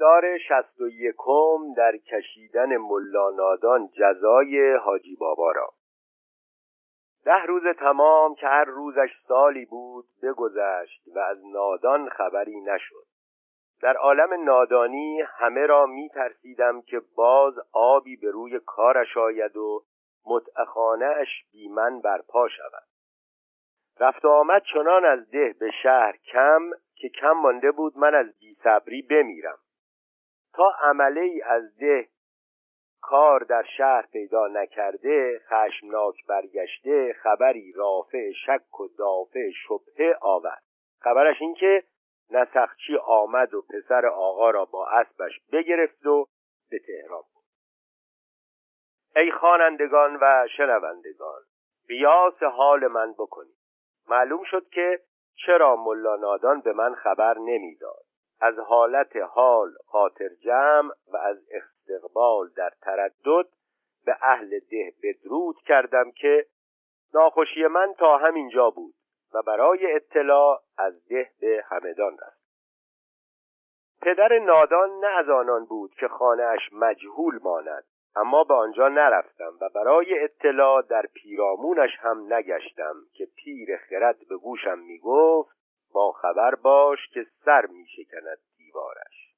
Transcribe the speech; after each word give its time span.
گرفتار 0.00 0.38
شست 0.38 0.80
و 0.80 0.88
یکم 0.88 1.74
در 1.76 1.96
کشیدن 1.96 2.76
ملانادان 2.76 3.88
جزای 3.88 4.76
حاجی 4.76 5.16
بابا 5.16 5.52
را. 5.52 5.68
ده 7.24 7.42
روز 7.42 7.62
تمام 7.78 8.34
که 8.34 8.46
هر 8.46 8.64
روزش 8.64 9.10
سالی 9.28 9.64
بود 9.64 10.04
بگذشت 10.22 11.02
و 11.14 11.18
از 11.18 11.38
نادان 11.52 12.08
خبری 12.08 12.60
نشد. 12.60 13.06
در 13.82 13.96
عالم 13.96 14.44
نادانی 14.44 15.20
همه 15.20 15.66
را 15.66 15.86
می 15.86 16.08
ترسیدم 16.08 16.82
که 16.82 17.00
باز 17.16 17.54
آبی 17.72 18.16
به 18.16 18.30
روی 18.30 18.60
کارش 18.66 19.16
آید 19.16 19.56
و 19.56 19.84
متعخانه 20.26 21.06
اش 21.06 21.44
بی 21.52 21.68
من 21.68 22.00
برپا 22.00 22.48
شود. 22.48 22.84
رفت 24.00 24.24
آمد 24.24 24.62
چنان 24.72 25.04
از 25.04 25.30
ده 25.30 25.54
به 25.60 25.70
شهر 25.82 26.16
کم 26.16 26.70
که 26.94 27.08
کم 27.08 27.32
مانده 27.32 27.70
بود 27.70 27.98
من 27.98 28.14
از 28.14 28.38
بیصبری 28.38 29.02
بمیرم. 29.02 29.58
تا 30.54 30.74
عمله 30.82 31.20
ای 31.20 31.42
از 31.42 31.76
ده 31.78 32.08
کار 33.02 33.40
در 33.40 33.64
شهر 33.76 34.06
پیدا 34.12 34.46
نکرده 34.46 35.40
خشمناک 35.48 36.26
برگشته 36.26 37.12
خبری 37.22 37.72
رافع 37.72 38.32
شک 38.46 38.80
و 38.80 38.88
دافع 38.98 39.50
شبهه 39.50 40.16
آورد. 40.20 40.62
خبرش 41.00 41.36
این 41.40 41.54
که 41.54 41.84
نسخچی 42.30 42.96
آمد 42.96 43.54
و 43.54 43.62
پسر 43.62 44.06
آقا 44.06 44.50
را 44.50 44.64
با 44.64 44.88
اسبش 44.88 45.40
بگرفت 45.52 46.06
و 46.06 46.26
به 46.70 46.78
تهران 46.78 47.22
بود 47.34 47.44
ای 49.16 49.32
خوانندگان 49.32 50.18
و 50.20 50.48
شنوندگان 50.56 51.42
قیاس 51.88 52.42
حال 52.42 52.86
من 52.86 53.12
بکنید. 53.12 53.56
معلوم 54.08 54.44
شد 54.44 54.68
که 54.68 55.00
چرا 55.46 55.76
ملا 55.76 56.16
نادان 56.16 56.60
به 56.60 56.72
من 56.72 56.94
خبر 56.94 57.38
نمی‌داد. 57.38 58.04
از 58.40 58.58
حالت 58.58 59.16
حال 59.16 59.70
خاطر 59.86 60.28
جمع 60.28 60.92
و 61.12 61.16
از 61.16 61.38
استقبال 61.50 62.48
در 62.56 62.70
تردد 62.80 63.48
به 64.06 64.16
اهل 64.22 64.58
ده 64.58 64.94
بدرود 65.02 65.56
کردم 65.66 66.10
که 66.10 66.46
ناخوشی 67.14 67.66
من 67.66 67.94
تا 67.98 68.18
همینجا 68.18 68.70
بود 68.70 68.94
و 69.34 69.42
برای 69.42 69.94
اطلاع 69.94 70.60
از 70.78 71.08
ده 71.08 71.30
به 71.40 71.64
همدان 71.68 72.12
رفت. 72.12 72.40
پدر 74.02 74.38
نادان 74.38 74.90
نه 75.00 75.06
از 75.06 75.28
آنان 75.28 75.64
بود 75.64 75.94
که 75.94 76.08
خانهاش 76.08 76.72
مجهول 76.72 77.38
ماند 77.42 77.84
اما 78.16 78.44
به 78.44 78.54
آنجا 78.54 78.88
نرفتم 78.88 79.52
و 79.60 79.68
برای 79.74 80.24
اطلاع 80.24 80.82
در 80.82 81.06
پیرامونش 81.14 81.90
هم 81.98 82.32
نگشتم 82.34 82.94
که 83.12 83.26
پیر 83.36 83.76
خرد 83.76 84.18
به 84.28 84.36
گوشم 84.36 84.78
می‌گفت 84.78 85.59
با 85.92 86.12
خبر 86.12 86.54
باش 86.54 86.98
که 87.08 87.26
سر 87.44 87.66
میشکند 87.66 88.38
دیوارش. 88.56 89.30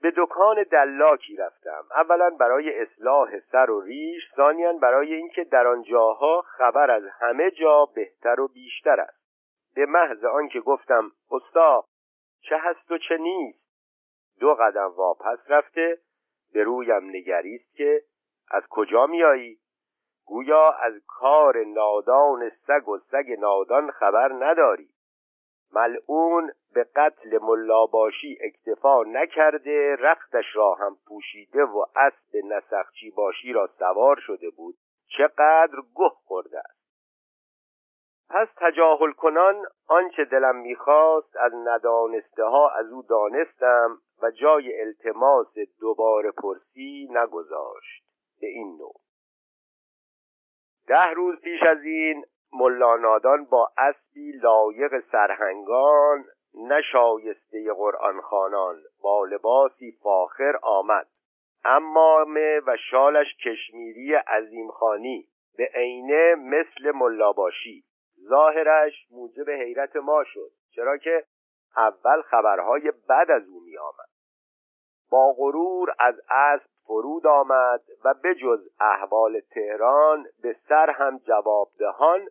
به 0.00 0.12
دکان 0.16 0.62
دلاکی 0.62 1.36
رفتم. 1.36 1.84
اولا 1.90 2.30
برای 2.30 2.80
اصلاح 2.80 3.40
سر 3.40 3.70
و 3.70 3.80
ریش 3.80 4.22
ثانیا 4.36 4.72
برای 4.72 5.14
اینکه 5.14 5.44
در 5.44 5.66
آن 5.66 5.82
جاها 5.82 6.42
خبر 6.42 6.90
از 6.90 7.02
همه 7.20 7.50
جا 7.50 7.84
بهتر 7.84 8.40
و 8.40 8.48
بیشتر 8.48 9.00
است. 9.00 9.24
به 9.74 9.86
محض 9.86 10.24
آنکه 10.24 10.60
گفتم 10.60 11.12
استا 11.30 11.84
چه 12.40 12.56
هست 12.58 12.90
و 12.90 12.98
چه 12.98 13.16
نیست؟ 13.16 13.64
دو 14.40 14.54
قدم 14.54 14.92
واپس 14.96 15.38
رفته 15.48 15.98
به 16.52 16.62
رویم 16.62 17.10
نگریست 17.10 17.76
که 17.76 18.02
از 18.50 18.62
کجا 18.70 19.06
میایی؟ 19.06 19.58
گویا 20.26 20.70
از 20.70 20.92
کار 21.06 21.64
نادان 21.64 22.50
سگ 22.66 22.88
و 22.88 22.98
سگ 22.98 23.36
نادان 23.38 23.90
خبر 23.90 24.32
نداری. 24.32 24.88
ملعون 25.72 26.52
به 26.74 26.84
قتل 26.96 27.38
ملاباشی 27.42 28.38
اکتفا 28.40 29.02
نکرده 29.02 29.96
رختش 29.96 30.44
را 30.54 30.74
هم 30.74 30.96
پوشیده 31.06 31.64
و 31.64 31.84
اسب 31.96 32.36
نسخچی 32.44 33.10
باشی 33.10 33.52
را 33.52 33.66
سوار 33.78 34.16
شده 34.26 34.50
بود. 34.50 34.74
چقدر 35.18 35.76
گه 35.96 36.08
خورده 36.08 36.58
است. 36.58 36.84
پس 38.30 38.48
تجاهل 38.56 39.12
کنان 39.12 39.66
آنچه 39.88 40.24
دلم 40.24 40.56
می‌خواست 40.56 41.36
از 41.36 41.52
ندانسته 41.54 42.44
ها 42.44 42.70
از 42.70 42.92
او 42.92 43.02
دانستم 43.02 43.98
و 44.22 44.30
جای 44.30 44.80
التماس 44.80 45.54
دوباره 45.80 46.30
پرسی 46.30 47.08
نگذاشت 47.10 48.04
به 48.40 48.46
این 48.46 48.76
نوع. 48.78 48.94
ده 50.86 51.10
روز 51.10 51.40
پیش 51.40 51.62
از 51.62 51.82
این 51.82 52.24
ملانادان 52.52 53.44
با 53.44 53.70
اسبی 53.78 54.32
لایق 54.32 55.00
سرهنگان 55.12 56.24
نشایسته 56.54 57.72
قرآن 57.72 58.20
خانان 58.20 58.82
با 59.02 59.24
لباسی 59.24 59.98
فاخر 60.02 60.58
آمد. 60.62 61.06
امامه 61.64 62.60
و 62.66 62.76
شالش 62.90 63.26
کشمیری 63.44 64.14
عظیمخانی 64.14 65.28
به 65.56 65.70
عینه 65.74 66.34
مثل 66.34 66.90
ملاباشی 66.94 67.84
ظاهرش 68.28 69.06
موجب 69.10 69.50
حیرت 69.50 69.96
ما 69.96 70.24
شد 70.24 70.50
چرا 70.74 70.96
که 70.96 71.24
اول 71.76 72.22
خبرهای 72.22 72.92
بد 73.08 73.30
از 73.30 73.48
او 73.48 73.60
می 73.60 73.78
آمد 73.78 74.08
با 75.10 75.32
غرور 75.32 75.94
از 75.98 76.14
اسب 76.30 76.73
فرود 76.86 77.26
آمد 77.26 77.82
و 78.04 78.14
بجز 78.24 78.68
احوال 78.80 79.40
تهران 79.40 80.26
به 80.42 80.56
سر 80.68 80.90
هم 80.90 81.18
جوابدهان 81.18 82.28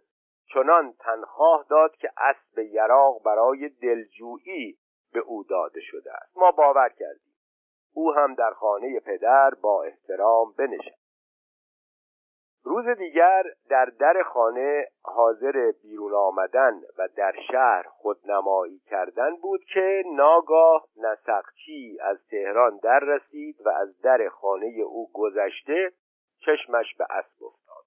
چنان 0.53 0.93
تنخواه 0.99 1.65
داد 1.69 1.95
که 1.95 2.09
اسب 2.17 2.59
یراق 2.59 3.23
برای 3.23 3.69
دلجویی 3.69 4.77
به 5.13 5.19
او 5.19 5.43
داده 5.43 5.81
شده 5.81 6.13
است. 6.13 6.37
ما 6.37 6.51
باور 6.51 6.89
کردیم. 6.89 7.33
او 7.93 8.13
هم 8.13 8.33
در 8.33 8.51
خانه 8.51 8.99
پدر 8.99 9.53
با 9.61 9.83
احترام 9.83 10.53
بنشست. 10.57 11.02
روز 12.65 12.87
دیگر 12.87 13.43
در 13.69 13.85
در 13.85 14.23
خانه 14.23 14.87
حاضر 15.03 15.71
بیرون 15.81 16.13
آمدن 16.13 16.81
و 16.97 17.07
در 17.15 17.33
شهر 17.51 17.83
خودنمایی 17.87 18.79
کردن 18.79 19.35
بود 19.35 19.63
که 19.73 20.03
ناگاه 20.13 20.87
نسخچی 20.97 21.97
از 22.01 22.17
تهران 22.31 22.77
در 22.77 22.99
رسید 22.99 23.55
و 23.65 23.69
از 23.69 24.01
در 24.01 24.29
خانه 24.29 24.81
او 24.85 25.09
گذشته 25.13 25.91
چشمش 26.45 26.95
به 26.95 27.05
اسب 27.09 27.43
افتاد. 27.43 27.85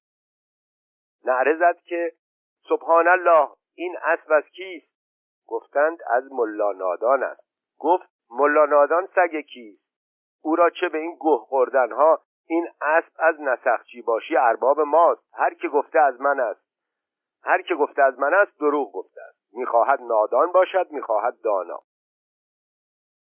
نعره 1.24 1.56
زد 1.56 1.76
که 1.84 2.12
سبحان 2.68 3.08
الله 3.08 3.48
این 3.74 3.96
اسب 4.02 4.32
از 4.32 4.44
کیست؟ 4.44 4.96
گفتند 5.46 5.98
از 6.10 6.32
ملا 6.32 6.72
نادان 6.72 7.22
است. 7.22 7.46
گفت 7.78 8.08
ملا 8.30 8.64
نادان 8.64 9.08
سگ 9.14 9.40
کیست؟ 9.40 9.86
او 10.42 10.56
را 10.56 10.70
چه 10.70 10.88
به 10.88 10.98
این 10.98 11.16
گه 11.20 11.38
خوردن 11.38 11.92
ها 11.92 12.20
این 12.48 12.68
اسب 12.80 13.12
از 13.18 13.40
نسخچی 13.40 14.02
باشی 14.02 14.36
ارباب 14.36 14.80
ماست. 14.80 15.22
هر 15.34 15.54
که 15.54 15.68
گفته 15.68 16.00
از 16.00 16.20
من 16.20 16.40
است. 16.40 16.66
هر 17.42 17.62
که 17.62 17.74
گفته 17.74 18.02
از 18.02 18.18
من 18.18 18.34
است 18.34 18.60
دروغ 18.60 18.92
گفته 18.92 19.20
است. 19.28 19.38
می‌خواهد 19.52 20.00
نادان 20.02 20.52
باشد 20.52 20.86
می‌خواهد 20.90 21.34
دانا. 21.44 21.78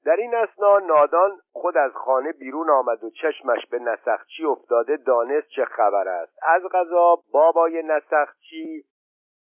در 0.05 0.15
این 0.15 0.35
اسنا 0.35 0.79
نادان 0.79 1.39
خود 1.51 1.77
از 1.77 1.91
خانه 1.91 2.31
بیرون 2.31 2.69
آمد 2.69 3.03
و 3.03 3.09
چشمش 3.09 3.65
به 3.71 3.79
نسخچی 3.79 4.45
افتاده 4.45 4.97
دانست 4.97 5.47
چه 5.47 5.65
خبر 5.65 6.07
است. 6.07 6.37
از 6.43 6.61
غذا 6.71 7.15
بابای 7.31 7.83
نسخچی 7.83 8.83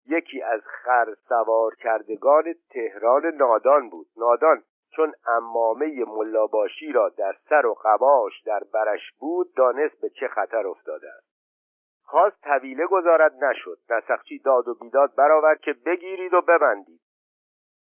یکی 0.07 0.41
از 0.41 0.61
خر 0.65 1.13
سوار 1.27 1.75
کردگان 1.75 2.43
تهران 2.69 3.25
نادان 3.25 3.89
بود. 3.89 4.07
نادان 4.17 4.63
چون 4.95 5.13
امامه 5.27 6.05
ملاباشی 6.07 6.91
را 6.91 7.09
در 7.09 7.35
سر 7.49 7.65
و 7.65 7.73
قباش 7.83 8.41
در 8.45 8.61
برش 8.73 9.11
بود 9.19 9.53
دانست 9.55 10.01
به 10.01 10.09
چه 10.09 10.27
خطر 10.27 10.67
افتاده 10.67 11.07
است. 11.17 11.29
خواست 12.03 12.41
طویله 12.41 12.87
گذارد 12.87 13.43
نشد. 13.43 13.77
نسخچی 13.89 14.39
داد 14.39 14.67
و 14.67 14.73
بیداد 14.73 15.15
برآورد 15.15 15.59
که 15.59 15.73
بگیرید 15.73 16.33
و 16.33 16.41
ببندید. 16.41 17.01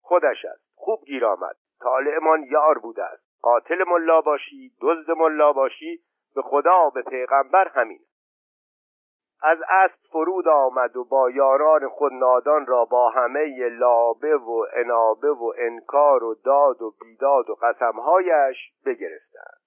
خودش 0.02 0.46
است. 0.46 0.66
خوب 0.76 1.06
گیر 1.06 1.26
آمد. 1.26 1.56
طالعمان 1.80 2.44
یار 2.44 2.78
بوده 2.78 3.04
است. 3.04 3.26
قاتل 3.42 3.84
ملاباشی 3.88 4.72
دزد 4.82 5.12
ملاباشی 5.12 6.00
به 6.36 6.42
خدا 6.42 6.90
به 6.90 7.02
پیغمبر 7.02 7.68
همین 7.68 8.00
از 9.46 9.58
اسب 9.70 9.96
فرود 10.12 10.48
آمد 10.48 10.98
و 10.98 11.04
با 11.04 11.30
یاران 11.30 11.90
خود 11.90 12.14
نادان 12.14 12.66
را 12.66 12.86
با 12.86 13.10
همه 13.10 13.70
لابه 13.70 14.36
و 14.36 14.66
انابه 14.74 15.32
و 15.32 15.54
انکار 15.58 16.24
و 16.24 16.36
داد 16.46 16.82
و 16.82 16.94
بیداد 17.02 17.50
و 17.50 17.56
قسمهایش 17.56 18.58
بگرفتند. 18.86 19.60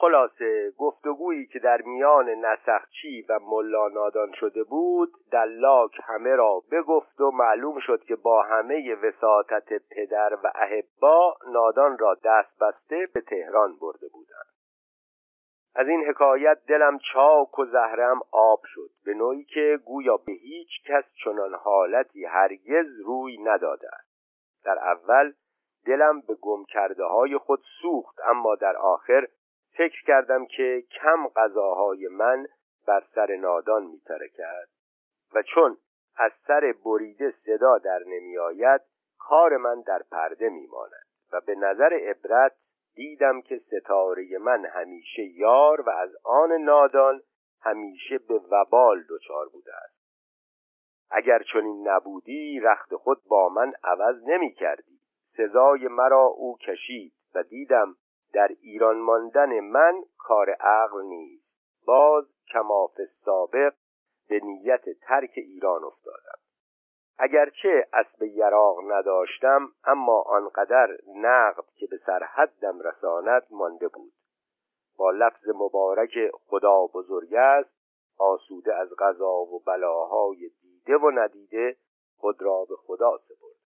خلاصه 0.00 0.72
گفتگویی 0.78 1.46
که 1.46 1.58
در 1.58 1.82
میان 1.82 2.28
نسخچی 2.28 3.26
و 3.28 3.38
ملا 3.42 3.88
نادان 3.88 4.32
شده 4.32 4.64
بود 4.64 5.12
دلاک 5.32 6.00
همه 6.04 6.36
را 6.36 6.62
بگفت 6.72 7.20
و 7.20 7.30
معلوم 7.30 7.80
شد 7.80 8.04
که 8.04 8.16
با 8.16 8.42
همه 8.42 8.94
وساطت 8.94 9.68
پدر 9.90 10.38
و 10.44 10.52
احبا 10.54 11.34
نادان 11.52 11.98
را 11.98 12.16
دست 12.24 12.58
بسته 12.60 13.08
به 13.14 13.20
تهران 13.20 13.76
برده 13.80 14.08
بودند. 14.08 14.59
از 15.74 15.88
این 15.88 16.04
حکایت 16.08 16.58
دلم 16.66 16.98
چاک 17.12 17.58
و 17.58 17.64
زهرم 17.64 18.20
آب 18.30 18.60
شد 18.64 18.90
به 19.04 19.14
نوعی 19.14 19.44
که 19.44 19.78
گویا 19.84 20.16
به 20.16 20.32
هیچ 20.32 20.70
کس 20.86 21.04
چنان 21.24 21.54
حالتی 21.54 22.24
هرگز 22.24 23.00
روی 23.04 23.38
نداده 23.38 23.90
در 24.64 24.78
اول 24.78 25.32
دلم 25.86 26.20
به 26.20 26.34
گم 26.34 26.64
کرده 26.64 27.04
های 27.04 27.38
خود 27.38 27.62
سوخت 27.82 28.18
اما 28.24 28.54
در 28.54 28.76
آخر 28.76 29.26
فکر 29.76 30.04
کردم 30.06 30.46
که 30.46 30.84
کم 31.00 31.28
غذاهای 31.36 32.08
من 32.08 32.46
بر 32.86 33.02
سر 33.14 33.36
نادان 33.36 33.82
میترکد 33.82 34.68
و 35.34 35.42
چون 35.42 35.76
از 36.16 36.32
سر 36.46 36.74
بریده 36.84 37.34
صدا 37.44 37.78
در 37.78 37.98
نمی 38.06 38.38
آید 38.38 38.80
کار 39.18 39.56
من 39.56 39.80
در 39.80 40.02
پرده 40.10 40.48
میماند 40.48 41.06
و 41.32 41.40
به 41.40 41.54
نظر 41.54 41.92
عبرت 41.92 42.52
دیدم 43.00 43.40
که 43.40 43.58
ستاره 43.58 44.38
من 44.38 44.64
همیشه 44.64 45.22
یار 45.22 45.80
و 45.80 45.90
از 45.90 46.10
آن 46.24 46.52
نادان 46.52 47.22
همیشه 47.60 48.18
به 48.18 48.40
وبال 48.50 49.04
دچار 49.10 49.48
بوده 49.48 49.72
است. 49.74 50.00
اگر 51.10 51.42
چنین 51.52 51.88
نبودی 51.88 52.60
رخت 52.60 52.94
خود 52.94 53.18
با 53.28 53.48
من 53.48 53.72
عوض 53.84 54.22
نمی 54.26 54.52
کردی. 54.52 55.00
سزای 55.36 55.88
مرا 55.88 56.24
او 56.24 56.56
کشید 56.56 57.12
و 57.34 57.42
دیدم 57.42 57.96
در 58.32 58.48
ایران 58.60 58.98
ماندن 58.98 59.60
من 59.60 60.02
کار 60.18 60.50
عقل 60.50 61.02
نیست. 61.02 61.46
باز 61.86 62.24
کماف 62.52 63.00
سابق 63.24 63.74
به 64.28 64.40
نیت 64.44 64.84
ترک 65.00 65.32
ایران 65.36 65.84
افتادم. 65.84 66.38
اگرچه 67.22 67.86
اسب 67.92 68.22
یراق 68.22 68.76
نداشتم 68.92 69.68
اما 69.84 70.22
آنقدر 70.22 70.88
نقد 71.16 71.64
که 71.74 71.86
به 71.86 71.96
سرحدم 72.06 72.80
رساند 72.80 73.46
مانده 73.50 73.88
بود. 73.88 74.12
با 74.98 75.10
لفظ 75.10 75.48
مبارک 75.48 76.30
خدا 76.46 76.86
بزرگ 76.86 77.34
است 77.34 77.70
آسوده 78.18 78.74
از 78.74 78.88
غذا 78.98 79.32
و 79.32 79.62
بلاهای 79.66 80.50
دیده 80.62 80.96
و 80.96 81.10
ندیده 81.10 81.76
خود 82.16 82.42
را 82.42 82.64
به 82.68 82.76
خدا 82.76 83.18
سپرد. 83.18 83.60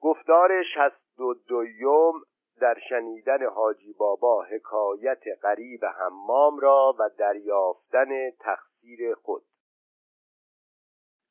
گفتار 0.00 0.62
شست 0.62 1.20
و 1.20 1.34
دویم 1.34 2.12
در 2.60 2.78
شنیدن 2.88 3.46
حاجی 3.46 3.92
بابا 3.92 4.42
حکایت 4.42 5.22
غریب 5.42 5.84
حمام 5.84 6.58
را 6.58 6.94
و 6.98 7.10
دریافتن 7.18 8.30
تقصیر 8.30 9.14
خود. 9.14 9.42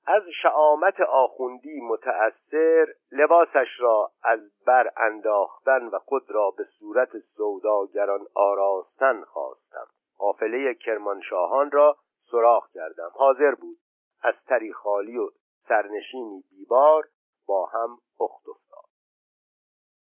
از 0.05 0.23
شعامت 0.41 1.01
آخوندی 1.01 1.81
متأثر 1.81 2.87
لباسش 3.11 3.79
را 3.79 4.11
از 4.23 4.39
بر 4.65 4.91
انداختن 4.97 5.87
و 5.87 5.99
خود 5.99 6.31
را 6.31 6.51
به 6.57 6.63
صورت 6.63 7.09
سوداگران 7.19 8.25
آراستن 8.35 9.23
خواستم. 9.23 9.87
قافله 10.17 10.73
کرمانشاهان 10.73 11.71
را 11.71 11.97
سراخ 12.31 12.71
کردم. 12.73 13.09
حاضر 13.13 13.55
بود. 13.55 13.77
از 14.23 14.35
تری 14.47 14.73
خالی 14.73 15.17
و 15.17 15.29
سرنشینی 15.67 16.43
بیبار 16.49 17.03
با 17.47 17.65
هم 17.65 17.97
اخت 18.19 18.60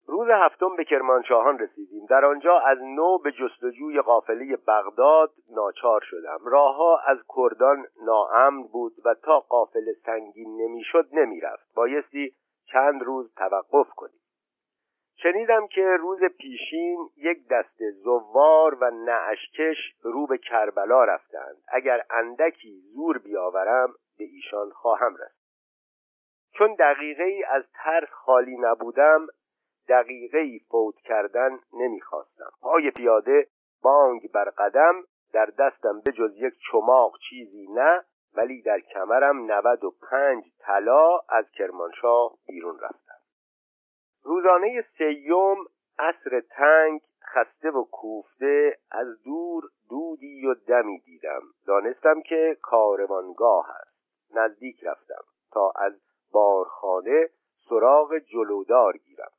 روز 0.09 0.29
هفتم 0.29 0.77
به 0.77 0.85
کرمانشاهان 0.85 1.59
رسیدیم. 1.59 2.07
در 2.07 2.25
آنجا 2.25 2.59
از 2.59 2.79
نو 2.83 3.19
به 3.19 3.33
جستجوی 3.33 4.01
قافله 4.01 4.57
بغداد 4.57 5.33
ناچار 5.51 6.01
شدم. 6.05 6.39
راهها 6.45 6.99
از 6.99 7.19
کردان 7.37 7.87
ناامن 8.03 8.63
بود 8.63 8.93
و 9.05 9.15
تا 9.15 9.41
قافله 9.41 9.93
سنگین 10.07 10.63
نمی‌شد 10.63 11.09
نمی‌رفت. 11.13 11.75
بایستی 11.75 12.35
چند 12.73 13.03
روز 13.03 13.35
توقف 13.35 13.91
کنیم. 13.91 14.21
شنیدم 15.23 15.67
که 15.67 15.97
روز 16.01 16.21
پیشین 16.39 17.09
یک 17.17 17.49
دست 17.51 17.91
زوار 18.05 18.75
و 18.75 18.91
نعشکش 18.91 19.77
رو 20.03 20.27
به 20.27 20.39
کربلا 20.39 21.05
رفتند. 21.05 21.57
اگر 21.69 22.03
اندکی 22.11 22.81
زور 22.95 23.19
بیاورم 23.19 23.95
به 24.19 24.25
ایشان 24.25 24.71
خواهم 24.71 25.15
رسید. 25.15 25.47
چون 26.53 26.75
دقیقه 26.75 27.25
ای 27.25 27.45
از 27.45 27.65
ترس 27.75 28.09
خالی 28.11 28.57
نبودم 28.57 29.27
دقیقه 29.89 30.39
ای 30.39 30.59
فوت 30.59 30.95
کردن 30.97 31.59
نمی‌خواستم. 31.73 32.51
پای 32.61 32.91
پیاده 32.91 33.47
بانگ 33.83 34.33
بر 34.33 34.51
قدم 34.51 34.95
در 35.33 35.47
دستم 35.47 36.01
به 36.01 36.13
جز 36.13 36.37
یک 36.37 36.55
چماق 36.73 37.13
چیزی 37.31 37.67
نه 37.71 38.05
ولی 38.35 38.63
در 38.63 38.81
کمرم 38.81 39.53
نود 39.53 39.85
و 39.85 39.95
پنج 40.11 40.45
طلا 40.59 41.19
از 41.29 41.51
کرمانشاه 41.51 42.33
بیرون 42.47 42.79
رفتم. 42.81 43.19
روزانه 44.23 44.85
سیوم 44.99 45.57
عصر 45.99 46.41
تنگ 46.41 47.01
خسته 47.35 47.71
و 47.71 47.85
کوفته 47.85 48.79
از 48.91 49.23
دور 49.23 49.65
دودی 49.91 50.47
و 50.47 50.55
دمی 50.55 51.01
دیدم. 51.01 51.43
دانستم 51.67 52.23
که 52.23 52.57
کاروانگاه 52.63 53.71
است. 53.71 53.97
نزدیک 54.35 54.85
رفتم 54.85 55.25
تا 55.53 55.73
از 55.77 55.93
بارخانه 56.33 57.29
سراغ 57.69 58.19
جلودار 58.19 58.97
گیرم. 58.97 59.31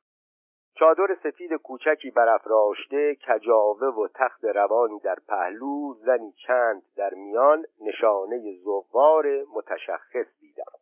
چادر 0.78 1.16
سفید 1.22 1.52
کوچکی 1.54 2.10
برافراشته 2.10 3.16
کجاوه 3.28 3.86
و 3.86 4.08
تخت 4.14 4.44
روانی 4.44 5.00
در 5.00 5.16
پهلو 5.28 5.94
زنی 5.94 6.32
چند 6.46 6.82
در 6.96 7.14
میان 7.14 7.64
نشانه 7.80 8.56
زوار 8.64 9.26
متشخص 9.54 10.26
دیدم. 10.40 10.72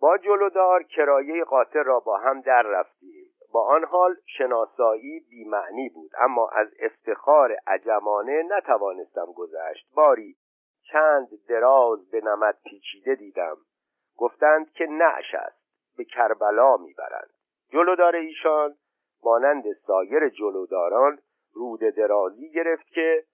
با 0.00 0.18
جلودار 0.18 0.82
کرایه 0.82 1.44
قاطر 1.44 1.82
را 1.82 2.00
با 2.00 2.18
هم 2.18 2.40
در 2.40 2.62
رفتیم. 2.62 3.26
با 3.52 3.66
آن 3.66 3.84
حال 3.84 4.16
شناسایی 4.38 5.20
بیمعنی 5.30 5.88
بود 5.88 6.10
اما 6.18 6.48
از 6.48 6.68
افتخار 6.80 7.56
عجمانه 7.66 8.42
نتوانستم 8.42 9.26
گذشت. 9.36 9.94
باری 9.94 10.36
چند 10.92 11.28
دراز 11.48 12.10
به 12.10 12.20
نمد 12.20 12.58
پیچیده 12.64 13.14
دیدم. 13.14 13.56
گفتند 14.16 14.70
که 14.70 14.86
نعش 14.86 15.34
است 15.34 15.96
به 15.96 16.04
کربلا 16.04 16.76
می‌برند. 16.76 17.35
جلودار 17.76 18.16
ایشان. 18.16 18.74
مانند 19.24 19.72
سایر 19.72 20.28
جلوداران 20.28 21.18
رود 21.52 21.80
درازی 21.80 22.50
گرفت 22.50 22.86
که 22.86 23.24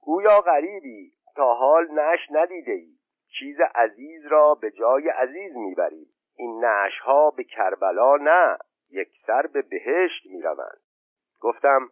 گویا 0.00 0.40
غریبی 0.40 1.12
تا 1.36 1.54
حال 1.54 1.90
نش 1.90 2.18
ندیده 2.30 2.72
ای 2.72 2.96
چیز 3.38 3.56
عزیز 3.74 4.26
را 4.26 4.54
به 4.54 4.70
جای 4.70 5.08
عزیز 5.08 5.56
می‌بریم. 5.56 6.06
این 6.36 6.64
نعش 6.64 6.98
ها 6.98 7.30
به 7.30 7.44
کربلا 7.44 8.16
نه 8.16 8.58
یک 8.90 9.08
سر 9.26 9.46
به 9.46 9.62
بهشت 9.62 10.26
می‌روند. 10.26 10.80
گفتم 11.40 11.88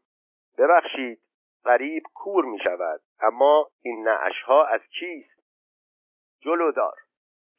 ببخشید 0.58 1.20
غریب 1.64 2.02
کور 2.14 2.44
می 2.44 2.58
شود 2.58 3.00
اما 3.20 3.70
این 3.82 4.08
نعش 4.08 4.42
ها 4.42 4.64
از 4.64 4.80
کیست؟ 4.80 5.40
جلودار 6.40 6.96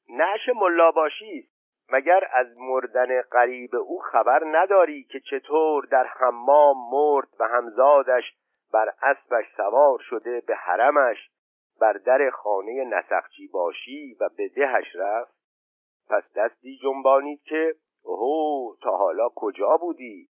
نعش 0.09 0.49
ملاباشی 0.55 1.39
است. 1.39 1.60
مگر 1.91 2.27
از 2.33 2.47
مردن 2.57 3.21
قریب 3.21 3.75
او 3.75 3.99
خبر 3.99 4.43
نداری 4.45 5.03
که 5.03 5.19
چطور 5.19 5.85
در 5.85 6.07
حمام 6.07 6.75
مرد 6.91 7.27
و 7.39 7.48
همزادش 7.48 8.24
بر 8.74 8.93
اسبش 9.01 9.45
سوار 9.57 10.00
شده 10.10 10.43
به 10.48 10.55
حرمش 10.55 11.29
بر 11.81 11.93
در 11.93 12.29
خانه 12.29 12.83
نسخچی 12.83 13.48
باشی 13.48 14.17
و 14.19 14.29
به 14.38 14.48
دهش 14.48 14.95
رفت؟ 14.95 15.33
پس 16.10 16.24
دستی 16.36 16.77
جنبانید 16.83 17.41
که 17.43 17.75
اوه 18.03 18.77
تا 18.81 18.98
حالا 18.98 19.29
کجا 19.36 19.77
بودی؟ 19.77 20.27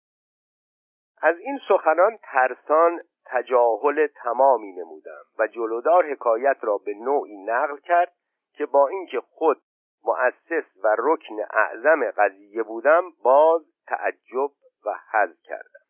از 1.21 1.37
این 1.37 1.59
سخنان 1.67 2.17
ترسان 2.23 3.01
تجاهل 3.25 4.07
تمامی 4.07 4.71
نمودم 4.71 5.23
و 5.39 5.47
جلودار 5.47 6.11
حکایت 6.11 6.57
را 6.61 6.77
به 6.77 6.93
نوعی 6.93 7.37
نقل 7.37 7.77
کرد 7.77 8.13
که 8.53 8.65
با 8.65 8.87
اینکه 8.87 9.19
خود 9.19 9.61
مؤسس 10.07 10.65
و 10.83 10.95
رکن 10.99 11.35
اعظم 11.49 12.11
قضیه 12.11 12.63
بودم 12.63 13.03
باز 13.23 13.61
تعجب 13.87 14.51
و 14.85 14.99
حز 15.11 15.41
کردم. 15.43 15.85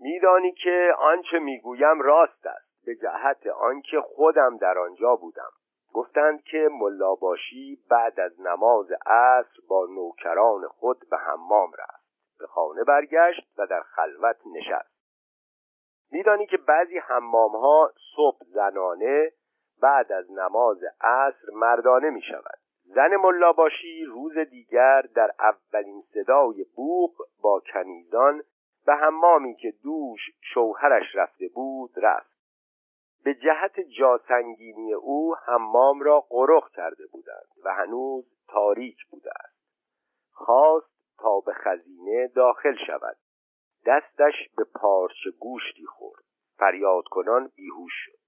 میدانی 0.00 0.52
که 0.52 0.94
آنچه 0.98 1.38
می‌گویم 1.38 2.00
راست 2.00 2.46
است 2.46 2.84
به 2.86 2.94
جهت 2.96 3.46
آنکه 3.46 4.00
خودم 4.00 4.56
در 4.56 4.78
آنجا 4.78 5.16
بودم. 5.16 5.50
گفتند 5.94 6.42
که 6.42 6.68
ملاباشی 6.72 7.78
بعد 7.90 8.20
از 8.20 8.40
نماز 8.40 8.86
عصر 9.06 9.60
با 9.68 9.86
نوکران 9.86 10.68
خود 10.68 11.08
به 11.10 11.16
حمام 11.16 11.72
رفت. 11.78 12.08
به 12.38 12.46
خانه 12.46 12.84
برگشت 12.84 13.52
و 13.58 13.66
در 13.66 13.82
خلوت 13.82 14.36
نشست. 14.46 14.98
میدانی 16.10 16.46
که 16.46 16.56
بعضی 16.56 16.98
حمام 16.98 17.56
ها 17.56 17.92
صبح 18.16 18.44
زنانه 18.44 19.32
بعد 19.82 20.12
از 20.12 20.30
نماز 20.30 20.78
عصر 21.00 21.50
مردانه 21.52 22.10
می 22.10 22.22
شود 22.22 22.58
زن 22.94 23.16
ملاباشی 23.16 24.04
روز 24.04 24.38
دیگر 24.38 25.02
در 25.02 25.30
اولین 25.38 26.02
صدای 26.14 26.64
بوق 26.76 27.16
با 27.42 27.62
کنیزان 27.72 28.42
به 28.86 28.94
حمامی 28.94 29.54
که 29.54 29.74
دوش 29.82 30.20
شوهرش 30.54 31.14
رفته 31.14 31.48
بود 31.54 31.90
رفت. 31.96 32.38
به 33.24 33.34
جهت 33.34 33.80
جاسنگینی 33.80 34.92
او 34.92 35.34
حمام 35.46 36.02
را 36.02 36.20
قرخ 36.20 36.70
کرده 36.70 37.06
بودند 37.12 37.48
و 37.64 37.74
هنوز 37.74 38.24
تاریک 38.48 39.06
بوده 39.10 39.30
است. 39.44 39.58
خواست 40.32 40.90
تا 41.18 41.40
به 41.40 41.52
خزینه 41.52 42.28
داخل 42.28 42.76
شود. 42.86 43.16
دستش 43.86 44.34
به 44.56 44.64
پارچه 44.74 45.30
گوشتی 45.40 45.86
خورد. 45.86 46.24
فریاد 46.58 47.04
کنان 47.10 47.50
بیهوش 47.56 47.92
شد. 48.04 48.18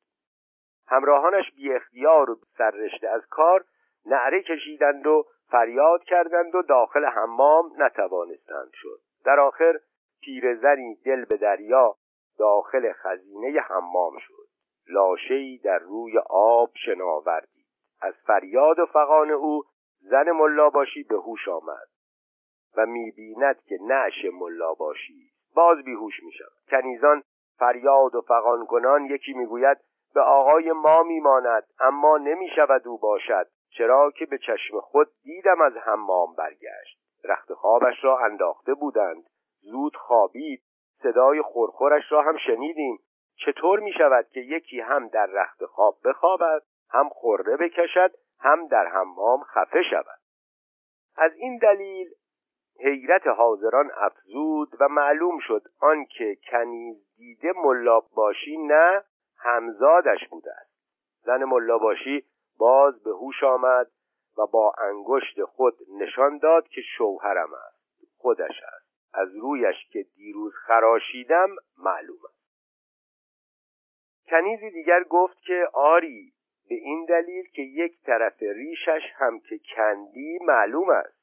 همراهانش 0.86 1.52
بی 1.56 1.72
اختیار 1.72 2.30
و 2.30 2.36
سررشته 2.58 3.08
از 3.08 3.26
کار 3.30 3.64
نعره 4.06 4.42
کشیدند 4.42 5.06
و 5.06 5.24
فریاد 5.50 6.04
کردند 6.04 6.54
و 6.54 6.62
داخل 6.62 7.04
حمام 7.04 7.72
نتوانستند 7.78 8.70
شد. 8.72 9.00
در 9.24 9.40
آخر 9.40 9.80
پیرزنی 10.20 10.94
دل 10.94 11.24
به 11.24 11.36
دریا 11.36 11.96
داخل 12.38 12.92
خزینه 12.92 13.60
حمام 13.60 14.18
شد. 14.18 14.50
لاشهای 14.88 15.58
در 15.58 15.78
روی 15.78 16.18
آب 16.30 16.70
شناوردی 16.84 17.66
از 18.00 18.14
فریاد 18.26 18.78
و 18.78 18.86
فقان 18.86 19.30
او 19.30 19.62
زن 20.00 20.30
ملاباشی 20.30 21.02
به 21.02 21.16
هوش 21.16 21.48
آمد 21.48 21.88
و 22.76 22.86
می‌بیند 22.86 23.62
که 23.62 23.78
نعش 23.82 24.24
ملاباشی 24.32 25.30
باز 25.54 25.84
بیهوش 25.84 26.22
می 26.22 26.32
شود 26.32 26.52
کنیزان 26.70 27.22
فریاد 27.58 28.14
و 28.14 28.20
فقان 28.20 28.66
کنان 28.66 29.04
یکی 29.04 29.32
می‌گوید 29.32 29.78
به 30.14 30.20
آقای 30.20 30.72
ما 30.72 31.02
میماند 31.02 31.64
اما 31.80 32.18
نمی 32.18 32.48
شود 32.56 32.88
او 32.88 32.98
باشد 32.98 33.46
چرا 33.70 34.10
که 34.10 34.26
به 34.26 34.38
چشم 34.38 34.80
خود 34.80 35.08
دیدم 35.22 35.60
از 35.60 35.76
حمام 35.76 36.34
برگشت. 36.34 37.00
رخت 37.24 37.52
خوابش 37.52 38.04
را 38.04 38.18
انداخته 38.18 38.74
بودند. 38.74 39.24
زود 39.60 39.96
خوابید. 39.96 40.62
صدای 41.02 41.42
خورخورش 41.42 42.12
را 42.12 42.22
هم 42.22 42.36
شنیدیم. 42.36 42.98
چطور 43.36 43.80
می 43.80 43.92
شود 43.92 44.26
که 44.28 44.40
یکی 44.40 44.80
هم 44.80 45.08
در 45.08 45.26
رخت 45.26 45.64
خواب 45.64 45.96
بخوابد 46.04 46.62
هم 46.90 47.08
خورده 47.08 47.56
بکشد 47.56 48.10
هم 48.40 48.66
در 48.66 48.86
حمام 48.86 49.42
خفه 49.42 49.82
شود؟ 49.90 50.20
از 51.16 51.32
این 51.34 51.58
دلیل 51.58 52.08
حیرت 52.80 53.26
حاضران 53.26 53.90
افزود 53.96 54.68
و 54.80 54.88
معلوم 54.88 55.38
شد 55.38 55.62
آنکه 55.80 56.36
کنیز 56.50 56.96
دیده 57.16 57.52
ملاب 57.56 58.04
باشی 58.14 58.56
نه 58.56 59.02
همزادش 59.42 60.28
بوده 60.30 60.52
است. 60.52 60.70
زن 61.22 61.44
ملاباشی 61.44 62.24
باز 62.58 63.02
به 63.02 63.10
هوش 63.10 63.44
آمد 63.44 63.90
و 64.38 64.46
با 64.46 64.72
انگشت 64.78 65.44
خود 65.44 65.74
نشان 65.98 66.38
داد 66.38 66.68
که 66.68 66.80
شوهرم 66.96 67.54
است. 67.54 67.80
خودش 68.18 68.62
است. 68.74 68.90
از 69.14 69.36
رویش 69.36 69.76
که 69.92 70.02
دیروز 70.02 70.54
خراشیدم 70.54 71.48
معلوم 71.78 72.18
است. 72.24 72.40
کنیزی 74.30 74.70
دیگر 74.70 75.02
گفت 75.04 75.40
که 75.40 75.68
آری 75.72 76.32
به 76.68 76.74
این 76.74 77.04
دلیل 77.04 77.48
که 77.48 77.62
یک 77.62 78.02
طرف 78.02 78.42
ریشش 78.42 79.02
هم 79.14 79.40
که 79.40 79.60
کندی 79.76 80.38
معلوم 80.42 80.90
است. 80.90 81.20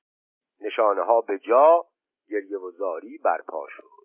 نشانه 0.62 1.02
ها 1.02 1.22
به 1.22 1.40
جا 1.40 1.86
گریه 2.30 2.58
و 2.58 2.72
زاری 2.72 3.18
برپا 3.18 3.68
شد. 3.70 3.97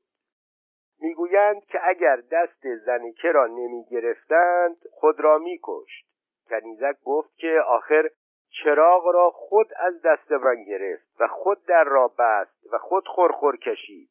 می‌گویند 1.03 1.65
که 1.65 1.89
اگر 1.89 2.17
دست 2.17 2.75
زنکه 2.87 3.33
را 3.33 3.47
نمی 3.47 3.85
گرفتند 3.91 4.77
خود 4.91 5.21
را 5.21 5.39
میکشت. 5.39 6.07
کنیزک 6.51 6.97
گفت 7.05 7.37
که 7.37 7.61
آخر 7.67 8.11
چراغ 8.51 9.07
را 9.07 9.31
خود 9.31 9.67
از 9.77 10.03
دست 10.03 10.33
من 10.33 10.65
گرفت 10.65 11.21
و 11.21 11.29
خود 11.29 11.65
در 11.65 11.85
را 11.85 12.09
بست 12.19 12.73
و 12.73 12.79
خود 12.79 13.09
خورخور 13.09 13.57
کشید. 13.57 14.09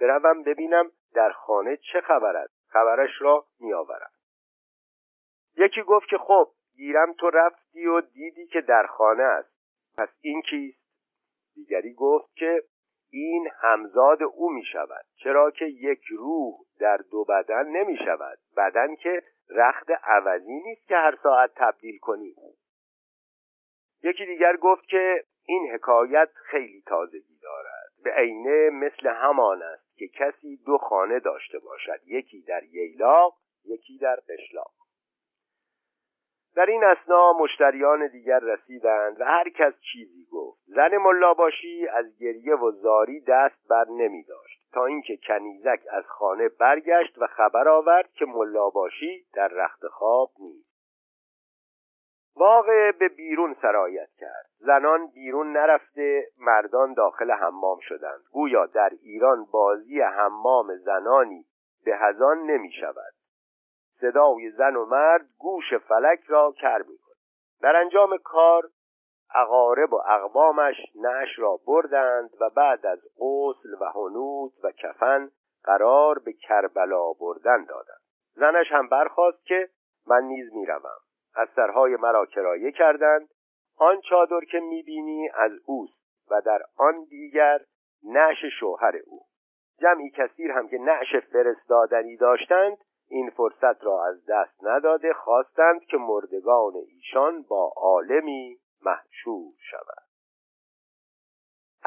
بروم 0.00 0.42
ببینم 0.42 0.90
در 1.14 1.30
خانه 1.30 1.76
چه 1.76 2.00
خبر 2.00 2.36
است 2.36 2.54
خبرش 2.68 3.10
را 3.20 3.44
میآورم. 3.60 4.10
یکی 5.56 5.82
گفت 5.82 6.08
که 6.08 6.18
خب 6.18 6.48
گیرم 6.76 7.12
تو 7.12 7.30
رفتی 7.30 7.86
و 7.86 8.00
دیدی 8.00 8.46
که 8.46 8.60
در 8.60 8.86
خانه 8.86 9.22
است. 9.22 9.56
پس 9.98 10.08
این 10.20 10.42
کیست؟ 10.42 10.86
دیگری 11.54 11.92
گفت 11.92 12.36
که 12.36 12.62
این 13.10 13.48
همزاد 13.60 14.22
او 14.22 14.50
می 14.50 14.64
شود 14.72 15.04
چرا 15.16 15.50
که 15.50 15.64
یک 15.64 16.00
روح 16.10 16.54
در 16.80 16.96
دو 17.10 17.24
بدن 17.24 17.68
نمی 17.68 17.96
شود 17.96 18.38
بدن 18.56 18.94
که 18.94 19.22
رخت 19.50 19.90
عوضی 20.04 20.60
نیست 20.64 20.88
که 20.88 20.94
هر 20.94 21.18
ساعت 21.22 21.50
تبدیل 21.54 21.98
کنی. 21.98 22.34
یکی 24.02 24.26
دیگر 24.26 24.56
گفت 24.56 24.84
که 24.88 25.24
این 25.44 25.70
حکایت 25.72 26.28
خیلی 26.34 26.82
تازگی 26.86 27.38
دارد. 27.42 27.90
به 28.04 28.10
عینه 28.10 28.70
مثل 28.70 29.08
همان 29.08 29.62
است 29.62 29.96
که 29.98 30.08
کسی 30.08 30.56
دو 30.66 30.78
خانه 30.78 31.20
داشته 31.20 31.58
باشد 31.58 32.00
یکی 32.06 32.42
در 32.42 32.64
ییلاق 32.64 33.34
یکی 33.64 33.98
در 33.98 34.16
قشلاق. 34.28 34.72
در 36.56 36.66
این 36.66 36.84
اسنا 36.84 37.32
مشتریان 37.32 38.06
دیگر 38.06 38.38
رسیدند 38.38 39.20
و 39.20 39.24
هر 39.24 39.48
کس 39.48 39.72
چیزی 39.92 40.26
گفت. 40.32 40.60
زن 40.66 40.96
ملاباشی 40.96 41.88
از 41.88 42.18
گریه 42.18 42.54
و 42.54 42.70
زاری 42.70 43.20
دست 43.20 43.68
بر 43.68 43.84
نمی 43.88 44.22
داشت 44.22 44.72
تا 44.72 44.86
اینکه 44.86 45.18
کنیزک 45.28 45.80
از 45.90 46.04
خانه 46.06 46.48
برگشت 46.48 47.18
و 47.18 47.26
خبر 47.26 47.68
آورد 47.68 48.12
که 48.12 48.24
ملاباشی 48.24 49.26
در 49.34 49.48
رخت 49.48 49.86
خواب 49.86 50.30
نیست. 50.38 50.76
واقع 52.36 52.92
به 52.92 53.08
بیرون 53.08 53.56
سرایت 53.62 54.08
کرد. 54.18 54.46
زنان 54.58 55.06
بیرون 55.06 55.52
نرفته 55.52 56.26
مردان 56.38 56.94
داخل 56.94 57.30
حمام 57.30 57.78
شدند. 57.80 58.20
گویا 58.32 58.66
در 58.66 58.90
ایران 59.02 59.44
بازی 59.52 60.00
حمام 60.00 60.76
زنانی 60.76 61.44
به 61.84 61.96
هزان 61.96 62.38
نمی 62.38 62.72
شود. 62.72 63.15
صدای 64.00 64.50
زن 64.50 64.76
و 64.76 64.84
مرد 64.84 65.26
گوش 65.38 65.74
فلک 65.74 66.20
را 66.26 66.52
کر 66.52 66.78
می‌کند. 66.78 67.16
در 67.60 67.76
انجام 67.76 68.18
کار 68.24 68.68
اقارب 69.34 69.92
و 69.92 70.02
اقوامش 70.08 70.76
نش 70.94 71.38
را 71.38 71.58
بردند 71.66 72.30
و 72.40 72.50
بعد 72.50 72.86
از 72.86 72.98
غسل 73.18 73.74
و 73.80 73.84
حنوط 73.94 74.52
و 74.62 74.70
کفن 74.70 75.30
قرار 75.64 76.18
به 76.18 76.32
کربلا 76.32 77.12
بردن 77.12 77.64
دادند. 77.64 78.00
زنش 78.34 78.72
هم 78.72 78.88
برخواست 78.88 79.46
که 79.46 79.68
من 80.06 80.22
نیز 80.22 80.54
می‌روم. 80.54 81.00
از 81.36 81.48
سرهای 81.56 81.96
مرا 81.96 82.26
کرایه 82.26 82.72
کردند. 82.72 83.28
آن 83.78 84.00
چادر 84.00 84.40
که 84.40 84.60
می‌بینی 84.60 85.28
از 85.34 85.52
اوست 85.66 86.30
و 86.30 86.40
در 86.40 86.62
آن 86.76 87.04
دیگر 87.04 87.60
نش 88.04 88.44
شوهر 88.60 88.96
او. 89.06 89.20
جمعی 89.80 90.10
کثیر 90.10 90.50
هم 90.50 90.68
که 90.68 90.78
نعش 90.78 91.16
فرستادنی 91.16 92.16
داشتند 92.16 92.78
این 93.08 93.30
فرصت 93.30 93.84
را 93.84 94.04
از 94.06 94.26
دست 94.28 94.64
نداده 94.64 95.12
خواستند 95.12 95.80
که 95.80 95.96
مردگان 95.96 96.72
ایشان 96.76 97.42
با 97.42 97.72
عالمی 97.76 98.58
محشور 98.82 99.52
شود 99.70 100.06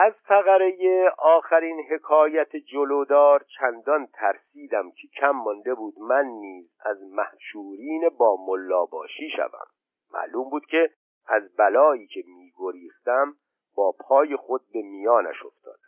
از 0.02 0.14
فقره 0.14 1.10
آخرین 1.18 1.86
حکایت 1.90 2.56
جلودار 2.56 3.46
چندان 3.60 4.06
ترسیدم 4.06 4.92
که 4.92 5.08
کم 5.20 5.32
مانده 5.32 5.74
بود 5.76 6.00
من 6.00 6.26
نیز 6.26 6.72
از 6.86 7.04
محشورین 7.04 8.10
با 8.18 8.38
ملا 8.48 8.86
باشی 8.86 9.30
شوم. 9.36 9.68
معلوم 10.14 10.50
بود 10.50 10.66
که 10.66 10.90
از 11.28 11.56
بلایی 11.56 12.08
که 12.08 12.24
میگریختم 12.28 13.36
با 13.76 13.96
پای 14.00 14.36
خود 14.36 14.62
به 14.74 14.82
میانش 14.82 15.46
افتادم 15.46 15.79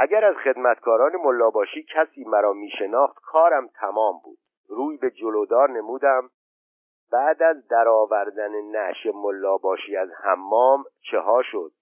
اگر 0.00 0.24
از 0.24 0.36
خدمتکاران 0.44 1.16
ملاباشی 1.16 1.86
کسی 1.94 2.24
مرا 2.24 2.52
میشناخت 2.52 3.16
کارم 3.22 3.68
تمام 3.68 4.20
بود. 4.24 4.38
روی 4.68 4.96
به 4.96 5.10
جلودار 5.10 5.70
نمودم. 5.70 6.30
بعد 7.12 7.42
از 7.42 7.68
درآوردن 7.68 8.60
نعش 8.60 9.06
ملاباشی 9.14 9.96
از 9.96 10.08
حمام 10.22 10.84
چه 11.10 11.18
ها 11.18 11.42
شد. 11.42 11.72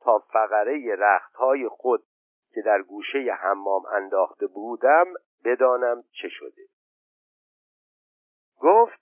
تا 0.00 0.18
فقره 0.18 0.96
رختهای 0.98 1.68
خود 1.68 2.04
که 2.54 2.62
در 2.62 2.82
گوشه 2.82 3.18
حمام 3.40 3.82
انداخته 3.86 4.46
بودم 4.46 5.04
بدانم 5.44 6.02
چه 6.22 6.28
شده. 6.28 6.62
گفت 8.60 9.00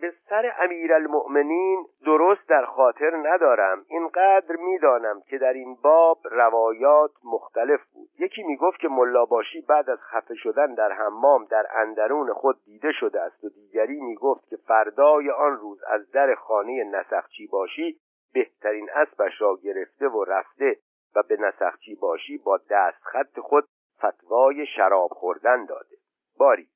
به 0.00 0.12
سر 0.28 0.52
امیرالمؤمنین 0.58 1.86
درست 2.04 2.48
در 2.48 2.64
خاطر 2.64 3.16
ندارم. 3.16 3.84
اینقدر 3.88 4.56
می‌دانم 4.56 5.20
که 5.20 5.38
در 5.38 5.52
این 5.52 5.76
باب 5.82 6.18
روایات 6.24 7.10
مختلف 7.24 7.80
بود. 7.92 8.08
یکی 8.18 8.42
می‌گفت 8.42 8.80
که 8.80 8.88
ملاباشی 8.88 9.60
بعد 9.60 9.90
از 9.90 9.98
خفه 9.98 10.34
شدن 10.34 10.74
در 10.74 10.92
حمام 10.92 11.44
در 11.44 11.66
اندرون 11.74 12.32
خود 12.32 12.56
دیده 12.64 12.92
شده 12.92 13.20
است 13.20 13.44
و 13.44 13.48
دیگری 13.48 14.00
می‌گفت 14.00 14.48
که 14.48 14.56
فردای 14.56 15.30
آن 15.30 15.56
روز 15.56 15.82
از 15.82 16.10
در 16.10 16.34
خانه 16.34 16.84
نسخچی 16.84 17.46
باشی 17.46 17.98
بهترین 18.34 18.90
اسبش 18.94 19.40
را 19.40 19.58
گرفته 19.62 20.08
و 20.08 20.24
رفته 20.24 20.76
و 21.16 21.22
به 21.28 21.36
نسخچی 21.40 21.94
باشی 21.94 22.38
با 22.38 22.60
دست 22.70 23.02
خط 23.02 23.40
خود 23.40 23.64
فتوای 23.98 24.66
شراب 24.66 25.10
خوردن 25.10 25.64
داده. 25.64 25.96
باری. 26.38 26.68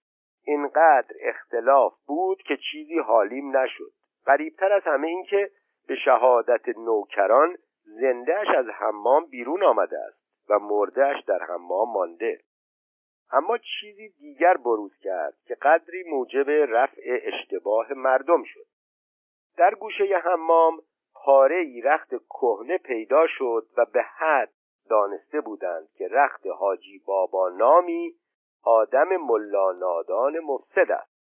اینقدر 0.45 1.15
اختلاف 1.21 1.95
بود 2.07 2.43
که 2.43 2.57
چیزی 2.57 2.99
حالیم 2.99 3.57
نشد. 3.57 3.93
قریبتر 4.27 4.73
از 4.73 4.83
همه 4.85 5.09
این 5.09 5.25
که 5.25 5.51
به 5.89 5.97
شهادت 5.97 6.69
نوکران 6.69 7.57
زندهش 7.85 8.49
از 8.57 8.67
حمام 8.69 9.27
بیرون 9.27 9.65
آمده 9.65 9.99
است 9.99 10.51
و 10.51 10.59
مردهش 10.59 11.25
در 11.27 11.43
حمام 11.43 11.93
مانده. 11.93 12.41
اما 13.33 13.59
چیزی 13.59 14.09
دیگر 14.09 14.57
بروز 14.57 14.99
کرد 14.99 15.35
که 15.47 15.55
قدری 15.55 16.03
موجب 16.11 16.51
رفع 16.51 17.21
اشتباه 17.23 17.93
مردم 17.93 18.45
شد. 18.45 18.67
در 19.57 19.75
گوشه 19.75 20.05
حمام 20.25 20.83
پاره 21.15 21.57
ای 21.57 21.81
رخت 21.81 22.09
کهنه 22.09 22.79
پیدا 22.79 23.27
شد 23.27 23.67
و 23.77 23.85
به 23.85 24.03
حد 24.03 24.53
دانسته 24.91 25.41
بودند 25.41 25.89
که 25.99 26.09
رخت 26.09 26.47
حاجی 26.47 27.03
بابا 27.07 27.49
نامی 27.49 28.15
آدم 28.65 29.17
ملا 29.17 29.73
نادان 29.73 30.39
مفسد 30.39 30.91
است. 30.91 31.13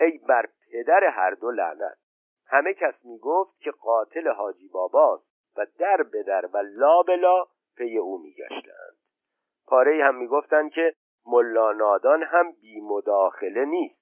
ای 0.00 0.18
بر 0.28 0.48
پدر 0.72 1.04
هر 1.04 1.30
دو 1.30 1.50
لعنت. 1.50 1.98
همه 2.46 2.74
کس 2.74 2.94
می‌گفت 3.04 3.60
که 3.60 3.70
قاتل 3.70 4.28
حاجی 4.28 4.68
باباست 4.68 5.24
و 5.56 5.66
در 5.78 6.02
به 6.02 6.22
در 6.22 6.46
و 6.46 6.58
لا 6.58 7.02
به 7.02 7.16
لا 7.16 7.44
پی 7.76 7.98
او 7.98 8.22
میگشتند. 8.22 8.96
پاره 9.66 10.04
هم 10.04 10.14
می‌گفتند 10.14 10.70
که 10.70 10.94
ملا 11.26 11.72
نادان 11.72 12.22
هم 12.22 12.52
بی 12.52 12.80
مداخله 12.80 13.64
نیست. 13.64 14.00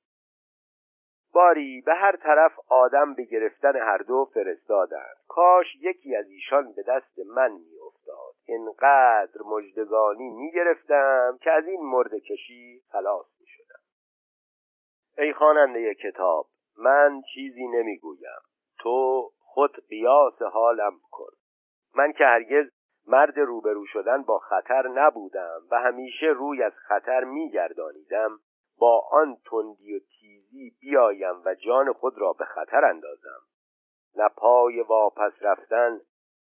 باری 1.32 1.80
به 1.80 1.94
هر 1.94 2.16
طرف 2.16 2.52
آدم 2.68 3.14
به 3.14 3.24
گرفتن 3.24 3.76
هر 3.76 3.98
دو 3.98 4.24
فرستادند. 4.34 5.16
کاش 5.28 5.66
یکی 5.80 6.16
از 6.16 6.26
ایشان 6.28 6.72
به 6.72 6.82
دست 6.82 7.18
من 7.18 7.52
میافتاد. 7.52 7.77
اینقدر 8.48 9.42
مجدگانی 9.46 10.30
می‌گرفتم 10.30 11.38
که 11.40 11.50
از 11.50 11.66
این 11.66 11.80
مرد 11.80 12.14
کشی 12.14 12.82
خلاص 12.92 13.26
می‌شدم. 13.40 13.80
ای 15.18 15.32
خواننده 15.32 15.94
کتاب 15.94 16.46
من 16.78 17.22
چیزی 17.34 17.66
نمی‌گویم. 17.66 18.40
تو 18.78 19.30
خود 19.38 19.86
قیاس 19.88 20.42
حالم 20.42 21.00
کن. 21.10 21.32
من 21.94 22.12
که 22.12 22.24
هرگز 22.24 22.70
مرد 23.06 23.38
روبرو 23.38 23.86
شدن 23.86 24.22
با 24.22 24.38
خطر 24.38 24.88
نبودم 24.88 25.60
و 25.70 25.80
همیشه 25.80 26.26
روی 26.26 26.62
از 26.62 26.72
خطر 26.72 27.24
میگردانیدم 27.24 28.38
با 28.78 29.08
آن 29.12 29.36
تندی 29.50 29.96
و 29.96 29.98
تیزی 29.98 30.76
بیایم 30.80 31.42
و 31.44 31.54
جان 31.54 31.92
خود 31.92 32.18
را 32.18 32.32
به 32.32 32.44
خطر 32.44 32.84
اندازم. 32.84 33.40
نه 34.16 34.28
پای 34.36 34.80
واپس 34.80 35.32
رفتن 35.40 36.00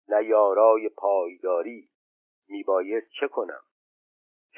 نه 0.08 0.25
یارای 0.25 0.88
پایداری. 0.88 1.88
میبایست 2.48 3.10
چه 3.20 3.28
کنم؟ 3.28 3.60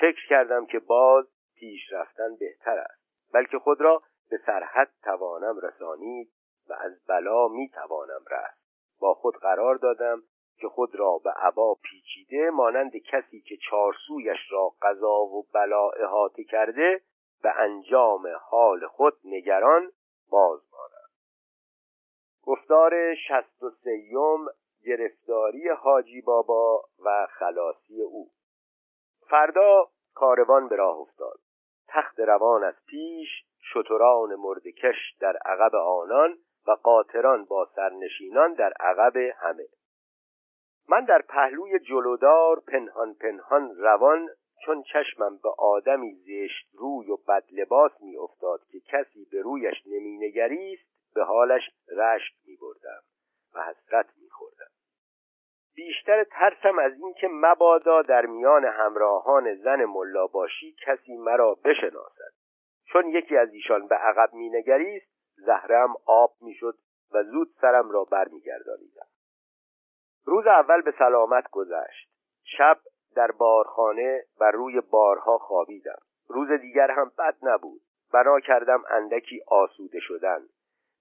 فکر 0.00 0.28
کردم 0.28 0.66
که 0.66 0.78
باز 0.78 1.26
پیش 1.54 1.92
رفتن 1.92 2.36
بهتر 2.36 2.78
است 2.78 3.32
بلکه 3.32 3.58
خود 3.58 3.80
را 3.80 4.02
به 4.30 4.40
سرحد 4.46 4.90
توانم 5.02 5.60
رسانید 5.62 6.32
و 6.68 6.72
از 6.72 7.06
بلا 7.06 7.48
می‌توانم 7.48 8.24
رفت 8.30 8.58
با 9.00 9.14
خود 9.14 9.36
قرار 9.36 9.74
دادم 9.74 10.22
که 10.58 10.68
خود 10.68 10.94
را 10.94 11.18
به 11.24 11.30
عبا 11.30 11.74
پیچیده 11.74 12.50
مانند 12.50 12.96
کسی 12.96 13.40
که 13.40 13.56
چارسویش 13.70 14.38
را 14.50 14.72
قضا 14.82 15.20
و 15.20 15.46
بلا 15.54 15.90
احاطه 15.90 16.44
کرده 16.44 17.02
به 17.42 17.60
انجام 17.60 18.26
حال 18.40 18.86
خود 18.86 19.14
نگران 19.24 19.92
باز 20.30 20.60
مانم 20.72 21.08
گفتار 22.42 23.14
شست 23.14 23.62
و 23.62 23.70
سیوم 23.70 24.46
گرفتاری 24.86 25.68
حاجی 25.68 26.20
بابا 26.20 26.84
و 27.04 27.26
خلاصی 27.30 28.02
او 28.02 28.30
فردا 29.30 29.88
کاروان 30.14 30.68
به 30.68 30.76
راه 30.76 30.96
افتاد 30.96 31.38
تخت 31.88 32.20
روان 32.20 32.64
از 32.64 32.74
پیش 32.86 33.28
شتران 33.72 34.34
مردکش 34.34 35.16
در 35.20 35.36
عقب 35.36 35.74
آنان 35.74 36.38
و 36.66 36.70
قاطران 36.70 37.44
با 37.44 37.68
سرنشینان 37.76 38.54
در 38.54 38.72
عقب 38.80 39.16
همه 39.16 39.66
من 40.88 41.04
در 41.04 41.22
پهلوی 41.28 41.78
جلودار 41.78 42.60
پنهان 42.60 43.14
پنهان 43.14 43.76
روان 43.76 44.28
چون 44.64 44.82
چشمم 44.82 45.38
به 45.42 45.48
آدمی 45.58 46.14
زشت 46.14 46.68
روی 46.74 47.10
و 47.10 47.16
بد 47.16 47.44
لباس 47.52 47.92
می 48.00 48.16
افتاد 48.16 48.60
که 48.72 48.80
کسی 48.80 49.26
به 49.32 49.42
رویش 49.42 49.86
نمی 49.86 50.18
نگریست 50.18 51.14
به 51.14 51.24
حالش 51.24 51.62
رشک 51.88 52.34
می 52.46 52.56
بردم 52.56 53.02
و 53.54 53.62
حسرت 53.62 54.06
می. 54.16 54.25
بیشتر 55.76 56.25
ترسم 56.25 56.78
از 56.78 56.92
اینکه 56.92 57.28
مبادا 57.33 58.02
در 58.02 58.26
میان 58.26 58.64
همراهان 58.64 59.54
زن 59.54 59.85
ملا 59.85 60.26
باشی 60.26 60.76
کسی 60.87 61.16
مرا 61.16 61.54
بشناسد. 61.54 62.33
چون 62.92 63.09
یکی 63.09 63.37
از 63.37 63.52
ایشان 63.52 63.87
به 63.87 63.95
عقب 63.95 64.33
می 64.33 64.50
نگریست 64.50 65.06
زهرم 65.37 65.95
آب 66.06 66.30
می 66.40 66.54
شد 66.54 66.75
و 67.12 67.23
زود 67.23 67.49
سرم 67.61 67.90
را 67.90 68.04
برمیگردانیدم. 68.04 69.06
روز 70.25 70.47
اول 70.47 70.80
به 70.80 70.95
سلامت 70.99 71.50
گذشت. 71.50 72.11
شب 72.45 72.78
در 73.16 73.30
بارخانه 73.30 74.23
بر 74.40 74.50
روی 74.50 74.80
بارها 74.80 75.38
خوابیدم. 75.38 75.99
روز 76.28 76.50
دیگر 76.61 76.90
هم 76.90 77.12
بد 77.18 77.37
نبود. 77.42 77.80
بنا 78.12 78.41
کردم 78.41 78.82
اندکی 78.91 79.43
آسوده 79.47 80.00
شدن. 80.00 80.41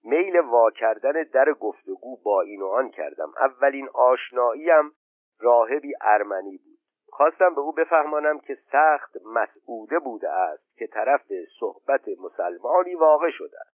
میل 0.04 0.36
وا 0.36 0.70
کردن 0.70 1.22
در 1.22 1.52
گفتگو 1.52 2.16
با 2.24 2.40
این 2.40 2.62
و 2.62 2.66
آن 2.66 2.90
کردم. 2.90 3.32
اولین 3.40 3.88
آشناییم 3.94 4.92
راهبی 5.40 5.94
ارمنی 6.00 6.56
بود. 6.56 6.78
خواستم 7.08 7.54
به 7.54 7.60
او 7.60 7.72
بفهمانم 7.72 8.38
که 8.38 8.58
سخت 8.72 9.16
مسعوده 9.24 9.98
بوده 9.98 10.30
است 10.30 10.76
که 10.76 10.86
طرف 10.86 11.32
صحبت 11.60 12.08
مسلمانی 12.08 12.94
واقع 12.94 13.30
شده 13.30 13.60
است. 13.60 13.76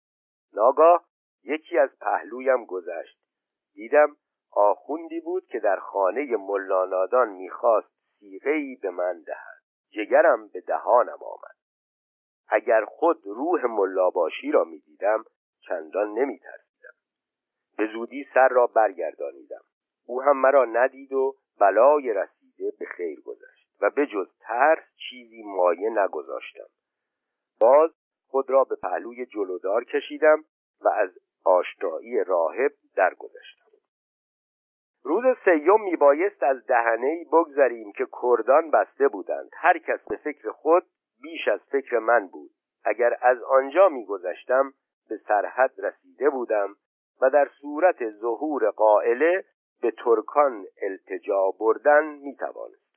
ناگاه 0.54 1.06
یکی 1.44 1.78
از 1.78 1.90
پهلویم 2.02 2.66
گذشت. 2.66 3.20
دیدم 3.74 4.16
آخوندی 4.52 5.20
بود 5.20 5.46
که 5.46 5.60
در 5.60 5.80
خانه 5.80 6.38
ملانادان 6.38 7.30
می‌خواست 7.30 7.90
سیغهای 8.20 8.76
به 8.76 8.90
من 8.90 9.22
دهد. 9.22 9.62
جگرم 9.90 10.48
به 10.48 10.62
دهانم 10.62 11.20
آمد. 11.22 11.58
اگر 12.50 12.86
خود 12.86 13.22
روح 13.26 13.66
ملاباشی 13.66 14.52
را 14.52 14.64
می‌دیدم 14.64 15.24
چندان 15.70 16.14
نمیترسیدم. 16.14 16.94
به 17.78 17.88
زودی 17.94 18.28
سر 18.34 18.48
را 18.48 18.68
برگردانیدم. 18.68 19.62
او 20.06 20.22
هم 20.22 20.38
مرا 20.38 20.66
ندید 20.66 21.14
و 21.14 21.36
بلای 21.60 22.14
رسیده 22.14 22.74
به 22.80 22.86
خیر 22.86 23.22
گذشت 23.22 23.68
و 23.82 23.90
به 23.90 24.06
جز 24.06 24.28
ترس 24.40 24.84
چیزی 25.10 25.44
مایه 25.44 25.90
نگذاشتم. 25.90 26.68
باز 27.60 27.92
خود 28.28 28.50
را 28.50 28.64
به 28.64 28.76
پهلوی 28.76 29.26
جلودار 29.26 29.84
کشیدم 29.84 30.44
و 30.82 30.88
از 30.88 31.10
آشنایی 31.46 32.24
راهب 32.24 32.72
درگذشتم. 32.96 33.68
روز 35.04 35.24
سیوم 35.46 35.84
میبایست 35.84 36.44
از 36.44 36.68
دهنه 36.68 37.08
ای 37.08 37.26
بگذریم 37.26 37.92
که 37.92 38.08
کردان 38.22 38.72
بسته 38.72 39.08
بودند. 39.08 39.50
هر 39.54 39.78
کس 39.78 40.00
به 40.10 40.16
فکر 40.16 40.52
خود 40.52 40.84
بیش 41.22 41.48
از 41.48 41.60
فکر 41.72 42.00
من 42.00 42.28
بود. 42.28 42.52
اگر 42.86 43.18
از 43.22 43.44
آنجا 43.44 43.90
میگذشتم 43.90 44.74
به 45.10 45.18
سرحد 45.18 45.72
رسیده 45.78 46.30
بودم 46.30 46.76
و 47.22 47.30
در 47.30 47.50
صورت 47.62 48.10
ظهور 48.10 48.70
قائله 48.70 49.46
به 49.82 49.92
ترکان 49.92 50.66
التجا 50.82 51.52
بردن 51.60 52.06
می‌توانستم. 52.06 52.88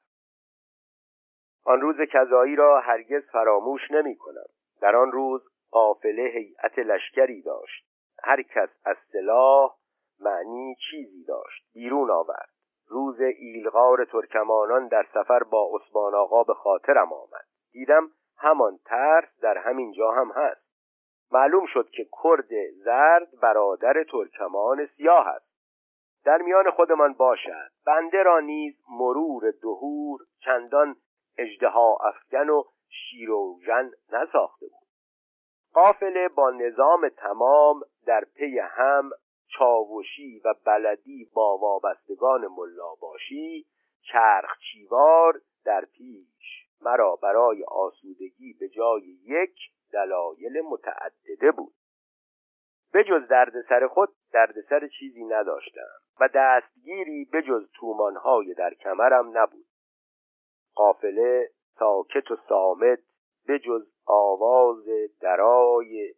آن 1.64 1.80
روز 1.80 1.96
کذایی 2.12 2.56
را 2.56 2.80
هرگز 2.80 3.22
فراموش 3.32 3.90
نمی 3.90 4.16
کنم 4.16 4.46
در 4.80 4.96
آن 4.96 5.12
روز 5.12 5.42
قافله 5.70 6.22
هیئت 6.22 6.78
لشکری 6.78 7.42
داشت. 7.42 7.86
هر 8.22 8.42
کس 8.42 8.68
از 8.84 8.96
سلاح 9.12 9.76
معنی 10.20 10.76
چیزی 10.90 11.24
داشت. 11.24 11.64
بیرون 11.74 12.10
آورد. 12.10 12.48
روز 12.88 13.20
ایلغار 13.20 14.04
ترکمانان 14.04 14.88
در 14.88 15.06
سفر 15.14 15.42
با 15.42 15.70
عثمان 15.74 16.14
آقا 16.14 16.42
به 16.42 16.54
خاطرم 16.54 17.12
آمد. 17.12 17.46
دیدم 17.72 18.10
همان 18.38 18.78
ترس 18.84 19.40
در 19.42 19.58
همین 19.58 19.92
جا 19.92 20.10
هم 20.10 20.30
هست. 20.30 20.69
معلوم 21.32 21.66
شد 21.66 21.90
که 21.90 22.08
کرد 22.22 22.48
زرد 22.84 23.40
برادر 23.42 24.04
ترکمان 24.04 24.86
سیاه 24.96 25.28
است. 25.28 25.50
در 26.24 26.42
میان 26.42 26.70
خودمان 26.70 27.12
باشد. 27.12 27.70
بنده 27.86 28.22
را 28.22 28.40
نیز 28.40 28.74
مرور 28.90 29.50
دهور 29.50 30.20
چندان 30.44 30.96
اجدها 31.38 31.96
افکن 32.00 32.48
و 32.48 32.62
شیروژن 32.88 33.90
نساخته 34.12 34.66
بود. 34.66 34.88
قافله 35.74 36.28
با 36.28 36.50
نظام 36.50 37.08
تمام 37.08 37.80
در 38.06 38.24
پی 38.34 38.58
هم 38.58 39.10
چاوشی 39.58 40.40
و 40.44 40.54
بلدی 40.64 41.30
با 41.34 41.58
وابستگان 41.58 42.46
ملا 42.46 42.94
باشی 43.00 43.66
چرخ 44.12 44.58
چیوار 44.58 45.40
در 45.64 45.84
پیش. 45.84 46.66
مرا 46.82 47.16
برای 47.16 47.64
آسودگی 47.64 48.56
به 48.60 48.68
جای 48.68 49.02
یک 49.24 49.56
دلایل 49.92 50.60
متعدده 50.60 51.50
بود. 51.50 51.74
به 52.92 53.04
جز 53.04 53.28
دردسر 53.28 53.86
خود 53.86 54.08
دردسر 54.32 54.88
چیزی 54.98 55.24
نداشتم 55.24 55.88
و 56.20 56.28
دستگیری 56.34 57.24
به 57.24 57.42
جز 57.42 57.70
تومانهای 57.74 58.54
در 58.54 58.74
کمرم 58.74 59.38
نبود. 59.38 59.66
قافله 60.74 61.50
ساکت 61.78 62.30
و 62.30 62.36
سامت 62.48 62.98
به 63.46 63.58
جز 63.58 63.86
آواز 64.06 64.84
درای 65.20 66.14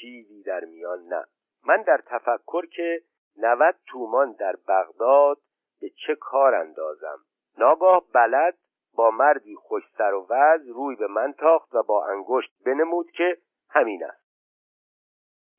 چیزی 0.00 0.42
در 0.42 0.64
میان 0.64 0.98
نه. 0.98 1.24
من 1.66 1.82
در 1.82 2.02
تفکر 2.06 2.66
که 2.66 3.02
نود 3.36 3.74
تومان 3.86 4.32
در 4.32 4.56
بغداد 4.68 5.38
به 5.80 5.90
چه 6.06 6.14
کار 6.14 6.54
اندازم. 6.54 7.18
ناگاه 7.58 8.04
بلد 8.14 8.58
با 8.96 9.10
مردی 9.10 9.56
خوش 9.56 9.82
سر 9.98 10.14
و 10.14 10.26
وز 10.30 10.68
روی 10.68 10.96
به 10.96 11.06
من 11.06 11.32
تاخت 11.32 11.74
و 11.74 11.82
با 11.82 12.06
انگشت 12.06 12.52
بنمود 12.66 13.10
که 13.10 13.38
همین 13.70 14.04
است. 14.04 14.24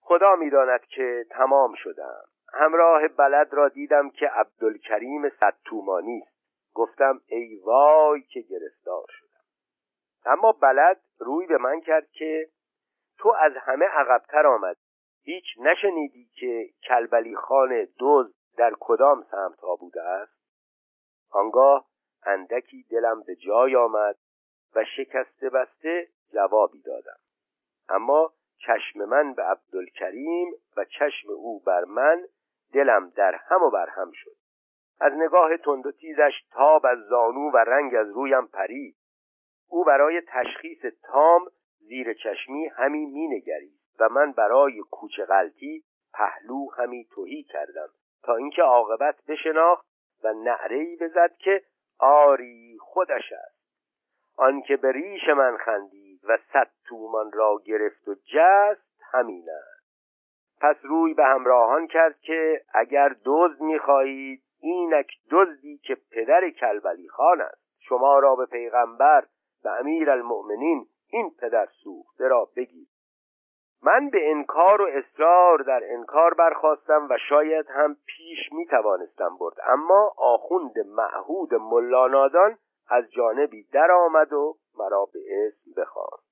خدا 0.01 0.35
می‌داند 0.35 0.85
که 0.85 1.25
تمام 1.29 1.73
شدم. 1.75 2.23
همراه 2.53 3.07
بلد 3.07 3.53
را 3.53 3.69
دیدم 3.69 4.09
که 4.09 4.27
عبدالکریم 4.27 5.29
صد 5.29 5.55
تومانی 5.65 6.21
است. 6.21 6.35
گفتم 6.73 7.21
ای 7.27 7.55
وای 7.55 8.21
که 8.21 8.41
گرفتار 8.41 9.05
شدم. 9.09 9.43
اما 10.25 10.51
بلد 10.51 11.01
روی 11.19 11.47
به 11.47 11.57
من 11.57 11.81
کرد 11.81 12.11
که 12.11 12.49
تو 13.17 13.29
از 13.39 13.51
همه 13.57 13.85
عقبتر 13.85 14.47
آمد. 14.47 14.77
هیچ 15.23 15.45
نشنیدی 15.59 16.29
که 16.39 16.69
کلبلی 16.87 17.35
خان 17.35 17.87
دوز 17.99 18.35
در 18.57 18.73
کدام 18.79 19.25
سمت 19.31 19.61
بوده 19.79 20.01
است؟ 20.01 20.35
آنگاه 21.31 21.85
اندکی 22.25 22.85
دلم 22.91 23.21
به 23.21 23.35
جای 23.35 23.75
آمد 23.75 24.15
و 24.75 24.83
شکسته 24.97 25.49
بسته 25.49 26.07
جوابی 26.33 26.81
دادم. 26.81 27.17
اما 27.89 28.33
چشم 28.57 29.05
من 29.05 29.33
به 29.33 29.43
عبدالکریم 29.43 30.53
و 30.77 30.85
چشم 30.85 31.31
او 31.31 31.59
بر 31.59 31.83
من 31.83 32.25
دلم 32.73 33.09
در 33.09 33.35
هم 33.35 33.63
و 33.63 33.69
بر 33.69 33.89
هم 33.89 34.11
شد. 34.11 34.35
از 34.99 35.13
نگاه 35.13 35.57
تند 35.57 35.85
و 35.85 35.91
تیزش 35.91 36.33
تاب 36.51 36.85
از 36.85 36.97
زانو 37.09 37.51
و 37.51 37.57
رنگ 37.57 37.95
از 37.95 38.09
رویم 38.09 38.47
پرید. 38.47 38.95
او 39.69 39.83
برای 39.83 40.21
تشخیص 40.27 40.85
تام 41.03 41.45
زیر 41.79 42.13
چشمی 42.13 42.67
همی 42.67 43.05
مینگرید 43.05 43.79
و 43.99 44.09
من 44.09 44.31
برای 44.31 44.79
کوچه 44.91 45.25
غلطی 45.25 45.83
پهلو 46.13 46.69
همی 46.77 47.05
توهی 47.11 47.43
کردم 47.43 47.87
تا 48.23 48.35
اینکه 48.35 48.61
عاقبت 48.61 49.15
بشناخت 49.27 49.85
و 50.23 50.33
نعرهای 50.33 50.95
بزد 50.95 51.31
که 51.37 51.61
آری 51.99 52.77
خودش 52.81 53.31
است. 53.31 53.55
آنکه 54.37 54.77
به 54.77 54.91
ریش 54.91 55.29
من 55.37 55.57
خندید 55.57 56.21
و 56.23 56.37
صد 56.53 56.69
تومان 56.87 57.31
را 57.31 57.61
گرفت 57.65 58.07
و 58.07 58.15
جست 58.15 59.01
همین 59.11 59.49
است. 59.49 59.85
پس 60.61 60.75
روی 60.83 61.13
به 61.13 61.25
همراهان 61.25 61.87
کرد 61.87 62.19
که 62.19 62.61
اگر 62.73 63.15
دزد 63.25 63.61
می‌خواهید 63.61 64.41
اینک 64.59 65.07
دزدی 65.31 65.77
که 65.77 65.97
پدر 66.11 66.49
کلبلی 66.49 67.09
خان 67.09 67.41
است. 67.41 67.65
شما 67.79 68.19
را 68.19 68.35
به 68.35 68.45
پیغمبر 68.45 69.25
و 69.65 69.69
امیر 69.69 70.09
المؤمنین 70.09 70.87
این 71.09 71.31
پدر 71.39 71.67
سوخته 71.83 72.27
را 72.27 72.49
بگید 72.55 72.87
من 73.85 74.09
به 74.09 74.31
انکار 74.31 74.81
و 74.81 74.85
اصرار 74.85 75.57
در 75.57 75.81
انکار 75.83 76.33
برخواستم 76.33 77.07
و 77.09 77.17
شاید 77.29 77.65
هم 77.69 77.95
پیش 78.05 78.51
می 78.51 78.65
توانستم 78.65 79.37
برد. 79.39 79.55
اما 79.67 80.13
آخوند 80.17 80.79
معهود 80.87 81.53
ملانادان 81.53 82.57
از 82.89 83.11
جانبی 83.11 83.63
در 83.73 83.91
آمد 83.91 84.33
و 84.33 84.55
مرا 84.79 85.07
به 85.13 85.19
اسم 85.47 85.81
بخواند 85.81 86.25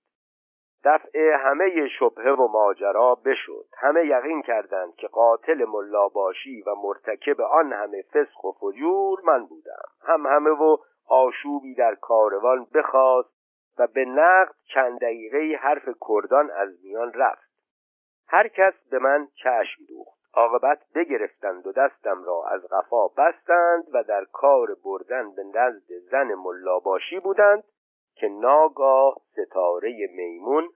دفع 0.86 1.20
همه 1.20 1.88
شبهه 2.00 2.32
و 2.32 2.48
ماجرا 2.48 3.16
بشد. 3.16 3.66
همه 3.78 4.06
یقین 4.06 4.42
کردند 4.42 4.96
که 4.96 5.08
قاتل 5.08 5.66
ملاباشی 5.66 6.62
و 6.62 6.76
مرتکب 6.76 7.42
آن 7.42 7.74
همه 7.74 8.02
فسق 8.13 8.46
و 8.46 8.52
فجور 8.52 9.20
من 9.24 9.46
بودم. 9.46 9.84
هم 10.08 10.26
همه 10.26 10.50
و 10.50 10.78
آشوبی 11.10 11.76
در 11.76 11.96
کاروان 11.96 12.68
بخواست 12.74 13.33
و 13.78 13.88
به 13.88 14.06
نقد 14.06 14.56
چند 14.74 15.00
دقیقه 15.00 15.58
حرف 15.62 15.90
کردان 16.10 16.52
از 16.52 16.70
میان 16.84 17.14
رفت. 17.14 17.54
هر 18.28 18.48
کس 18.48 18.74
به 18.90 19.00
من 19.00 19.28
چشم 19.36 19.86
دوخت. 19.88 20.24
عاقبت 20.34 20.80
بگرفتند 20.96 21.68
و 21.68 21.72
دستم 21.72 22.24
را 22.24 22.44
از 22.48 22.62
قفا 22.72 23.08
بستند 23.08 23.84
و 23.94 24.04
در 24.04 24.26
کار 24.26 24.76
بردن 24.86 25.36
به 25.36 25.44
نزد 25.44 25.94
زن 26.12 26.34
ملاباشی 26.34 27.20
بودند 27.20 27.64
که 28.16 28.28
ناگاه 28.28 29.16
ستاره 29.32 30.08
میمون 30.16 30.70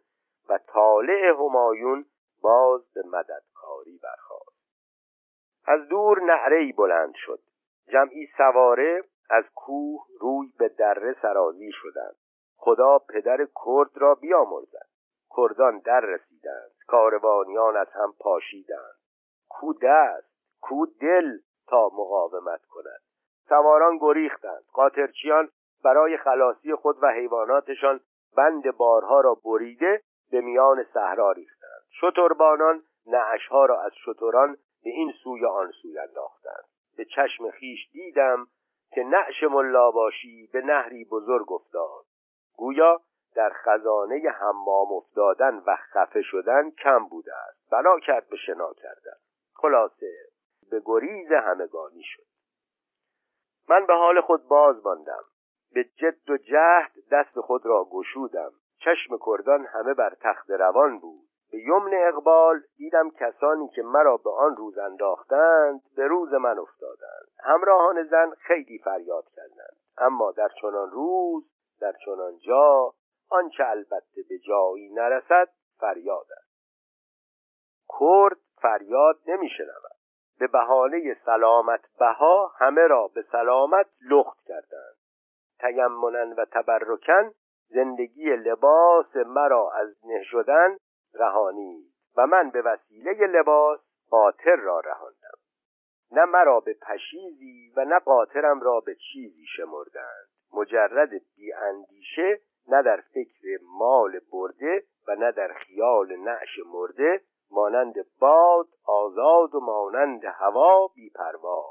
و 0.49 0.57
طالع 0.57 1.33
همایون 1.33 2.05
باز 2.41 2.93
به 2.93 3.03
مددکاری 3.05 3.99
برخواست 4.03 4.57
از 5.67 5.87
دور 5.87 6.21
نعره 6.21 6.73
بلند 6.73 7.13
شد. 7.15 7.39
جمعی 7.87 8.27
سواره 8.37 9.03
از 9.29 9.43
کوه 9.55 10.05
روی 10.19 10.47
به 10.59 10.67
دره 10.67 11.15
سرازی 11.21 11.71
شدند. 11.71 12.15
خدا 12.67 12.99
پدر 12.99 13.37
کرد 13.65 13.97
را 13.97 14.15
بیامرزد. 14.15 14.87
کردان 15.37 15.79
در 15.79 15.99
رسیدند. 15.99 16.71
کاروانیان 16.87 17.77
از 17.77 17.87
هم 17.93 18.13
پاشیدند. 18.19 18.95
کو 19.49 19.73
دست 19.73 20.27
کو 20.61 20.85
دل 20.85 21.37
تا 21.67 21.89
مقاومت 21.93 22.65
کند. 22.65 23.01
سواران 23.49 23.97
گریختند. 23.97 24.63
قاطرچیان 24.73 25.49
برای 25.83 26.17
خلاصی 26.17 26.75
خود 26.75 26.97
و 27.01 27.07
حیواناتشان 27.07 27.99
بند 28.37 28.77
بارها 28.77 29.21
را 29.21 29.37
بریده 29.45 30.01
به 30.31 30.41
میان 30.41 30.85
صحرا 30.93 31.31
ریختند. 31.31 31.83
شتربانان 32.01 32.83
نعشها 33.05 33.65
را 33.65 33.81
از 33.81 33.91
شتران 34.05 34.57
به 34.83 34.89
این 34.89 35.13
سوی 35.23 35.45
آن 35.45 35.71
سوی 35.81 35.99
انداختند. 35.99 36.63
به 36.97 37.05
چشم 37.05 37.51
خیش 37.51 37.89
دیدم 37.91 38.47
که 38.91 39.03
نعش 39.03 39.43
ملاباشی 39.43 40.49
به 40.53 40.61
نهری 40.61 41.05
بزرگ 41.05 41.51
افتاد. 41.51 42.16
گویا 42.57 43.01
در 43.35 43.49
خزانه 43.49 44.29
حمام 44.29 44.91
افتادن 44.91 45.63
و 45.67 45.75
خفه 45.75 46.21
شدن 46.21 46.71
کم 46.71 47.07
بوده 47.07 47.35
است. 47.35 47.69
بنا 47.71 47.99
کرد 47.99 48.29
به 48.29 48.37
شنا 48.37 48.73
کردن. 48.73 49.17
خلاصه 49.55 50.13
به 50.71 50.81
گریز 50.85 51.31
همگانی 51.31 52.03
شد. 52.03 52.23
من 53.69 53.85
به 53.85 53.93
حال 53.93 54.21
خود 54.21 54.47
باز 54.47 54.85
ماندم. 54.85 55.23
به 55.73 55.83
جد 55.83 56.29
و 56.29 56.37
جهد 56.37 56.91
دست 57.11 57.39
خود 57.39 57.65
را 57.65 57.87
گشودم. 57.91 58.51
چشم 58.79 59.17
کردان 59.25 59.65
همه 59.65 59.93
بر 59.93 60.13
تخت 60.21 60.49
روان 60.49 60.99
بود. 60.99 61.27
به 61.51 61.57
یمن 61.59 61.91
اقبال 61.93 62.61
دیدم 62.77 63.09
کسانی 63.09 63.69
که 63.69 63.83
مرا 63.83 64.17
به 64.17 64.29
آن 64.29 64.55
روز 64.55 64.77
انداختند 64.77 65.81
به 65.95 66.07
روز 66.07 66.33
من 66.33 66.59
افتادند. 66.59 67.27
همراهان 67.43 68.03
زن 68.03 68.29
خیلی 68.29 68.77
فریاد 68.77 69.25
کردند. 69.35 69.77
اما 69.97 70.31
در 70.31 70.49
چنان 70.61 70.91
روز 70.91 71.43
در 71.81 71.93
چنان 72.05 72.37
جا 72.37 72.93
آنچه 73.29 73.63
البته 73.67 74.21
به 74.29 74.37
جایی 74.39 74.93
نرسد 74.93 75.49
فریاد 75.79 76.27
است. 76.37 76.47
کرد 77.99 78.37
فریاد 78.61 79.19
نمیشنود. 79.27 79.97
به 80.39 80.47
بهانه 80.47 81.17
سلامت 81.25 81.81
بها 81.99 82.51
همه 82.57 82.81
را 82.81 83.07
به 83.07 83.21
سلامت 83.31 83.87
لخت 84.09 84.37
کردند. 84.47 84.97
تیمنن 85.59 86.33
و 86.33 86.45
تبرکن 86.45 87.31
زندگی 87.67 88.35
لباس 88.35 89.15
مرا 89.15 89.71
از 89.71 89.95
نه 90.05 90.23
شدن 90.23 90.77
رهانید 91.13 91.93
و 92.17 92.27
من 92.27 92.49
به 92.49 92.61
وسیله 92.61 93.27
لباس 93.27 93.79
قاطر 94.09 94.55
را 94.55 94.79
رهاندم. 94.79 95.37
نه 96.11 96.25
مرا 96.25 96.59
به 96.59 96.73
پشیزی 96.81 97.73
و 97.75 97.85
نه 97.85 97.99
قاطرم 97.99 98.61
را 98.61 98.79
به 98.79 98.95
چیزی 98.95 99.45
شمردند. 99.57 100.36
مجرد 100.53 101.09
اندیشه 101.61 102.39
نه 102.67 102.81
در 102.83 103.03
فکر 103.13 103.59
مال 103.79 104.19
برده 104.33 104.83
و 105.07 105.15
نه 105.15 105.31
در 105.31 105.53
خیال 105.53 106.15
نعش 106.15 106.59
مرده 106.73 107.21
مانند 107.51 107.95
باد 108.19 108.67
آزاد 108.85 109.55
و 109.55 109.59
مانند 109.59 110.25
هوا 110.25 110.87
بیپروا. 110.87 111.65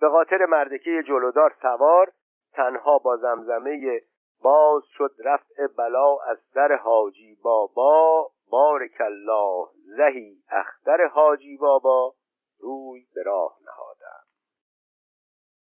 به 0.00 0.08
خاطر 0.08 0.46
مردکه 0.46 1.02
جلودار 1.08 1.54
سوار 1.62 2.12
تنها 2.52 2.98
با 2.98 3.16
زمزمه 3.16 4.00
باز 4.42 4.82
شد 4.86 5.14
رفع 5.24 5.66
بلا 5.78 6.16
از 6.26 6.38
سر 6.54 6.76
حاجی 6.76 7.38
بابا 7.42 8.30
بارک 8.50 9.00
الله 9.00 9.68
زهی 9.96 10.36
اختر 10.50 11.06
حاجی 11.06 11.56
بابا 11.56 12.14
روی 12.60 13.06
به 13.14 13.22
راه 13.22 13.56
نهادم 13.66 13.91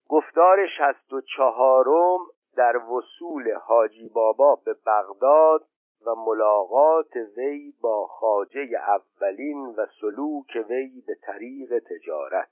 گفتار 0.10 0.67
شست 0.67 1.13
و 1.13 1.22
چهارم 1.22 2.20
در 2.58 2.78
وصول 2.78 3.54
حاجی 3.54 4.10
بابا 4.10 4.56
به 4.65 4.76
بغداد 4.86 5.65
و 6.06 6.15
ملاقات 6.15 7.15
وی 7.38 7.74
با 7.82 8.08
خاجه 8.08 8.70
اولین 8.88 9.65
و 9.67 9.86
سلوک 10.02 10.65
وی 10.70 11.04
به 11.08 11.15
طریق 11.22 11.80
تجارت. 11.80 12.50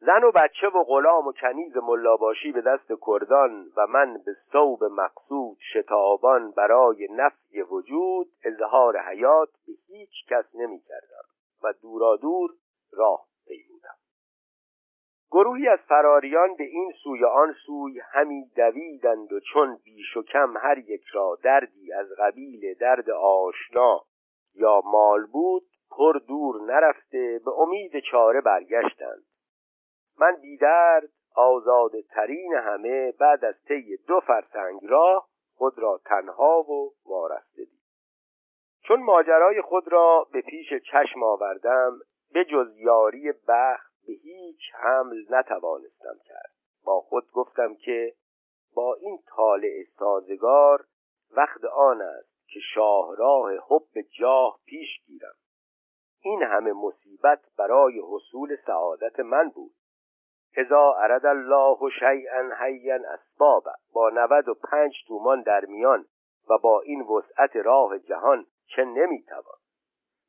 زن 0.00 0.24
و 0.24 0.32
بچه 0.32 0.68
و 0.68 0.84
غلام 0.84 1.26
و 1.26 1.32
کنیز 1.32 1.76
ملاباشی 1.76 2.52
به 2.52 2.60
دست 2.60 2.92
کردان 3.06 3.72
و 3.76 3.86
من 3.86 4.18
به 4.26 4.36
صوب 4.52 4.84
مقصود 4.84 5.58
شتابان 5.72 6.50
برای 6.50 7.08
نفی 7.10 7.62
وجود 7.62 8.28
اظهار 8.44 8.98
حیات 8.98 9.48
به 9.66 9.72
هیچ 9.86 10.10
کس 10.28 10.44
نمی 10.54 10.80
کردم 10.80 11.24
و 11.62 11.72
دورا 11.82 12.16
دور 12.16 12.50
راه 12.92 13.26
پیمودم. 13.46 13.97
گروهی 15.30 15.68
از 15.68 15.78
فراریان 15.78 16.54
به 16.54 16.64
این 16.64 16.92
سوی 17.02 17.24
آن 17.24 17.54
سوی 17.66 18.00
همی 18.12 18.50
دویدند 18.56 19.32
و 19.32 19.40
چون 19.52 19.78
بیش 19.84 20.16
و 20.16 20.22
کم 20.22 20.56
هر 20.56 20.78
یک 20.78 21.04
را 21.12 21.38
دردی 21.42 21.92
از 21.92 22.06
قبیل 22.18 22.74
درد 22.74 23.10
آشنا 23.10 24.00
یا 24.54 24.82
مال 24.84 25.26
بود 25.26 25.62
پر 25.90 26.12
دور 26.28 26.62
نرفته 26.62 27.40
به 27.44 27.50
امید 27.50 27.98
چاره 28.10 28.40
برگشتند. 28.40 29.22
من 30.18 30.36
بیدرد 30.42 31.08
آزاده 31.36 32.02
ترین 32.02 32.54
همه 32.54 33.12
بعد 33.12 33.44
از 33.44 33.54
طی 33.68 33.96
دو 33.96 34.20
فرسنگ 34.20 34.80
راه 34.82 35.28
خود 35.54 35.78
را 35.78 36.00
تنها 36.04 36.62
و 36.62 36.92
وارسته 37.06 37.64
دید. 37.64 37.82
چون 38.82 39.02
ماجرای 39.02 39.62
خود 39.62 39.92
را 39.92 40.26
به 40.32 40.40
پیش 40.40 40.68
چشم 40.74 41.22
آوردم 41.22 41.98
به 42.32 42.44
جز 42.44 42.76
یاری 42.76 43.32
بخت 43.48 43.87
به 44.08 44.14
هیچ 44.14 44.60
حمل 44.74 45.24
نتوانستم 45.30 46.18
کرد. 46.24 46.50
با 46.84 47.00
خود 47.00 47.30
گفتم 47.30 47.74
که 47.74 48.14
با 48.74 48.94
این 48.94 49.18
طالع 49.36 49.84
سازگار 49.98 50.84
وقت 51.36 51.64
آن 51.64 52.02
است 52.02 52.48
که 52.48 52.60
شاهراه 52.74 53.52
حب 53.52 54.00
جاه 54.18 54.58
پیش 54.66 54.88
گیرم. 55.06 55.34
این 56.20 56.42
همه 56.42 56.72
مصیبت 56.72 57.40
برای 57.58 58.00
حصول 58.04 58.56
سعادت 58.66 59.20
من 59.20 59.48
بود. 59.48 59.74
اذا 60.56 60.92
ارد 60.92 61.26
الله 61.26 61.78
شیئا 61.98 62.50
حیا 62.58 62.98
اسباب 63.12 63.64
با 63.92 64.10
نود 64.10 64.48
و 64.48 64.54
پنج 64.54 64.92
تومان 65.08 65.42
در 65.42 65.64
میان 65.64 66.04
و 66.50 66.58
با 66.58 66.80
این 66.80 67.02
وسعت 67.02 67.56
راه 67.56 67.98
جهان 67.98 68.46
چه 68.66 68.84
نمی‌توان؟ 68.84 69.58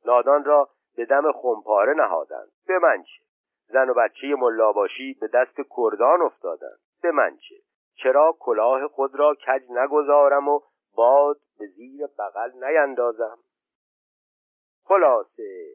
نادان 0.04 0.44
را 0.44 0.68
به 0.96 1.04
دم 1.04 1.32
خمپاره 1.32 1.94
نهادند. 1.94 2.48
به 2.66 2.78
من 2.78 3.02
چه؟ 3.02 3.29
زن 3.72 3.88
و 3.88 3.94
بچه 3.94 4.34
ملاباشی 4.38 5.16
به 5.20 5.26
دست 5.26 5.56
کردان 5.76 6.22
افتادند. 6.22 6.78
به 7.02 7.10
من 7.10 7.36
چه؟ 7.36 7.54
چرا 8.02 8.36
کلاه 8.40 8.88
خود 8.88 9.14
را 9.14 9.34
کج 9.34 9.62
نگذارم 9.70 10.48
و 10.48 10.60
باد 10.94 11.36
به 11.58 11.66
زیر 11.66 12.06
بغل 12.06 12.50
نیندازم؟ 12.64 13.38
خلاصه 14.84 15.66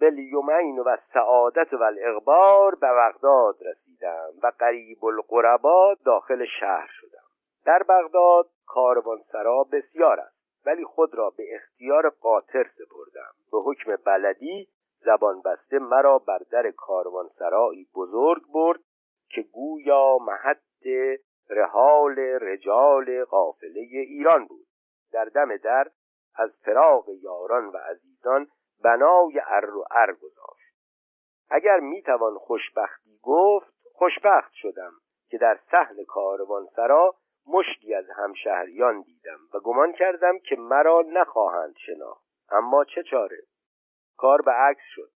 بلیومین 0.00 0.78
و 0.78 0.96
سعادت 1.12 1.72
و 1.72 1.82
الاغبار 1.82 2.74
به 2.74 2.86
بغداد 2.86 3.56
رسیدم 3.60 4.30
و 4.42 4.52
قریب 4.58 5.04
القربا 5.04 5.96
داخل 6.04 6.44
شهر 6.60 6.88
شدم. 6.90 7.24
در 7.64 7.82
بغداد 7.82 8.46
کاروانسرا 8.66 9.64
بسیار 9.72 10.20
است 10.20 10.66
ولی 10.66 10.84
خود 10.84 11.14
را 11.14 11.30
به 11.30 11.44
اختیار 11.54 12.08
قاطر 12.08 12.70
سپردم. 12.74 13.32
به 13.52 13.58
حکم 13.58 13.96
بلدی 14.06 14.68
زبان 15.04 15.42
بسته 15.42 15.78
مرا 15.78 16.18
بر 16.18 16.38
در 16.50 16.70
کاروانسرایی 16.70 17.88
بزرگ 17.94 18.42
برد 18.54 18.80
که 19.30 19.42
گویا 19.42 20.18
محط 20.20 20.86
رحال 21.50 22.18
رجال 22.18 23.24
قافله 23.24 23.80
ایران 23.80 24.46
بود. 24.46 24.66
در 25.12 25.24
دم 25.24 25.56
در 25.56 25.90
از 26.36 26.50
فراغ 26.64 27.08
یاران 27.08 27.66
و 27.66 27.76
عزیزان 27.76 28.46
بنای 28.84 29.40
ار 29.46 29.76
و 29.76 29.84
ار 29.90 30.12
گذاشت. 30.14 30.74
اگر 31.50 31.80
می‌توان 31.80 32.34
خوشبختی 32.38 33.18
گفت 33.22 33.74
خوشبخت 33.92 34.52
شدم 34.52 34.92
که 35.28 35.38
در 35.38 35.58
صحن 35.70 36.04
کاروانسرا 36.04 37.14
مشتی 37.46 37.94
از 37.94 38.10
همشهریان 38.10 39.02
دیدم 39.02 39.38
و 39.54 39.60
گمان 39.60 39.92
کردم 39.92 40.38
که 40.38 40.56
مرا 40.56 41.04
نخواهند 41.06 41.74
شناخت. 41.86 42.24
اما 42.50 42.84
چه 42.84 43.02
چاره؟ 43.02 43.42
کار 44.16 44.42
به 44.42 44.50
عکس 44.50 44.82
شد. 44.94 45.10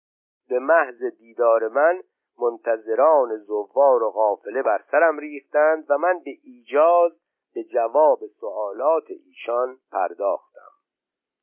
به 0.49 0.59
محض 0.59 1.03
دیدار 1.03 1.69
من 1.69 2.03
منتظران 2.39 3.37
زوار 3.37 4.03
و 4.03 4.11
قافله 4.11 4.63
بر 4.63 4.85
سرم 4.91 5.19
ریختند 5.19 5.87
و 5.89 5.99
من 5.99 6.19
به 6.25 6.31
ایجاز 6.43 7.13
به 7.55 7.65
جواب 7.65 8.27
سوالات 8.41 9.05
ایشان 9.09 9.79
پرداختم. 9.93 10.71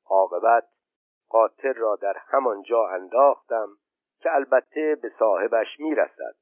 عاقبت 0.05 0.67
قاطر 1.29 1.73
را 1.73 1.95
در 1.95 2.17
همان 2.17 2.61
جا 2.61 2.87
انداختم 2.87 3.67
که 4.19 4.35
البته 4.35 4.97
به 5.01 5.11
صاحبش 5.19 5.79
می‌رسد 5.79 6.35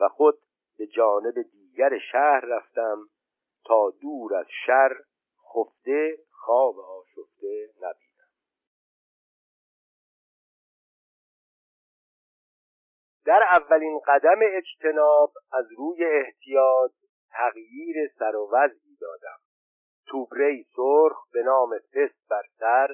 و 0.00 0.08
خود 0.08 0.38
به 0.78 0.86
جانب 0.86 1.42
دیگر 1.42 1.98
شهر 2.12 2.40
رفتم 2.40 3.08
تا 3.64 3.90
دور 3.90 4.34
از 4.34 4.46
شر 4.66 4.96
خفته 5.54 6.18
خواب 6.30 6.78
آشفته 6.78 7.68
نبینم. 7.76 8.03
در 13.26 13.42
اولین 13.42 14.00
قدم 14.06 14.38
اجتناب 14.42 15.32
از 15.52 15.64
روی 15.78 16.04
احتیاط 16.04 16.90
تغییر 17.30 18.12
سر 18.18 18.36
و 18.36 18.50
وضعی 18.52 18.96
دادم. 19.00 19.38
توبری 20.06 20.66
سرخ 20.76 21.30
به 21.32 21.42
نام 21.42 21.78
فست 21.78 22.28
بر 22.30 22.42
سر 22.58 22.88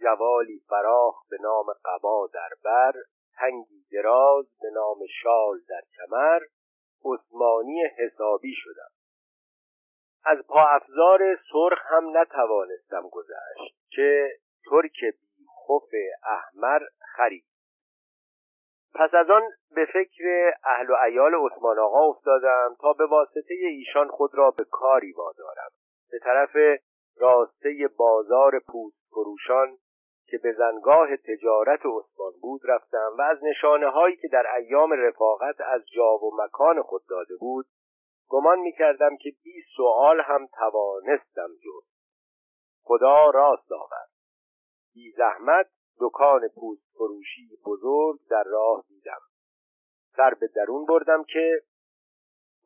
جوالی 0.00 0.62
فراخ 0.68 1.28
به 1.30 1.36
نام 1.40 1.66
قبا 1.84 2.28
در 2.34 2.50
بر 2.64 2.92
تنگی 3.38 3.84
دراز 3.92 4.46
به 4.60 4.70
نام 4.70 4.98
شال 5.22 5.60
در 5.68 5.82
کمر 5.96 6.40
عثمانی 7.04 7.82
حسابی 7.98 8.54
شدم. 8.56 8.90
از 10.24 10.38
پا 10.48 10.66
افزار 10.66 11.38
سرخ 11.52 11.78
هم 11.86 12.18
نتوانستم 12.18 13.08
گذشت 13.08 13.76
که 13.90 14.30
ترک 14.70 15.14
بیخوف 15.38 15.90
احمر 16.22 16.80
خرید. 17.16 17.44
پس 18.94 19.14
از 19.14 19.30
آن 19.30 19.42
به 19.74 19.84
فکر 19.92 20.52
اهل 20.64 20.90
و 20.90 20.94
ایال 21.04 21.34
عثمان 21.34 21.78
آقا 21.78 22.08
افتادم 22.08 22.76
تا 22.80 22.92
به 22.92 23.06
واسطه 23.06 23.54
ایشان 23.54 24.08
خود 24.08 24.34
را 24.34 24.50
به 24.50 24.64
کاری 24.70 25.12
وادارم. 25.12 25.70
به 26.10 26.18
طرف 26.18 26.80
راسته 27.16 27.88
بازار 27.96 28.58
پوست 28.58 28.98
فروشان 29.10 29.78
که 30.26 30.38
به 30.38 30.52
زنگاه 30.52 31.16
تجارت 31.16 31.80
عثمان 31.80 32.32
بود 32.40 32.60
رفتم 32.64 33.14
و 33.18 33.22
از 33.22 33.38
نشانه 33.44 33.88
هایی 33.88 34.16
که 34.16 34.28
در 34.28 34.54
ایام 34.56 34.92
رفاقت 34.92 35.60
از 35.60 35.82
جا 35.96 36.18
و 36.18 36.30
مکان 36.44 36.82
خود 36.82 37.02
داده 37.08 37.36
بود 37.40 37.66
گمان 38.28 38.58
می 38.58 38.72
کردم 38.72 39.16
که 39.16 39.30
بی 39.44 39.62
سوال 39.76 40.20
هم 40.20 40.46
توانستم 40.46 41.48
جز 41.64 41.88
خدا 42.82 43.30
راست 43.30 43.72
آورد. 43.72 44.08
بی 44.94 45.12
زحمت 45.12 45.66
دکان 46.00 46.48
پوست 46.48 46.82
فروشی 46.94 47.58
بزرگ 47.66 48.18
در 48.30 48.44
راه 48.46 48.84
دیدم. 48.88 49.20
سر 50.16 50.34
به 50.34 50.48
درون 50.54 50.86
بردم 50.86 51.24
که 51.24 51.62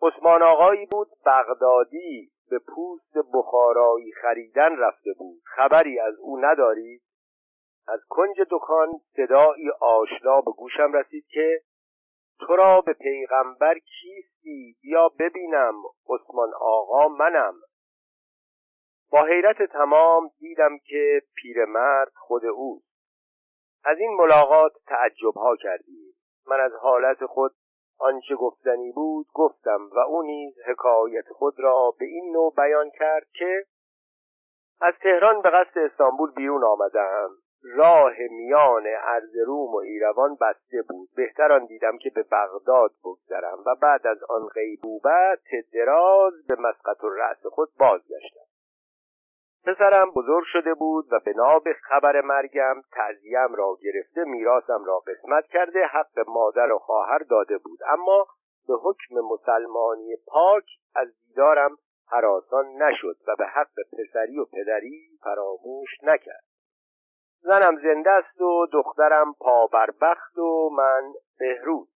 عثمان 0.02 0.42
آقایی 0.42 0.86
بود 0.86 1.08
بغدادی 1.26 2.32
به 2.50 2.58
پوست 2.58 3.14
بخارایی 3.34 4.12
خریدن 4.12 4.76
رفته 4.76 5.12
بود. 5.18 5.42
خبری 5.56 6.00
از 6.00 6.14
او 6.18 6.38
ندارید 6.40 7.02
از 7.88 8.00
کنج 8.08 8.36
دکان 8.50 9.00
صدایی 9.16 9.70
آشنا 9.80 10.40
به 10.40 10.50
گوشم 10.50 10.92
رسید 10.92 11.26
که 11.26 11.60
تو 12.38 12.56
را 12.56 12.80
به 12.80 12.92
پیغمبر 12.92 13.78
کیستی؟ 13.78 14.76
بیا 14.82 15.08
ببینم 15.08 15.74
عثمان 16.08 16.50
آقا 16.60 17.08
منم. 17.08 17.54
با 19.10 19.24
حیرت 19.24 19.62
تمام 19.62 20.30
دیدم 20.38 20.78
که 20.78 21.22
پیرمرد 21.34 22.12
خود 22.14 22.44
اوست. 22.44 22.91
از 23.84 23.98
این 23.98 24.16
ملاقات 24.16 24.72
تعجب 24.86 25.34
ها 25.34 25.56
کردیم 25.56 26.14
من 26.46 26.60
از 26.60 26.72
حالت 26.72 27.26
خود 27.26 27.52
آنچه 27.98 28.34
گفتنی 28.34 28.92
بود 28.92 29.26
گفتم 29.34 29.90
و 29.92 29.98
او 29.98 30.22
نیز 30.22 30.54
حکایت 30.66 31.28
خود 31.28 31.54
را 31.60 31.94
به 31.98 32.04
این 32.04 32.32
نوع 32.32 32.54
بیان 32.56 32.90
کرد 32.90 33.26
که 33.32 33.64
از 34.80 34.94
تهران 35.02 35.42
به 35.42 35.50
قصد 35.50 35.78
استانبول 35.78 36.32
بیرون 36.32 36.64
آمدم. 36.64 37.30
راه 37.76 38.12
میان 38.30 38.86
ارز 38.86 39.36
روم 39.46 39.74
و 39.74 39.76
ایروان 39.76 40.34
بسته 40.40 40.82
بود. 40.88 41.08
بهتر 41.16 41.52
آن 41.52 41.66
دیدم 41.66 41.98
که 41.98 42.10
به 42.14 42.22
بغداد 42.22 42.90
بگذرم 43.04 43.58
و 43.66 43.74
بعد 43.82 44.06
از 44.06 44.22
آن 44.28 44.46
غیبوبت 44.46 45.42
دراز 45.72 46.46
به 46.48 46.56
مسقط 46.58 47.04
و 47.04 47.08
رأس 47.08 47.46
خود 47.46 47.68
بازگشتم. 47.78 48.51
پسرم 49.66 50.10
بزرگ 50.10 50.44
شده 50.46 50.74
بود 50.74 51.12
و 51.12 51.20
به 51.24 51.32
ناب 51.32 51.62
خبر 51.72 52.20
مرگم 52.20 52.82
تعذیم 52.92 53.54
را 53.54 53.76
گرفته 53.82 54.24
میراثم 54.24 54.84
را 54.84 54.98
قسمت 54.98 55.46
کرده 55.46 55.86
حق 55.86 56.28
مادر 56.28 56.72
و 56.72 56.78
خواهر 56.78 57.18
داده 57.18 57.58
بود. 57.58 57.78
اما 57.88 58.26
به 58.68 58.74
حکم 58.74 59.14
مسلمانی 59.14 60.16
پاک 60.26 60.64
از 60.94 61.08
دیدارم 61.26 61.76
حراسان 62.08 62.66
نشد 62.66 63.16
و 63.28 63.36
به 63.38 63.46
حق 63.46 63.74
پسری 63.92 64.38
و 64.38 64.44
پدری 64.44 65.18
فراموش 65.24 65.90
نکرد. 66.02 66.44
زنم 67.40 67.76
زنده 67.82 68.10
است 68.10 68.40
و 68.40 68.66
دخترم 68.72 69.34
پابربخت 69.40 70.38
و 70.38 70.70
من 70.72 71.12
بهروز. 71.38 71.88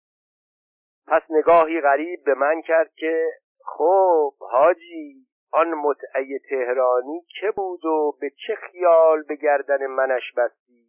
پس 1.07 1.23
نگاهی 1.31 1.81
غریب 1.81 2.25
به 2.25 2.35
من 2.35 2.63
کرد 2.63 2.91
که 2.95 3.31
خب 3.65 4.35
حاجی 4.41 5.27
آن 5.55 5.75
متعه 5.75 6.39
تهرانی 6.51 7.21
که 7.41 7.51
بود 7.51 7.85
و 7.85 8.17
به 8.21 8.31
چه 8.31 8.55
خیال 8.55 9.23
به 9.23 9.35
گردن 9.37 9.87
منش 9.87 10.33
بستی؟ 10.37 10.85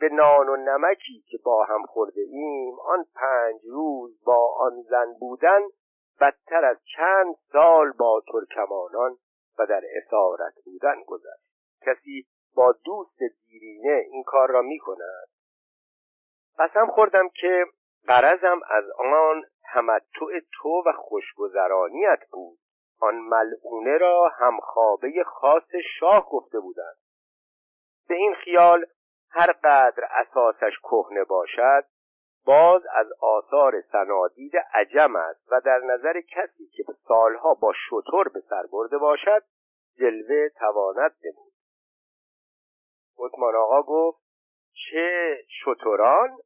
به 0.00 0.08
نان 0.08 0.48
و 0.48 0.56
نمکی 0.56 1.24
که 1.26 1.38
با 1.44 1.64
هم 1.64 1.82
خورده 1.86 2.20
ایم 2.20 2.74
آن 2.80 3.04
پنج 3.14 3.60
روز 3.64 4.24
با 4.24 4.54
آن 4.58 4.82
زن 4.82 5.14
بودن 5.20 5.60
بدتر 6.20 6.64
از 6.64 6.76
چند 6.96 7.34
سال 7.52 7.92
با 7.92 8.22
ترکمانان 8.32 9.16
و 9.58 9.66
در 9.66 9.82
اسارت 9.96 10.54
بودن 10.64 11.02
گذشت. 11.06 11.46
کسی 11.82 12.26
با 12.54 12.74
دوست 12.84 13.18
دیرینه 13.46 14.06
این 14.10 14.22
کار 14.22 14.50
را 14.50 14.62
می 14.62 14.78
کند؟ 14.78 15.28
قسم 16.58 16.86
خوردم 16.86 17.28
که 17.28 17.64
قرضم 18.06 18.60
از 18.70 18.84
آن 18.98 19.44
تمتع 19.72 20.40
تو 20.52 20.82
و 20.86 20.92
خوشگذرانیت 20.92 22.20
بود. 22.30 22.58
آن 23.00 23.14
ملعونه 23.14 23.98
را 23.98 24.28
همخوابه 24.28 25.24
خاص 25.24 25.74
شاه 26.00 26.28
گفته 26.30 26.60
بودند. 26.60 26.96
به 28.08 28.14
این 28.14 28.34
خیال 28.34 28.86
هر 29.30 29.52
قدر 29.52 30.08
اساسش 30.10 30.78
کهنه 30.82 31.24
باشد 31.24 31.84
باز 32.46 32.82
از 32.94 33.06
آثار 33.20 33.80
سنادید 33.92 34.52
عجم 34.74 35.16
است 35.16 35.52
و 35.52 35.60
در 35.60 35.78
نظر 35.78 36.20
کسی 36.20 36.66
که 36.66 36.84
به 36.86 36.92
سالها 37.08 37.54
با 37.54 37.72
شطور 37.90 38.28
به 38.28 38.40
سر 38.40 38.62
برده 38.72 38.98
باشد 38.98 39.42
جلوه 39.98 40.48
تواند 40.48 41.14
نمود. 41.24 41.52
عثمان 43.18 43.54
آقا 43.54 43.82
گفت 43.82 44.18
چه 44.72 45.36
شتران 45.48 46.38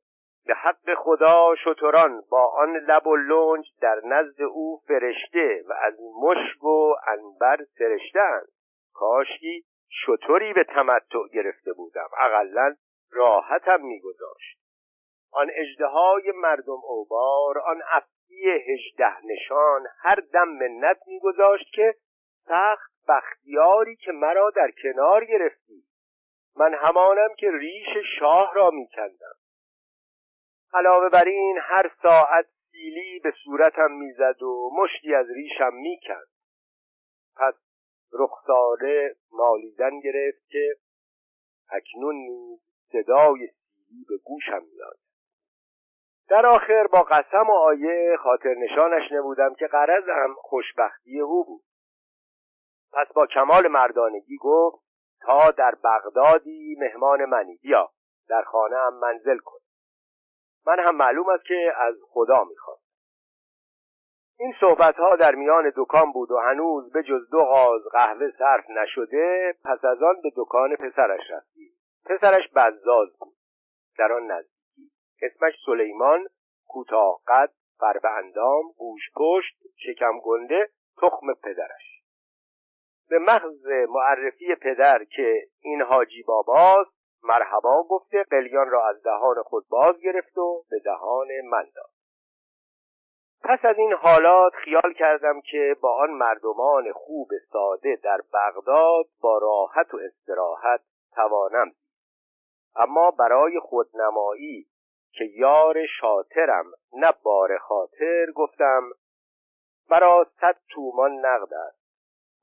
به 0.46 0.54
حق 0.54 0.94
خدا 0.94 1.54
شتران 1.64 2.22
با 2.30 2.44
آن 2.44 2.76
لب 2.76 3.06
و 3.06 3.16
لنج 3.16 3.66
در 3.80 4.00
نزد 4.04 4.42
او 4.42 4.82
فرشته 4.88 5.64
و 5.68 5.72
از 5.72 5.94
مشک 6.22 6.64
و 6.64 6.94
انبر 7.06 7.64
سرشتند 7.78 8.48
کاشکی 8.94 9.64
شطوری 9.90 10.52
به 10.52 10.64
تمتع 10.64 11.28
گرفته 11.32 11.72
بودم. 11.72 12.08
اقلا 12.18 12.74
راحتم 13.12 13.80
میگذاشت. 13.80 14.60
آن 15.32 15.50
اجدهای 15.54 16.32
مردم 16.34 16.80
اوبار 16.82 17.58
آن 17.58 17.82
افتی 17.90 18.50
هجده 18.50 19.26
نشان 19.26 19.86
هر 19.98 20.18
دم 20.32 20.48
منت 20.48 20.98
میگذاشت 21.06 21.72
که 21.72 21.94
سخت 22.48 22.90
بختیاری 23.08 23.96
که 23.96 24.12
مرا 24.12 24.50
در 24.50 24.70
کنار 24.82 25.24
گرفتی. 25.24 25.84
من 26.56 26.74
همانم 26.74 27.34
که 27.38 27.50
ریش 27.50 27.88
شاه 28.18 28.54
را 28.54 28.70
میکندم. 28.70 29.34
علاوه 30.72 31.08
بر 31.08 31.24
این 31.24 31.58
هر 31.62 31.90
ساعت 32.02 32.46
سیلی 32.70 33.20
به 33.20 33.32
صورتم 33.44 33.92
می‌زد 33.92 34.42
و 34.42 34.70
مشتی 34.76 35.14
از 35.14 35.26
ریشم 35.30 35.74
می‌کند 35.74 36.28
پس 37.36 37.54
رخساره 38.12 39.16
مالیدن 39.32 40.00
گرفت 40.00 40.48
که 40.48 40.74
اکنون 41.70 42.14
نیز 42.14 42.60
صدای 42.92 43.46
سیلی 43.46 44.04
به 44.08 44.16
گوشم 44.24 44.62
میآید. 44.72 45.00
در 46.28 46.46
آخر 46.46 46.86
با 46.86 47.02
قسم 47.02 47.50
و 47.50 47.52
آیه 47.52 48.16
خاطر 48.16 48.54
نشانش 48.54 49.12
نبودم 49.12 49.54
که 49.54 49.66
قرضم 49.66 50.34
خوشبختی 50.38 51.20
او 51.20 51.44
بود. 51.44 51.62
پس 52.92 53.12
با 53.14 53.26
کمال 53.26 53.68
مردانگی 53.68 54.36
گفت 54.36 54.84
تا 55.20 55.50
در 55.50 55.74
بغدادی 55.84 56.76
مهمان 56.78 57.24
منی 57.24 57.56
بیا 57.62 57.90
در 58.28 58.42
خانه 58.42 58.76
هم 58.76 58.94
منزل 58.94 59.38
کن. 59.38 59.59
من 60.66 60.78
هم 60.78 60.96
معلوم 60.96 61.28
است 61.28 61.44
که 61.44 61.72
از 61.76 61.94
خدا 62.08 62.44
می‌خواد 62.44 62.78
این 64.38 64.54
صحبت 64.60 64.96
ها 64.96 65.16
در 65.16 65.34
میان 65.34 65.72
دکان 65.76 66.12
بود 66.12 66.30
و 66.30 66.38
هنوز 66.38 66.92
به 66.92 67.02
جز 67.02 67.30
دو 67.30 67.38
غاز 67.38 67.82
قهوه 67.92 68.30
صرف 68.38 68.70
نشده 68.70 69.54
پس 69.64 69.84
از 69.84 70.02
آن 70.02 70.20
به 70.22 70.30
دکان 70.36 70.76
پسرش 70.76 71.30
رفتیم 71.30 71.72
پسرش 72.04 72.48
بزاز 72.56 73.08
بود 73.18 73.34
در 73.98 74.12
آن 74.12 74.30
نزدیکی. 74.30 74.90
اسمش 75.22 75.52
سلیمان 75.66 76.26
کوتاه 76.68 77.20
قد 77.28 77.50
فرب 77.78 78.06
اندام 78.06 78.64
گوش 78.78 79.02
پشت 79.16 79.54
شکم 79.76 80.20
گنده 80.24 80.68
تخم 81.02 81.34
پدرش. 81.42 82.02
به 83.08 83.18
محض 83.18 83.66
معرفی 83.88 84.54
پدر 84.54 85.04
که 85.04 85.46
این 85.60 85.82
حاجی 85.82 86.22
باباست 86.22 86.99
مرحبا 87.22 87.82
گفته 87.82 88.22
قلیان 88.22 88.70
را 88.70 88.88
از 88.88 89.02
دهان 89.02 89.42
خود 89.42 89.68
باز 89.68 90.00
گرفت 90.00 90.38
و 90.38 90.64
به 90.70 90.78
دهان 90.78 91.28
من 91.44 91.66
داد. 91.74 91.90
پس 93.42 93.58
از 93.64 93.78
این 93.78 93.92
حالات 93.92 94.52
خیال 94.54 94.92
کردم 94.98 95.40
که 95.40 95.76
با 95.80 95.94
آن 95.94 96.10
مردمان 96.10 96.92
خوب 96.92 97.28
ساده 97.52 97.96
در 98.02 98.20
بغداد 98.32 99.06
با 99.20 99.38
راحت 99.38 99.94
و 99.94 99.96
استراحت 99.96 100.80
توانم 101.14 101.72
اما 102.76 103.10
برای 103.10 103.60
خودنمایی 103.60 104.66
که 105.12 105.24
یار 105.24 105.86
شاطرم 106.00 106.64
نه 106.92 107.12
بار 107.22 107.58
خاطر 107.58 108.26
گفتم 108.34 108.90
مرا 109.90 110.26
صد 110.40 110.56
تومان 110.68 111.12
نقد 111.12 111.54
است. 111.54 111.80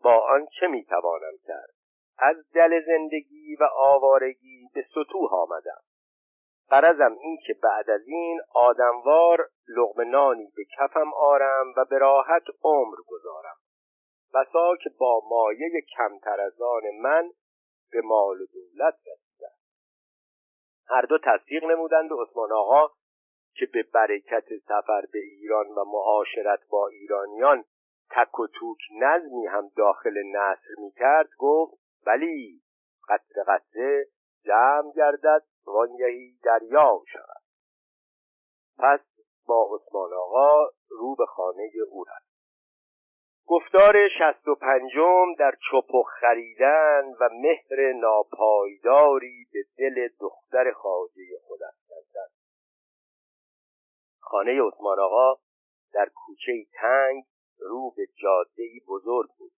با 0.04 0.20
آن 0.20 0.48
چه 0.60 0.68
می‌توانم 0.68 1.38
کرد؟ 1.48 1.77
از 2.18 2.36
دل 2.54 2.86
زندگی 2.86 3.56
و 3.56 3.64
آوارگی 3.64 4.70
به 4.74 4.86
سطوح 4.96 5.34
آمدم. 5.34 5.82
قرضم 6.70 7.18
این 7.22 7.38
که 7.48 7.54
بعد 7.64 7.90
از 7.90 8.02
این 8.08 8.42
آدموار 8.54 9.50
لغم 9.68 10.02
نانی 10.02 10.52
به 10.56 10.64
کفم 10.78 11.14
آرم 11.14 11.74
و 11.78 11.86
به 11.86 11.98
راحت 11.98 12.44
عمر 12.64 12.96
گذارم. 13.08 13.56
بسا 14.34 14.76
که 14.84 14.90
با 15.00 15.22
مایه 15.30 15.82
کمتر 15.98 16.42
از 16.42 16.62
آن 16.62 16.84
من 17.02 17.30
به 17.92 18.02
مال 18.02 18.42
و 18.42 18.46
دولت 18.46 18.94
رسیدم. 18.94 19.56
هر 20.88 21.02
دو 21.02 21.18
تصدیق 21.24 21.64
نمودند 21.64 22.12
و 22.12 22.24
عثمان 22.24 22.52
آقا 22.52 22.88
که 23.56 23.66
به 23.74 23.84
برکت 23.94 24.58
سفر 24.68 25.02
به 25.14 25.20
ایران 25.20 25.68
و 25.68 25.84
معاشرت 25.86 26.60
با 26.70 26.88
ایرانیان 26.88 27.64
تک 28.10 28.40
و 28.40 28.48
توک 28.48 28.78
نظمی 29.00 29.46
هم 29.46 29.72
داخل 29.78 30.24
نصر 30.36 30.70
می 30.78 30.92
کرد 30.92 31.30
گفت 31.38 31.87
ولی 32.08 32.62
قطر 33.10 33.44
قطره 33.48 34.08
جمع 34.44 34.92
گردد 34.96 35.44
وانگهی 35.66 36.38
دریا 36.44 37.02
شود. 37.14 37.44
پس 38.80 39.00
با 39.48 39.70
عثمان 39.76 40.14
آقا 40.14 40.70
رو 40.90 41.16
به 41.16 41.26
خانه 41.26 41.72
او 41.92 42.04
رفت. 42.04 42.28
گفتار 43.48 43.96
شست 44.20 44.48
و 44.48 44.56
پنجم 44.56 45.34
در 45.40 45.56
چپخ 45.72 46.08
خریدن 46.20 47.04
و 47.20 47.30
مهر 47.32 47.94
ناپایداری 47.94 49.48
به 49.54 49.66
دل 49.78 50.08
دختر 50.20 50.72
خواجه 50.72 51.40
خود 51.48 51.60
افکندن. 51.64 52.28
خانه 54.20 54.62
عثمان 54.68 55.00
آقا 55.00 55.36
در 55.94 56.10
کوچه 56.16 56.66
تنگ 56.74 57.24
رو 57.60 57.92
به 57.92 58.08
جاده 58.22 58.70
بزرگ 58.88 59.30
بود. 59.38 59.52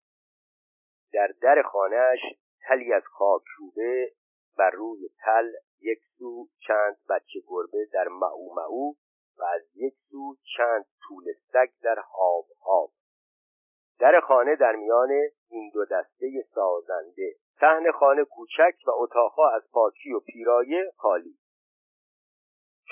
در 1.13 1.29
در 1.43 1.63
خانهش 1.63 2.21
تلی 2.69 2.93
از 2.93 3.03
خاک 3.07 3.43
روبه 3.59 4.13
بر 4.59 4.71
روی 4.71 5.09
تل 5.25 5.53
یک 5.81 5.99
سو 6.19 6.49
چند 6.67 6.97
بچه 7.09 7.41
گربه 7.49 7.87
در 7.93 8.09
معو 8.09 8.55
معو 8.55 8.95
و 9.39 9.45
از 9.45 9.63
یک 9.75 9.95
سو 10.11 10.37
چند 10.57 10.85
طول 11.09 11.25
سگ 11.53 11.69
در 11.83 11.99
هاب 11.99 12.47
هاب 12.67 12.91
در 13.99 14.21
خانه 14.21 14.57
در 14.57 14.77
میان 14.77 15.11
این 15.51 15.71
دو 15.75 15.85
دسته 15.85 16.45
سازنده. 16.55 17.35
صحن 17.61 17.91
خانه 17.91 18.25
کوچک 18.25 18.75
و 18.87 18.91
اتاقها 18.91 19.51
از 19.51 19.63
پاکی 19.73 20.13
و 20.13 20.21
پیرایه 20.21 20.93
خالی. 20.97 21.39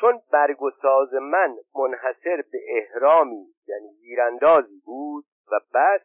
چون 0.01 0.23
برگ 0.33 0.63
و 0.63 0.71
ساز 0.83 1.15
من 1.15 1.57
منحصر 1.75 2.45
به 2.53 2.59
احرامی 2.69 3.55
یعنی 3.69 3.93
زیراندازی 4.01 4.83
بود 4.85 5.25
و 5.53 5.61
بس 5.75 6.01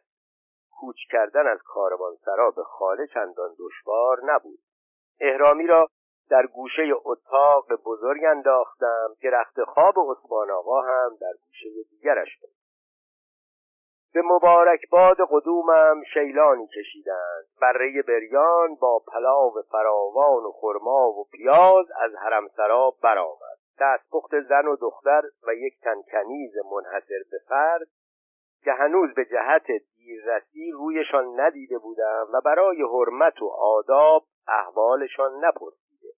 کوچ 0.82 0.96
کردن 1.10 1.46
از 1.46 1.58
کاروانسرا 1.64 2.50
به 2.50 2.62
خانه 2.62 3.06
چندان 3.06 3.54
دشوار 3.58 4.18
نبود. 4.24 4.58
احرامی 5.20 5.66
را 5.66 5.88
در 6.30 6.46
گوشه 6.46 6.82
اتاق 7.04 7.72
بزرگ 7.84 8.24
انداختم 8.24 9.08
که 9.20 9.30
رخت 9.30 9.64
خواب 9.64 9.94
عثمان 9.98 10.50
آقا 10.50 10.80
هم 10.80 11.16
در 11.20 11.32
گوشه 11.46 11.68
دیگرش 11.90 12.38
بود. 12.40 12.50
به 14.14 14.22
مبارکباد 14.24 15.16
قدومم 15.30 16.02
شیلانی 16.14 16.66
کشیدند. 16.66 17.44
بره 17.60 18.02
بریان 18.02 18.74
با 18.74 19.02
پلاو 19.12 19.62
فراوان 19.70 20.44
و 20.44 20.52
خرما 20.52 21.08
و 21.08 21.24
پیاز 21.32 21.86
از 22.00 22.12
حرمسرا 22.14 22.90
برآمد. 23.02 23.58
دستپخت 23.80 24.40
زن 24.48 24.66
و 24.66 24.76
دختر 24.76 25.22
و 25.46 25.54
یک 25.54 25.80
تن 25.80 26.02
کنیز 26.12 26.52
منحصر 26.72 27.22
به 27.30 27.38
فرد 27.48 27.86
که 28.64 28.72
هنوز 28.72 29.14
به 29.14 29.24
جهت 29.24 29.66
دیررسی 29.96 30.70
رویشان 30.70 31.40
ندیده 31.40 31.78
بودم 31.78 32.26
و 32.32 32.40
برای 32.40 32.82
حرمت 32.82 33.42
و 33.42 33.48
آداب 33.48 34.24
احوالشان 34.48 35.44
نپرسیده. 35.44 36.08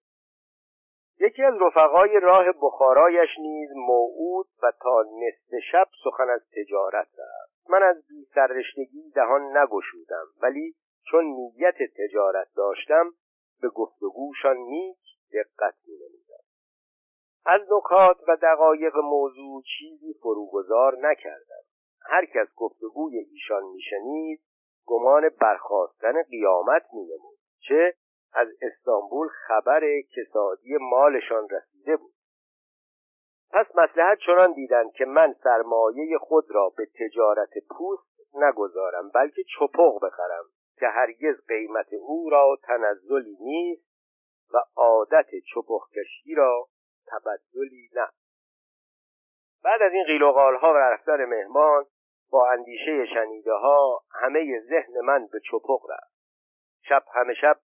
یکی 1.19 1.43
از 1.43 1.53
رفقای 1.61 2.19
راه 2.19 2.45
بخارایش 2.61 3.29
نیز 3.39 3.69
موعود 3.75 4.47
و 4.63 4.71
تا 4.81 5.01
نصف 5.01 5.63
شب 5.71 5.87
سخن 6.03 6.29
از 6.29 6.41
تجارت 6.55 7.07
رفت. 7.07 7.69
من 7.69 7.83
از 7.83 8.07
بی 8.07 8.27
سررشتگی 8.35 9.11
دهان 9.15 9.57
نگشودم 9.57 10.25
ولی 10.41 10.75
چون 11.11 11.25
نیت 11.25 11.75
تجارت 11.97 12.47
داشتم 12.55 13.11
به 13.61 13.69
گفتگوشان 13.69 14.57
نیک 14.57 14.97
دقت 15.33 15.75
نمودم 15.87 16.43
از 17.45 17.61
نکات 17.71 18.17
و 18.27 18.37
دقایق 18.41 18.97
موضوع 18.97 19.61
چیزی 19.77 20.13
فروگذار 20.13 20.97
نکردم. 20.97 21.63
هر 22.09 22.25
کس 22.25 22.47
گفتگوی 22.55 23.17
ایشان 23.17 23.63
میشنید 23.63 24.41
گمان 24.85 25.29
برخواستن 25.41 26.23
قیامت 26.23 26.83
مینمود 26.93 27.37
چه 27.67 27.93
از 28.33 28.47
استانبول 28.61 29.27
خبر 29.47 29.81
کسادی 30.15 30.77
مالشان 30.81 31.47
رسیده 31.49 31.95
بود. 31.95 32.13
پس 33.51 33.65
مسلحت 33.75 34.17
چنان 34.25 34.53
دیدند 34.53 34.91
که 34.91 35.05
من 35.05 35.35
سرمایه 35.43 36.17
خود 36.17 36.51
را 36.51 36.73
به 36.77 36.85
تجارت 36.85 37.53
پوست 37.77 38.15
نگذارم 38.33 39.09
بلکه 39.09 39.43
چپق 39.59 40.05
بخرم 40.05 40.43
که 40.79 40.87
هرگز 40.87 41.45
قیمت 41.47 41.93
او 41.93 42.29
را 42.29 42.57
تنزلی 42.63 43.37
نیست 43.39 43.85
و 44.53 44.57
عادت 44.75 45.27
چپق 45.53 45.81
کشی 45.95 46.35
را 46.35 46.67
تبدلی 47.07 47.89
نه. 47.95 48.07
بعد 49.63 49.81
از 49.81 49.91
این 49.91 50.05
قیل 50.05 50.21
و 50.21 50.31
ها 50.31 50.73
و 50.73 50.77
رفتن 50.77 51.25
مهمان 51.25 51.85
با 52.35 52.51
اندیشه 52.51 53.05
شنیده 53.13 53.53
ها 53.53 54.03
همه 54.11 54.59
ذهن 54.69 55.01
من 55.03 55.27
به 55.27 55.39
چپق 55.39 55.79
رفت. 55.89 56.15
شب 56.81 57.03
همه 57.13 57.33
شب 57.33 57.57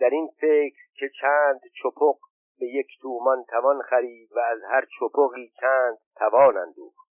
در 0.00 0.10
این 0.10 0.28
فکر 0.40 0.82
که 0.94 1.10
چند 1.20 1.60
چپق 1.82 2.16
به 2.58 2.66
یک 2.66 2.86
تومان 3.00 3.44
توان 3.44 3.82
خرید 3.82 4.32
و 4.32 4.38
از 4.38 4.62
هر 4.62 4.84
چپقی 5.00 5.52
چند 5.60 5.98
توان 6.16 6.56
اندوخت. 6.56 7.08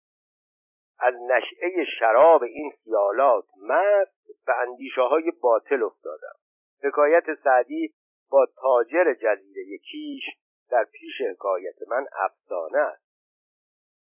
از 0.99 1.14
نشعه 1.16 1.86
شراب 1.99 2.43
این 2.43 2.72
خیالات 2.84 3.45
مست 3.62 4.45
به 4.45 4.53
اندیشه 4.59 5.01
های 5.01 5.32
باطل 5.41 5.84
افتادم. 5.84 6.36
حکایت 6.84 7.34
سعدی 7.43 7.93
با 8.30 8.47
تاجر 8.62 9.14
جزیره 9.14 9.78
کیش 9.78 10.24
در 10.70 10.84
پیش 10.84 11.22
حکایت 11.32 11.76
من 11.88 12.05
افسانه 12.20 12.80
است. 12.80 13.03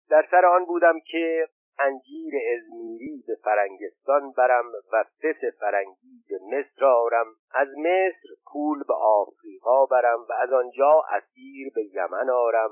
در 0.10 0.28
سر 0.32 0.46
آن 0.46 0.66
بودم 0.66 1.00
که 1.00 1.48
انجیر 1.80 2.34
ازمیری 2.56 3.24
به 3.28 3.36
فرنگستان 3.44 4.32
برم 4.32 4.66
و 4.68 4.78
فس 4.92 5.60
فرنگی 5.60 6.24
به 6.30 6.40
مصر 6.58 6.86
آرم. 6.86 7.28
از 7.52 7.68
مصر 7.78 8.30
پول 8.52 8.84
به 8.84 8.94
آفریقا 8.94 9.86
برم 9.86 10.20
و 10.30 10.34
از 10.34 10.54
آنجا 10.54 11.04
اسیر 11.10 11.72
به 11.76 11.84
یمن 11.84 12.30
آرم. 12.30 12.70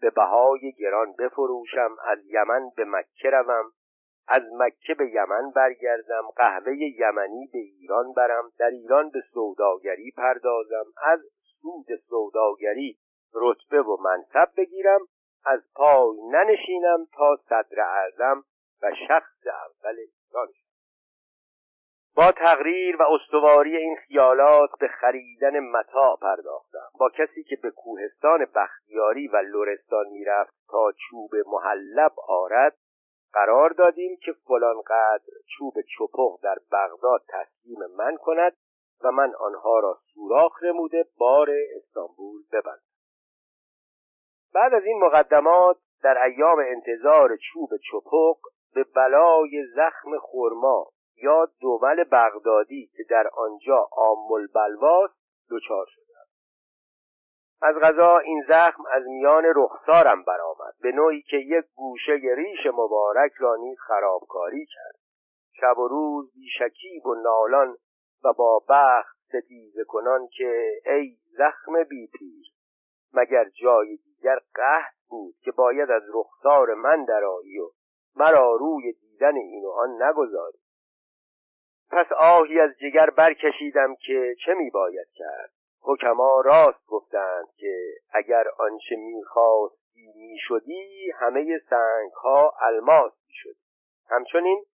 به 0.00 0.10
بهای 0.10 0.72
گران 0.72 1.12
بفروشم 1.18 1.96
از 2.04 2.18
یمن 2.26 2.70
به 2.76 2.84
مکه 2.84 3.30
روم. 3.30 3.64
از 4.28 4.42
مکه 4.52 4.94
به 4.94 5.10
یمن 5.10 5.50
برگردم 5.50 6.22
قهوه 6.36 6.76
یمنی 6.76 7.50
به 7.52 7.58
ایران 7.58 8.12
برم. 8.12 8.52
در 8.58 8.70
ایران 8.70 9.10
به 9.10 9.20
سوداگری 9.32 10.10
پردازم. 10.16 10.86
از 11.02 11.20
سود 11.60 11.86
سوداگری 12.08 12.98
رتبه 13.34 13.82
و 13.82 13.96
منصب 14.02 14.50
بگیرم. 14.56 15.00
از 15.44 15.60
پای 15.74 16.16
ننشینم 16.32 17.06
تا 17.12 17.36
صدر 17.48 17.80
اعظم 17.80 18.44
و 18.82 18.90
شخص 19.08 19.46
اول 19.46 19.96
ایران 19.98 20.48
با 22.18 22.32
تقریر 22.32 22.96
و 22.96 23.02
استواری 23.02 23.76
این 23.76 23.96
خیالات 23.96 24.70
به 24.80 24.88
خریدن 24.88 25.58
متا 25.60 26.16
پرداختم. 26.16 26.88
با 26.98 27.10
کسی 27.10 27.42
که 27.42 27.56
به 27.62 27.70
کوهستان 27.70 28.46
بختیاری 28.54 29.28
و 29.28 29.36
لرستان 29.36 30.06
می‌رفت 30.08 30.54
تا 30.68 30.92
چوب 30.92 31.30
محلب 31.46 32.12
آرد 32.28 32.76
قرار 33.32 33.70
دادیم 33.70 34.16
که 34.16 34.32
فلان 34.32 34.82
قدر 34.86 35.32
چوب 35.58 35.74
چپق 35.80 36.40
در 36.42 36.58
بغداد 36.72 37.22
تسلیم 37.28 37.78
من 37.98 38.16
کند 38.16 38.56
و 39.04 39.12
من 39.12 39.34
آنها 39.34 39.78
را 39.80 39.98
سوراخ 40.14 40.62
نموده 40.62 41.04
بار 41.18 41.50
استانبول 41.76 42.42
ببندم. 42.52 42.87
بعد 44.58 44.74
از 44.74 44.84
این 44.84 44.98
مقدمات 45.04 45.76
در 46.02 46.22
ایام 46.22 46.58
انتظار 46.58 47.36
چوب 47.36 47.70
چپق 47.76 48.36
به 48.74 48.84
بلای 48.84 49.66
زخم 49.76 50.18
خرما 50.18 50.86
یا 51.22 51.48
دومل 51.60 52.04
بغدادی 52.04 52.90
که 52.96 53.04
در 53.10 53.28
آنجا 53.28 53.88
آمل 53.92 54.46
بلواست 54.54 55.14
دچار 55.50 55.86
شدم. 55.88 56.26
از 57.62 57.74
غذا 57.76 58.18
این 58.18 58.44
زخم 58.48 58.82
از 58.90 59.02
میان 59.06 59.44
رخسارم 59.56 60.22
برآمد 60.22 60.74
به 60.82 60.92
نوعی 60.92 61.22
که 61.22 61.36
یک 61.36 61.64
گوشه 61.74 62.12
ریش 62.36 62.66
مبارک 62.66 63.32
را 63.38 63.56
نیز 63.56 63.78
خرابکاری 63.78 64.66
کرد. 64.66 64.98
شب 65.60 65.78
و 65.78 65.88
روز 65.88 66.32
بیشکیب 66.34 67.06
و 67.06 67.14
نالان 67.14 67.76
و 68.24 68.32
با 68.32 68.62
بخت 68.68 69.16
ستیزه 69.28 69.84
کنان 69.84 70.28
که 70.36 70.80
ای 70.86 71.16
زخم 71.38 71.84
بی 71.84 72.06
پیر 72.06 72.46
مگر 73.14 73.48
جای 73.48 73.98
دیگر 74.18 74.38
قهد 74.54 74.94
بود 75.08 75.34
که 75.40 75.50
باید 75.50 75.90
از 75.90 76.02
رخسار 76.14 76.74
من 76.74 77.04
درایی 77.04 77.58
و 77.58 77.70
مرا 78.16 78.56
روی 78.56 78.92
دیدن 78.92 79.36
این 79.36 79.64
و 79.64 79.70
آن 79.70 80.02
نگذاری. 80.02 80.58
پس 81.90 82.06
آهی 82.12 82.60
از 82.60 82.70
جگر 82.78 83.10
برکشیدم 83.10 83.94
که 83.94 84.34
چه 84.44 84.54
می 84.54 84.70
باید 84.70 85.08
کرد؟ 85.14 85.50
حکما 85.82 86.40
راست 86.40 86.86
گفتند 86.86 87.46
که 87.56 87.94
اگر 88.10 88.44
آنچه 88.58 88.96
می‌خواستی 88.96 90.12
می‌شدی 90.16 91.10
همه 91.10 91.58
سنگ 91.70 92.12
ها 92.12 92.52
الماس 92.60 93.12
می‌شدی 93.28 93.60
همچنین 94.10 94.64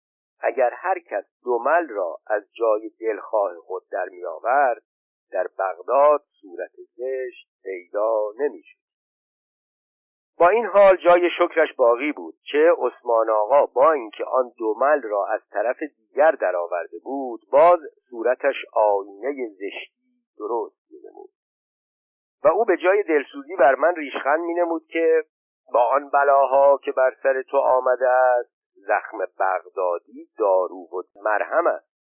اگر 0.40 0.70
هر 0.74 0.98
کس 0.98 1.24
دومل 1.44 1.88
را 1.88 2.18
از 2.26 2.42
جای 2.52 2.90
دلخواه 3.00 3.54
خود 3.56 3.82
در 3.90 4.08
میآورد 4.08 4.82
در 5.30 5.46
بغداد 5.58 6.24
صورت 6.40 6.72
زشت 6.96 7.48
پیدا 7.62 8.32
نمی‌شد 8.38 8.83
با 10.38 10.48
این 10.48 10.66
حال 10.66 10.96
جای 10.96 11.30
شکرش 11.38 11.72
باقی 11.72 12.12
بود 12.12 12.34
چه 12.52 12.72
عثمان 12.78 13.30
آقا 13.30 13.66
با 13.66 13.92
اینکه 13.92 14.24
آن 14.24 14.52
دومل 14.58 15.02
را 15.02 15.26
از 15.26 15.40
طرف 15.50 15.76
دیگر 15.82 16.30
درآورده 16.30 16.98
بود 17.04 17.40
باز 17.52 17.78
صورتش 18.10 18.54
آینه 18.72 19.48
زشتی 19.48 20.04
درست 20.38 20.76
مینمود. 20.90 21.30
و 22.44 22.48
او 22.48 22.64
به 22.64 22.76
جای 22.76 23.02
دلسوزی 23.02 23.56
بر 23.56 23.74
من 23.74 23.94
ریشخند 23.96 24.40
مینمود 24.40 24.86
که 24.86 25.24
با 25.72 25.82
آن 25.82 26.08
بلاها 26.08 26.78
که 26.84 26.92
بر 26.92 27.16
سر 27.22 27.42
تو 27.42 27.56
آمده 27.56 28.08
است 28.08 28.54
زخم 28.74 29.18
بغدادی 29.18 30.28
دارو 30.38 30.88
و 30.92 31.02
مرهم 31.22 31.66
است. 31.66 31.94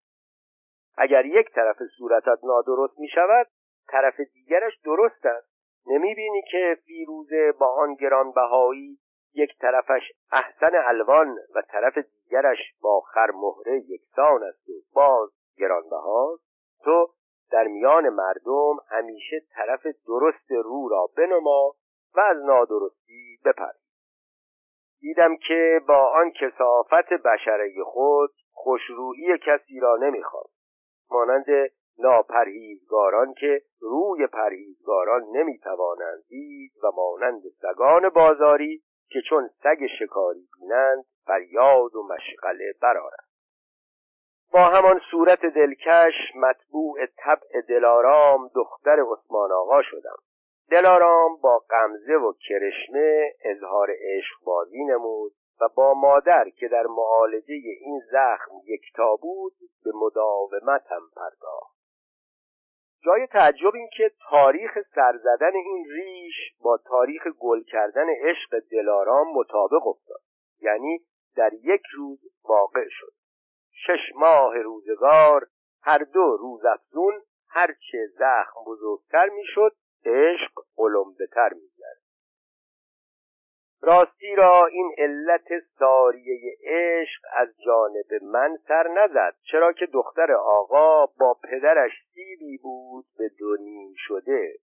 اگر 0.97 1.25
یک 1.25 1.51
طرف 1.51 1.77
صورتت 1.97 2.39
نادرست 2.43 2.99
می 2.99 3.07
شود 3.07 3.47
طرف 3.87 4.19
دیگرش 4.19 4.73
درست 4.85 5.25
است. 5.25 5.52
نمی 5.87 6.15
بینی 6.15 6.41
که 6.51 6.77
فیروزه 6.85 7.51
با 7.51 7.67
آن 7.67 7.93
گرانبهایی 7.93 8.97
یک 9.33 9.57
طرفش 9.59 10.11
احسن 10.31 10.71
الوان 10.87 11.37
و 11.55 11.61
طرف 11.61 11.97
دیگرش 11.97 12.57
با 12.81 12.99
خرمهره 12.99 13.83
یکسان 13.87 14.43
است 14.43 14.69
و 14.69 14.73
باز 14.93 15.29
گرانبهاست؟ 15.57 16.43
تو 16.83 17.07
در 17.51 17.63
میان 17.67 18.09
مردم 18.09 18.75
همیشه 18.89 19.41
طرف 19.55 19.87
درست 20.07 20.51
رو 20.51 20.87
را 20.89 21.09
بنما 21.17 21.73
و 22.15 22.19
از 22.19 22.37
نادرستی 22.45 23.39
بپر. 23.45 23.71
دیدم 24.99 25.37
که 25.47 25.81
با 25.87 26.11
آن 26.15 26.31
کسافت 26.31 27.13
بشره 27.13 27.83
خود 27.83 28.31
خوشرویی 28.51 29.37
کسی 29.37 29.79
را 29.79 29.97
نمی‌خواد 29.97 30.49
مانند 31.11 31.45
ناپرهیزگاران 31.97 33.33
که 33.33 33.61
روی 33.79 34.27
پرهیزگاران 34.27 35.23
نمی‌توانند 35.33 36.23
دید 36.27 36.71
و 36.83 36.91
مانند 36.95 37.41
سگان 37.61 38.09
بازاری 38.09 38.81
که 39.09 39.21
چون 39.29 39.49
سگ 39.63 39.87
شکاری 39.99 40.47
بینند 40.59 41.05
فریاد 41.25 41.95
و 41.95 42.03
مشغله 42.03 42.73
برارند 42.81 43.27
با 44.53 44.59
همان 44.59 44.99
صورت 45.11 45.45
دلکش 45.45 46.13
مطبوع 46.35 47.05
طبع 47.17 47.61
دلارام 47.69 48.47
دختر 48.55 48.99
عثمان 49.11 49.51
آقا 49.51 49.81
شدم. 49.81 50.17
دلارام 50.71 51.37
با 51.41 51.63
قمزه 51.69 52.13
و 52.13 52.33
کرشمه 52.33 53.33
اظهار 53.45 53.89
عشق 53.91 54.43
بازی 54.45 54.83
نمود 54.83 55.31
و 55.61 55.69
با 55.75 55.93
مادر 55.93 56.49
که 56.49 56.67
در 56.67 56.85
معالجه 56.85 57.53
این 57.53 58.01
زخم 58.11 58.51
یکتا 58.65 59.15
بود 59.15 59.53
به 59.85 59.91
مداومتم 59.95 61.01
پرداخت. 61.15 61.82
جای 63.05 63.27
تعجب 63.27 63.75
این 63.75 63.89
که 63.97 64.11
تاریخ 64.29 64.71
سرزدن 64.95 65.55
این 65.55 65.85
ریش 65.89 66.35
با 66.61 66.77
تاریخ 66.77 67.27
گل 67.39 67.63
کردن 67.63 68.05
عشق 68.09 68.59
دلارام 68.71 69.27
مطابق 69.33 69.87
افتاد. 69.87 70.21
یعنی 70.61 70.99
در 71.35 71.53
یک 71.53 71.81
روز 71.93 72.19
واقع 72.43 72.85
شد. 72.89 73.13
شش 73.71 74.15
ماه 74.15 74.57
روزگار 74.57 75.47
هر 75.81 75.97
دو 75.97 76.37
روز 76.37 76.65
افزون 76.65 77.21
هرچه 77.49 78.07
زخم 78.19 78.63
بزرگتر 78.67 79.29
می‌شد 79.29 79.75
عشق 80.05 80.51
قلمبهتر 80.75 81.49
میگرد 81.53 82.02
راستی 83.85 84.35
را 84.35 84.65
این 84.65 84.95
علت 84.97 85.59
ساریه 85.79 86.57
عشق 86.63 87.21
از 87.33 87.47
جانب 87.65 88.23
من 88.23 88.57
سر 88.67 88.87
نزد 88.87 89.35
چرا 89.51 89.73
که 89.73 89.85
دختر 89.85 90.31
آقا 90.31 91.05
با 91.05 91.37
پدرش 91.43 91.91
سیبی 92.13 92.57
بود 92.57 93.05
به 93.17 93.29
دو 93.39 93.57
نیم 93.59 93.93
شده. 93.97 94.55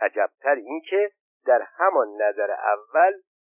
عجبتر 0.00 0.54
اینکه 0.54 1.10
در 1.46 1.62
همان 1.62 2.22
نظر 2.22 2.50
اول 2.50 3.12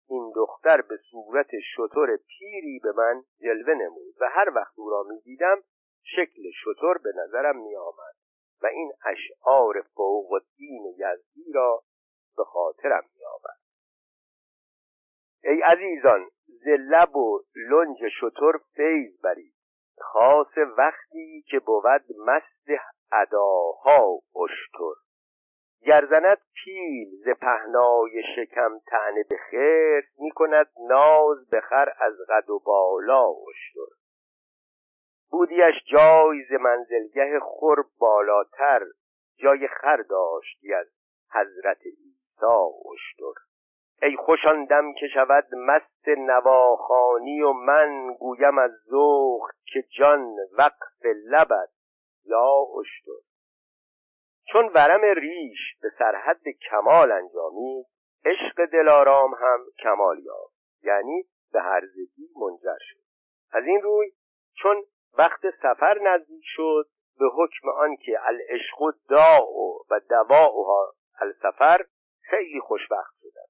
این 0.10 0.32
دختر 0.36 0.82
به 0.82 0.98
صورت 1.12 1.50
شطور 1.76 2.18
پیری 2.28 2.80
به 2.84 2.92
من 2.98 3.24
جلوه 3.42 3.74
نمود 3.74 4.16
و 4.22 4.30
هر 4.30 4.50
وقت 4.56 4.80
او 4.80 4.90
را 4.90 5.04
می 5.04 5.20
دیدم 5.20 5.64
شکل 6.04 6.42
شطور 6.64 6.98
به 6.98 7.14
نظرم 7.16 7.58
می 7.58 7.76
آمد 7.76 8.16
و 8.62 8.68
این 8.68 8.92
اشعار 9.06 9.82
فوق 9.96 10.42
دین 10.58 10.86
یزدی 10.86 11.52
را 11.54 11.84
به 12.38 12.44
خاطرم 12.44 13.04
می 13.16 13.26
آمد 13.26 13.65
ای 15.46 15.62
عزیزان 15.62 16.30
ز 16.48 16.68
لب 16.68 17.16
و 17.16 17.42
لنج 17.56 17.98
شطور 18.20 18.62
فیض 18.76 19.22
برید. 19.24 19.54
خاص 19.98 20.58
وقتی 20.78 21.44
که 21.48 21.60
بود 21.60 22.04
مست 22.26 22.82
اداها 23.12 24.20
اشتر. 24.44 25.02
گرزند 25.82 26.38
پیل 26.64 27.10
ز 27.26 27.30
پهنای 27.42 28.24
شکم 28.36 28.80
تنه 28.88 29.24
به 29.30 29.38
خیر 29.50 30.10
می 30.20 30.32
کند 30.32 30.68
ناز 30.90 31.50
بخر 31.50 31.94
از 32.00 32.14
قد 32.30 32.50
و 32.50 32.60
بالا 32.60 33.28
اشتر. 33.50 33.96
بودیش 35.32 35.84
جای 35.86 36.44
ز 36.50 36.54
منزلگه 36.54 37.40
خور 37.40 37.86
بالاتر 38.00 38.86
جای 39.38 39.68
خر 39.68 39.98
داشتی 39.98 40.74
از 40.74 40.88
حضرت 41.32 41.82
عیسی 41.86 42.46
اشتر. 42.94 43.55
ای 44.02 44.16
خوشاندم 44.16 44.94
که 44.94 45.08
شود 45.08 45.48
مست 45.56 46.08
نواخانی 46.08 47.42
و 47.42 47.52
من 47.52 48.14
گویم 48.14 48.58
از 48.58 48.72
ذوق 48.90 49.50
که 49.66 49.84
جان 49.98 50.36
وقف 50.58 51.06
لبد 51.06 51.70
یا 52.26 52.68
اشتر. 52.80 53.26
چون 54.52 54.72
ورم 54.74 55.02
ریش 55.20 55.60
به 55.82 55.92
سرحد 56.00 56.42
کمال 56.70 57.12
انجامید 57.12 57.86
عشق 58.26 58.66
دلارام 58.66 59.34
هم 59.34 59.60
کمال 59.84 60.20
یافت. 60.20 60.56
یعنی 60.84 61.24
به 61.52 61.62
هرزگی 61.62 62.30
منجر 62.36 62.78
شد. 62.80 63.00
از 63.52 63.64
این 63.64 63.82
روی 63.82 64.12
چون 64.62 64.84
وقت 65.18 65.42
سفر 65.62 66.00
نزدیک 66.02 66.44
شد 66.46 66.88
به 67.20 67.26
حکم 67.26 67.70
آنکه 67.70 68.20
العشق 68.28 68.96
داع 69.10 69.50
و 69.90 70.00
دواؤها 70.10 70.94
السفر 71.22 71.86
خیلی 72.22 72.60
خوشبخت 72.60 73.16
شدم. 73.22 73.48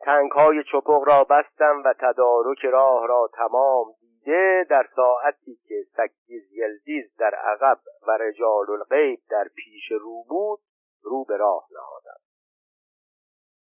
تنگ 0.00 0.30
های 0.30 0.64
چپق 0.72 1.02
را 1.06 1.24
بستم 1.24 1.82
و 1.84 1.94
تدارک 2.00 2.64
راه 2.64 3.06
را 3.06 3.30
تمام 3.34 3.86
دیده 4.00 4.66
در 4.70 4.88
ساعتی 4.96 5.58
که 5.68 5.74
سکیز 5.96 6.52
یلدیز 6.52 7.16
در 7.18 7.34
عقب 7.34 7.78
و 8.08 8.10
رجال 8.10 8.70
الغیب 8.70 9.20
در 9.30 9.48
پیش 9.54 9.92
رو 10.00 10.24
بود 10.28 10.60
رو 11.02 11.24
به 11.24 11.36
راه 11.36 11.68
نهادم. 11.72 12.20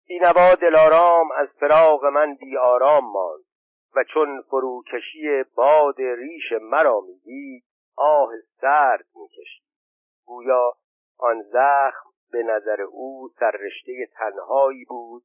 بینوا 0.07 0.55
دلارام 0.55 1.31
از 1.31 1.47
فراغ 1.59 2.05
من 2.05 2.35
بی 2.35 2.57
آرام 2.57 3.11
ماند 3.11 3.43
و 3.95 4.03
چون 4.13 4.41
فروکشی 4.41 5.43
باد 5.55 6.01
ریش 6.01 6.51
مرا 6.61 6.99
می‌دید 6.99 7.63
آه 7.97 8.29
سرد 8.61 9.05
می‌کشید. 9.15 9.65
گویا 10.25 10.73
آن 11.19 11.41
زخم 11.41 12.09
به 12.31 12.43
نظر 12.43 12.81
او 12.81 13.29
سررشته 13.39 14.09
تنهایی 14.13 14.85
بود 14.85 15.23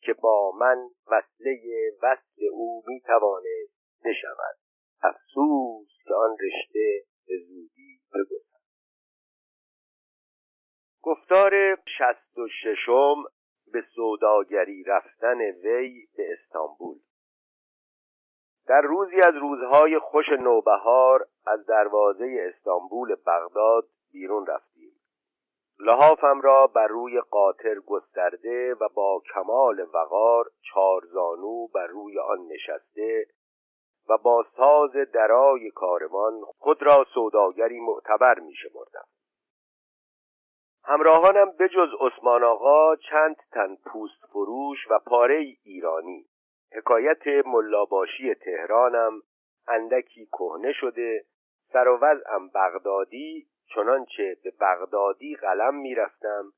که 0.00 0.12
با 0.12 0.52
من 0.60 0.90
وصله 1.06 1.60
وصل 2.02 2.42
او 2.52 2.84
می‌توانست 2.86 3.78
بشود. 4.04 4.56
افسوس 5.02 5.88
که 6.04 6.14
آن 6.14 6.36
رشته 6.40 7.02
به 7.26 7.34
زودی 7.38 8.00
بگذرد. 8.14 8.48
گفتار 11.02 11.76
شست 11.98 12.38
و 12.38 12.48
ششم 12.62 13.14
به 13.72 13.84
سوداگری 13.94 14.84
رفتن 14.84 15.40
وی 15.40 16.06
به 16.16 16.32
استانبول. 16.32 16.98
در 18.66 18.80
روزی 18.80 19.20
از 19.20 19.34
روزهای 19.34 19.98
خوش 19.98 20.28
نوبهار 20.28 21.26
از 21.46 21.66
دروازه 21.66 22.52
استانبول 22.54 23.14
بغداد 23.14 23.88
بیرون 24.12 24.46
رفتیم 24.46 24.67
لحافم 25.80 26.40
را 26.40 26.66
بر 26.66 26.86
روی 26.86 27.20
قاطر 27.20 27.74
گسترده 27.86 28.74
و 28.74 28.88
با 28.94 29.22
کمال 29.34 29.86
وقار 29.94 30.50
چارزانو 30.62 31.66
بر 31.66 31.86
روی 31.86 32.18
آن 32.18 32.38
نشسته 32.48 33.26
و 34.08 34.18
با 34.18 34.46
ساز 34.56 34.92
درای 35.12 35.70
کاروان 35.70 36.40
خود 36.58 36.82
را 36.82 37.06
سوداگری 37.14 37.80
معتبر 37.80 38.38
می 38.38 38.54
شمردم. 38.54 39.04
همراهانم 40.84 41.52
بجز 41.60 41.88
عثمان 42.00 42.44
آقا 42.44 42.96
چند 42.96 43.36
تن 43.52 43.76
پوست 43.86 44.26
فروش 44.32 44.78
و 44.90 44.98
پاره 44.98 45.34
ایرانی. 45.64 46.24
حکایت 46.72 47.46
ملاباشی 47.46 48.34
تهرانم 48.34 49.22
اندکی 49.68 50.26
کهنه 50.26 50.72
شده 50.72 51.24
سر 51.72 51.88
و 51.88 51.98
وضعم 52.02 52.48
بغدادی 52.48 53.46
چنانچه 53.74 54.36
به 54.44 54.52
بغدادی 54.60 55.36
قلم 55.36 55.74
می‌رفتم 55.74 56.52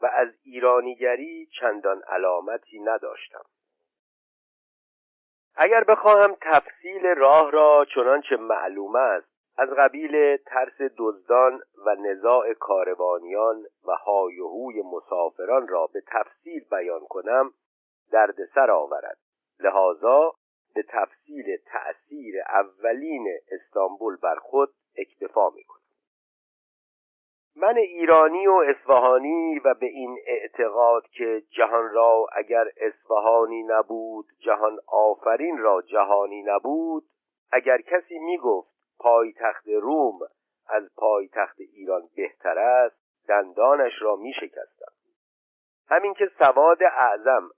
و 0.00 0.06
از 0.06 0.28
ایرانیگری 0.42 1.48
چندان 1.60 2.02
علامتی 2.08 2.80
نداشتم. 2.80 3.44
اگر 5.56 5.84
بخواهم 5.84 6.36
تفصیل 6.40 7.06
راه 7.06 7.50
را 7.50 7.86
چنانچه 7.94 8.36
معلوم 8.36 8.96
است 8.96 9.36
از 9.58 9.68
قبیل 9.70 10.36
ترس 10.36 10.90
دزدان 10.98 11.62
و 11.86 11.94
نزاع 11.94 12.52
کاروانیان 12.52 13.64
و 13.84 13.92
هایهوی 13.92 14.82
مسافران 14.82 15.68
را 15.68 15.86
به 15.86 16.02
تفصیل 16.06 16.64
بیان 16.70 17.06
کنم 17.06 17.52
دردسر 18.12 18.70
آورد. 18.70 19.18
لحاظا 19.60 20.32
به 20.74 20.84
تفصیل 20.88 21.56
تأثیر 21.56 22.34
اولین 22.48 23.28
استانبول 23.50 24.16
بر 24.16 24.36
خود 24.36 24.74
اکتفا 24.96 25.50
می‌کنم. 25.50 25.85
من 27.58 27.76
ایرانی 27.76 28.46
و 28.46 28.52
اصفهانی 28.52 29.58
و 29.58 29.74
به 29.74 29.86
این 29.86 30.18
اعتقاد 30.26 31.06
که 31.06 31.42
جهان 31.50 31.90
را 31.90 32.26
اگر 32.32 32.64
اصفهانی 32.76 33.62
نبود 33.62 34.26
جهان 34.38 34.78
آفرین 34.86 35.58
را 35.58 35.82
جهانی 35.82 36.42
نبود 36.42 37.04
اگر 37.52 37.80
کسی 37.80 38.18
می‌گفت 38.18 38.68
پایتخت 38.98 39.68
روم 39.68 40.18
از 40.68 40.82
پایتخت 40.96 41.56
ایران 41.58 42.02
بهتر 42.16 42.58
است 42.58 42.96
دندانش 43.28 43.92
را 44.00 44.16
می 44.16 44.32
شکستم 44.32 44.92
همین 45.88 46.14
که 46.14 46.30
سواد 46.38 46.82
اعظم 46.82 47.50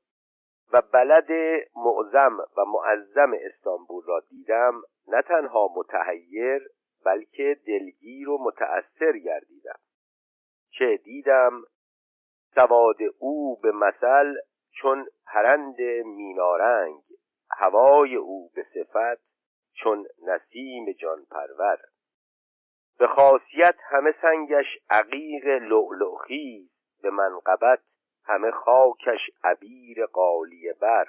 و 0.73 0.83
بلد 0.93 1.31
معظم 1.77 2.39
و 2.57 2.65
معظم 2.65 3.33
استانبول 3.41 4.05
را 4.07 4.21
دیدم 4.31 4.83
نه 5.09 5.23
تنها 5.23 5.69
متحیر 5.77 6.69
بلکه 7.05 7.57
دلگیر 7.67 8.29
و 8.29 8.39
متأثر 8.45 9.19
گردیدم. 9.19 9.79
چه 10.71 10.97
دیدم 10.97 11.63
سواد 12.55 12.97
او 13.19 13.57
به 13.61 13.73
مثل 13.73 14.35
چون 14.71 15.07
پرند 15.27 15.81
مینارنگ 16.05 17.03
هوای 17.51 18.17
او 18.17 18.51
به 18.55 18.67
صفت 18.75 19.23
چون 19.73 20.07
نسیم 20.23 20.93
جان 20.93 21.25
پرور 21.31 21.79
به 22.99 23.07
خاصیت 23.07 23.77
همه 23.91 24.15
سنگش 24.23 24.79
عقیق 24.91 25.47
لؤلؤخیز 25.47 26.71
به 27.03 27.11
منقبت 27.11 27.81
همه 28.25 28.51
خاکش 28.51 29.21
عبیر 29.45 30.07
قالیه 30.07 30.73
بر. 30.81 31.07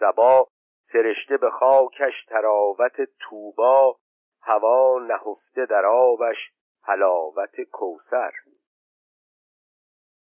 زبا 0.00 0.48
سرشته 0.92 1.36
به 1.36 1.50
خاکش 1.50 2.24
تراوت 2.28 3.02
توبا 3.20 3.96
هوا 4.42 4.98
نهفته 4.98 5.66
در 5.66 5.86
آبش 5.86 6.36
حلاوت 6.82 7.60
کوسر 7.60 8.32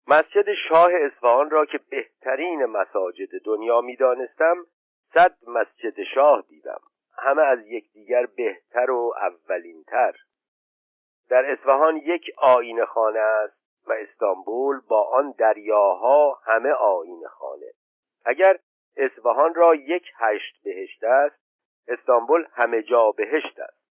مسجد 0.06 0.54
شاه 0.68 0.90
اصفهان 0.94 1.50
را 1.50 1.64
که 1.64 1.78
بهترین 1.90 2.64
مساجد 2.64 3.42
دنیا 3.44 3.80
می‌دانستم 3.80 4.66
صد 5.14 5.36
مسجد 5.46 6.02
شاه 6.14 6.44
دیدم. 6.48 6.80
همه 7.18 7.42
از 7.42 7.58
یکدیگر 7.66 8.26
بهتر 8.26 8.90
و 8.90 9.14
اولینتر. 9.16 10.16
در 11.28 11.50
اصفهان 11.50 11.96
یک 11.96 12.30
آینه 12.38 12.84
خانه 12.84 13.20
است 13.20 13.58
و 13.86 13.92
استانبول 13.92 14.80
با 14.88 15.02
آن 15.02 15.34
دریاها 15.38 16.40
همه 16.44 16.70
آینه 16.70 17.28
خانه. 17.28 17.72
اگر 18.24 18.58
اصفهان 18.96 19.54
را 19.54 19.74
یک 19.74 20.04
هشت 20.16 20.62
بهشت 20.64 21.04
است 21.04 21.38
استانبول 21.88 22.46
همه 22.52 22.82
جا 22.82 23.10
بهشت 23.10 23.58
است. 23.58 23.87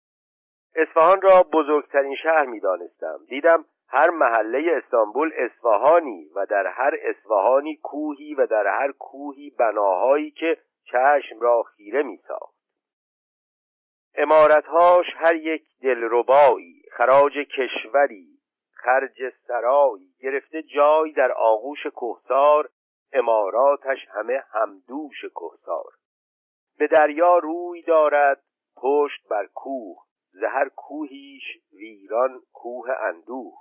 اصفهان 0.75 1.23
را 1.23 1.43
بزرگترین 1.43 2.15
شهر 2.23 2.45
می 2.45 2.61
دانستم. 2.61 3.21
دیدم 3.29 3.65
هر 3.89 4.11
محله 4.11 4.83
استانبول 4.85 5.33
اصفهانی 5.37 6.31
و 6.35 6.47
در 6.47 6.67
هر 6.67 6.95
اصفهانی 7.03 7.77
کوهی 7.77 8.35
و 8.35 8.47
در 8.47 8.67
هر 8.67 8.93
کوهی 8.93 9.51
بناهایی 9.59 10.31
که 10.31 10.57
چشم 10.85 11.41
را 11.41 11.63
خیره 11.63 12.03
می 12.03 12.17
ساخت 12.17 12.63
امارتهاش 14.15 15.07
هر 15.17 15.35
یک 15.35 15.63
دلربایی 15.83 16.83
خراج 16.93 17.33
کشوری 17.33 18.29
خرج 18.75 19.29
سرایی 19.47 20.15
گرفته 20.21 20.63
جای 20.63 21.13
در 21.13 21.33
آغوش 21.33 21.87
کوهسار 21.87 22.69
اماراتش 23.13 23.99
همه 24.09 24.45
همدوش 24.51 25.25
کوهسار. 25.35 25.93
به 26.79 26.87
دریا 26.87 27.39
روی 27.39 27.83
دارد 27.83 28.43
پشت 28.77 29.29
بر 29.29 29.47
کوه. 29.55 29.97
زهر 30.33 30.69
کوهیش 30.69 31.43
ویران 31.73 32.43
کوه 32.53 32.91
اندوه. 32.91 33.55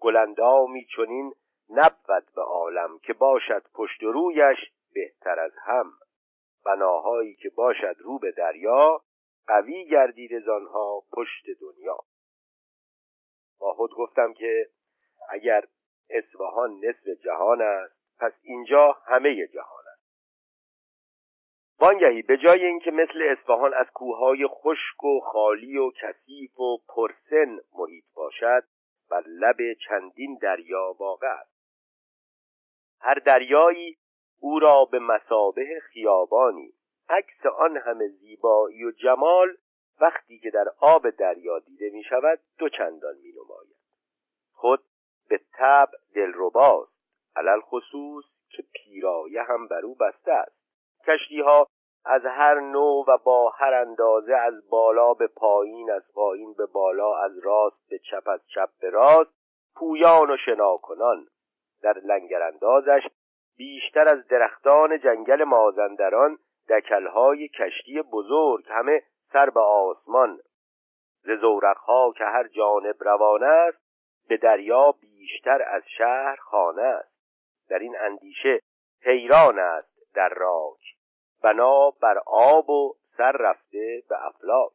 گلندامی 0.00 0.86
چنین 0.96 1.32
نبود 1.70 2.24
به 2.34 2.42
عالم 2.42 2.98
که 2.98 3.12
باشد 3.12 3.62
پشت 3.74 4.02
رویش 4.02 4.58
بهتر 4.94 5.40
از 5.40 5.52
هم. 5.62 5.92
بناهایی 6.64 7.34
که 7.34 7.50
باشد 7.50 7.96
رو 7.98 8.18
به 8.18 8.32
دریا 8.32 9.00
قوی 9.46 9.84
گردید 9.84 10.44
زانها 10.44 11.02
پشت 11.12 11.44
دنیا. 11.60 11.98
با 13.58 13.74
خود 13.74 13.90
گفتم 13.94 14.32
که 14.32 14.66
اگر 15.28 15.64
اصفهان 16.10 16.84
نصف 16.84 17.08
جهان 17.24 17.62
است 17.62 17.96
پس 18.18 18.32
اینجا 18.42 18.92
همه 18.92 19.46
جهان 19.46 19.85
وانگهی 21.80 22.22
به 22.22 22.36
جای 22.36 22.64
اینکه 22.64 22.90
مثل 22.90 23.22
اصفهان 23.22 23.74
از 23.74 23.86
کوههای 23.94 24.46
خشک 24.46 25.04
و 25.04 25.20
خالی 25.20 25.78
و 25.78 25.90
کثیف 25.90 26.60
و 26.60 26.78
پرسن 26.88 27.58
محیط 27.78 28.04
باشد 28.14 28.64
بر 29.10 29.22
لب 29.26 29.56
چندین 29.88 30.38
دریا 30.42 30.96
واقع 30.98 31.26
است. 31.26 31.56
هر 33.00 33.14
دریایی 33.14 33.96
او 34.40 34.58
را 34.58 34.84
به 34.84 34.98
مسابه 34.98 35.80
خیابانی 35.92 36.72
عکس 37.08 37.46
آن 37.46 37.76
همه 37.76 38.08
زیبایی 38.08 38.84
و 38.84 38.90
جمال 38.90 39.56
وقتی 40.00 40.38
که 40.38 40.50
در 40.50 40.66
آب 40.80 41.10
دریا 41.10 41.58
دیده 41.58 41.90
می 41.90 42.02
شود 42.02 42.40
دو 42.58 42.68
چندان 42.68 43.14
می 43.22 43.32
نماید 43.32 43.76
خود 44.52 44.82
به 45.28 45.40
طب 45.52 45.88
دلرباست 46.14 46.92
علل 47.36 47.60
خصوص 47.60 48.24
که 48.50 48.64
پیرایه 48.74 49.42
هم 49.42 49.68
بر 49.68 49.80
او 49.80 49.94
بسته 49.94 50.32
است. 50.32 50.55
کشتی 51.06 51.40
ها 51.40 51.66
از 52.04 52.22
هر 52.24 52.60
نوع 52.60 53.04
و 53.08 53.18
با 53.24 53.50
هر 53.50 53.74
اندازه 53.74 54.34
از 54.34 54.68
بالا 54.70 55.14
به 55.14 55.26
پایین 55.26 55.90
از 55.90 56.02
پایین 56.14 56.54
به 56.54 56.66
بالا 56.66 57.16
از 57.16 57.38
راست 57.38 57.88
به 57.90 57.98
چپ 57.98 58.28
از 58.28 58.40
چپ 58.46 58.68
به 58.80 58.90
راست 58.90 59.30
پویان 59.76 60.30
و 60.30 60.36
شناکنان. 60.36 61.26
در 61.82 61.98
لنگراندازش 61.98 63.02
بیشتر 63.56 64.08
از 64.08 64.26
درختان 64.26 64.98
جنگل 64.98 65.44
مازندران 65.44 66.38
دکلهای 66.68 67.48
کشتی 67.48 68.02
بزرگ 68.02 68.64
همه 68.68 69.02
سر 69.32 69.50
به 69.50 69.60
آسمان. 69.60 70.38
ز 71.22 71.30
زورقها 71.40 72.12
که 72.18 72.24
هر 72.24 72.48
جانب 72.48 72.96
روانه 73.00 73.46
است 73.46 73.78
به 74.28 74.36
دریا 74.36 74.92
بیشتر 74.92 75.62
از 75.62 75.82
شهر 75.98 76.36
خانه 76.36 76.82
است. 76.82 77.16
در 77.68 77.78
این 77.78 77.96
اندیشه 78.00 78.60
حیران 79.02 79.58
است 79.58 80.14
در 80.14 80.28
راک. 80.28 80.95
بنا 81.46 81.90
بر 81.90 82.18
آب 82.26 82.70
و 82.70 82.94
سر 83.16 83.32
رفته 83.32 84.02
به 84.08 84.26
افلاک 84.26 84.72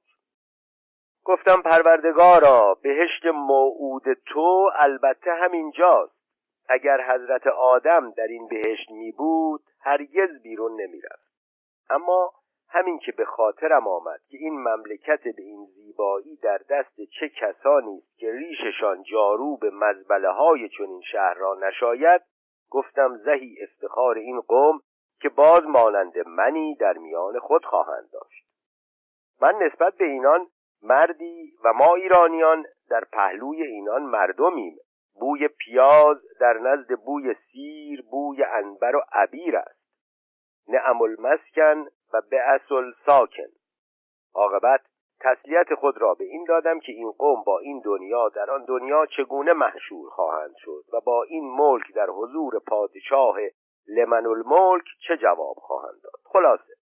گفتم 1.24 1.61
پروردگارا 1.61 2.78
بهشت 2.84 3.26
موعود 3.26 4.03
تو 4.13 4.69
البته 4.76 5.34
همینجاست 5.34 6.15
اگر 6.69 7.01
حضرت 7.01 7.47
آدم 7.47 8.11
در 8.11 8.28
این 8.28 8.47
بهشت 8.47 8.91
می 8.91 9.11
بود 9.11 9.61
هرگز 9.82 10.41
بیرون 10.43 10.82
نمی 10.82 11.01
رفت. 11.01 11.32
اما 11.89 12.34
همین 12.69 12.99
که 12.99 13.11
به 13.11 13.26
خاطرم 13.26 13.88
آمد 13.88 14.19
که 14.30 14.38
این 14.38 14.53
مملکت 14.53 15.24
به 15.24 15.41
این 15.41 15.65
زیبایی 15.65 16.36
در 16.36 16.59
دست 16.69 17.01
چه 17.19 17.30
کسانی 17.30 17.97
است 17.97 18.17
که 18.17 18.32
ریششان 18.32 19.03
جارو 19.03 19.57
به 19.57 19.69
مزبله 19.69 20.30
های 20.30 20.69
چنین 20.69 21.01
شهر 21.11 21.34
را 21.34 21.57
نشاید 21.67 22.22
گفتم 22.69 23.17
زهی 23.17 23.57
افتخار 23.63 24.17
این 24.17 24.41
قوم 24.41 24.82
که 25.22 25.30
باز 25.30 25.63
مانند 25.63 26.28
منی 26.28 26.76
در 26.76 26.97
میان 26.97 27.39
خود 27.39 27.65
خواهند 27.65 28.09
داشت. 28.11 28.45
من 29.41 29.55
نسبت 29.55 29.93
به 29.93 30.05
اینان 30.05 30.47
مردی 30.82 31.53
و 31.63 31.74
ما 31.74 31.95
ایرانیان 31.95 32.65
در 32.89 33.03
پهلوی 33.11 33.63
اینان 33.63 34.03
مردمیم. 34.03 34.78
بوی 35.19 35.47
پیاز 35.47 36.17
در 36.39 36.53
نزد 36.53 36.95
بوی 37.05 37.36
سیر 37.51 38.01
بوی 38.11 38.43
انبر 38.43 38.95
و 38.95 39.01
عبیر 39.11 39.57
است. 39.57 39.82
نعم 40.67 41.01
المسکن 41.01 41.88
و 42.13 42.22
به 42.30 42.41
اصل 42.41 42.91
ساکن 43.05 43.49
عاقبت 44.34 44.82
تسلیت 45.19 45.76
خود 45.76 45.97
را 45.97 46.13
به 46.13 46.24
این 46.24 46.45
دادم 46.45 46.80
که 46.80 46.91
این 46.91 47.11
قوم 47.11 47.43
با 47.43 47.59
این 47.59 47.82
دنیا 47.86 48.30
در 48.30 48.51
آن 48.51 48.65
دنیا 48.65 49.05
چگونه 49.05 49.53
محشور 49.53 50.09
خواهند 50.09 50.55
شد 50.57 50.84
و 50.93 50.99
با 50.99 51.24
این 51.24 51.51
ملک 51.51 51.93
در 51.95 52.07
حضور 52.09 52.59
پادشاه 52.67 53.38
لمن 53.91 54.25
الملک 54.25 54.85
چه 55.07 55.17
جواب 55.17 55.55
خواهند 55.55 56.01
داد؟ 56.03 56.21
خلاصه 56.23 56.73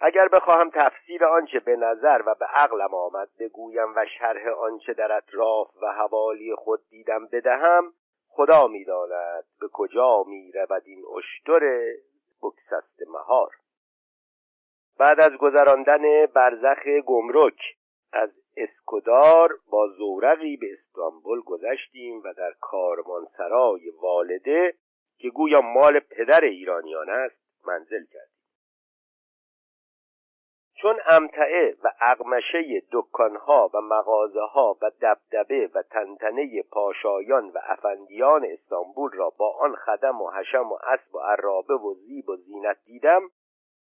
اگر 0.00 0.28
بخواهم 0.28 0.70
تفسیر 0.70 1.24
آنچه 1.24 1.60
به 1.60 1.76
نظر 1.76 2.22
و 2.26 2.34
به 2.34 2.46
عقلم 2.46 2.94
آمد 2.94 3.28
بگویم 3.38 3.92
و 3.96 4.06
شرح 4.18 4.48
آنچه 4.48 4.92
در 4.92 5.12
اطراف 5.12 5.68
و 5.82 5.92
حوالی 5.92 6.54
خود 6.54 6.80
دیدم 6.90 7.26
بدهم 7.26 7.92
خدا 8.28 8.66
می‌داند 8.66 9.44
به 9.60 9.68
کجا 9.72 10.22
می‌رود 10.22 10.82
این 10.84 11.04
اشتر 11.18 11.92
بکسست 12.42 13.02
مهار. 13.08 13.50
بعد 14.98 15.20
از 15.20 15.32
گذراندن 15.32 16.26
برزخ 16.26 16.86
گمرک 17.06 17.60
از 18.12 18.30
اسکودار 18.56 19.58
با 19.70 19.88
زورقی 19.88 20.56
به 20.56 20.66
استانبول 20.72 21.40
گذشتیم 21.40 22.22
و 22.24 22.32
در 22.32 22.52
کاروانسرای 22.60 23.90
والده 24.02 24.74
که 25.18 25.30
گویا 25.30 25.60
مال 25.60 26.00
پدر 26.00 26.40
ایرانیان 26.40 27.10
است 27.10 27.66
منزل 27.66 28.04
کردیم. 28.04 28.34
چون 30.84 31.00
امتعه 31.06 31.76
و 31.84 31.92
اقمشه 32.00 32.82
دکانها 32.92 33.70
و 33.74 33.80
مغازه 33.80 34.40
ها 34.40 34.78
و 34.82 34.90
دبدبه 35.02 35.70
و 35.74 35.82
تنتنه 35.82 36.62
پاشایان 36.62 37.50
و 37.50 37.58
افندیان 37.62 38.44
استانبول 38.44 39.10
را 39.12 39.30
با 39.38 39.56
آن 39.60 39.74
خدم 39.74 40.22
و 40.22 40.30
حشم 40.30 40.72
و 40.72 40.78
اسب 40.82 41.14
و 41.14 41.18
عرابه 41.18 41.74
و 41.74 41.94
زیب 41.94 42.28
و 42.28 42.36
زینت 42.36 42.76
دیدم 42.84 43.22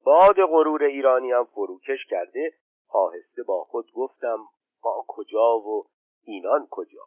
باد 0.03 0.35
غرور 0.35 0.83
ایرانیان 0.83 1.43
فروکش 1.43 2.05
کرده 2.09 2.53
آهسته 2.89 3.43
با 3.43 3.63
خود 3.63 3.91
گفتم 3.91 4.37
ما 4.83 5.05
کجا 5.07 5.57
و 5.59 5.85
اینان 6.23 6.67
کجا؟ 6.71 7.01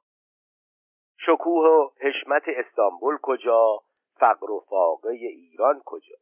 شکوه 1.27 1.69
و 1.69 1.89
حشمت 2.01 2.43
استانبول 2.47 3.19
کجا؟ 3.23 3.79
فقر 4.21 4.51
و 4.51 4.61
فاقه 4.61 5.11
ایران 5.11 5.83
کجا؟ 5.85 6.17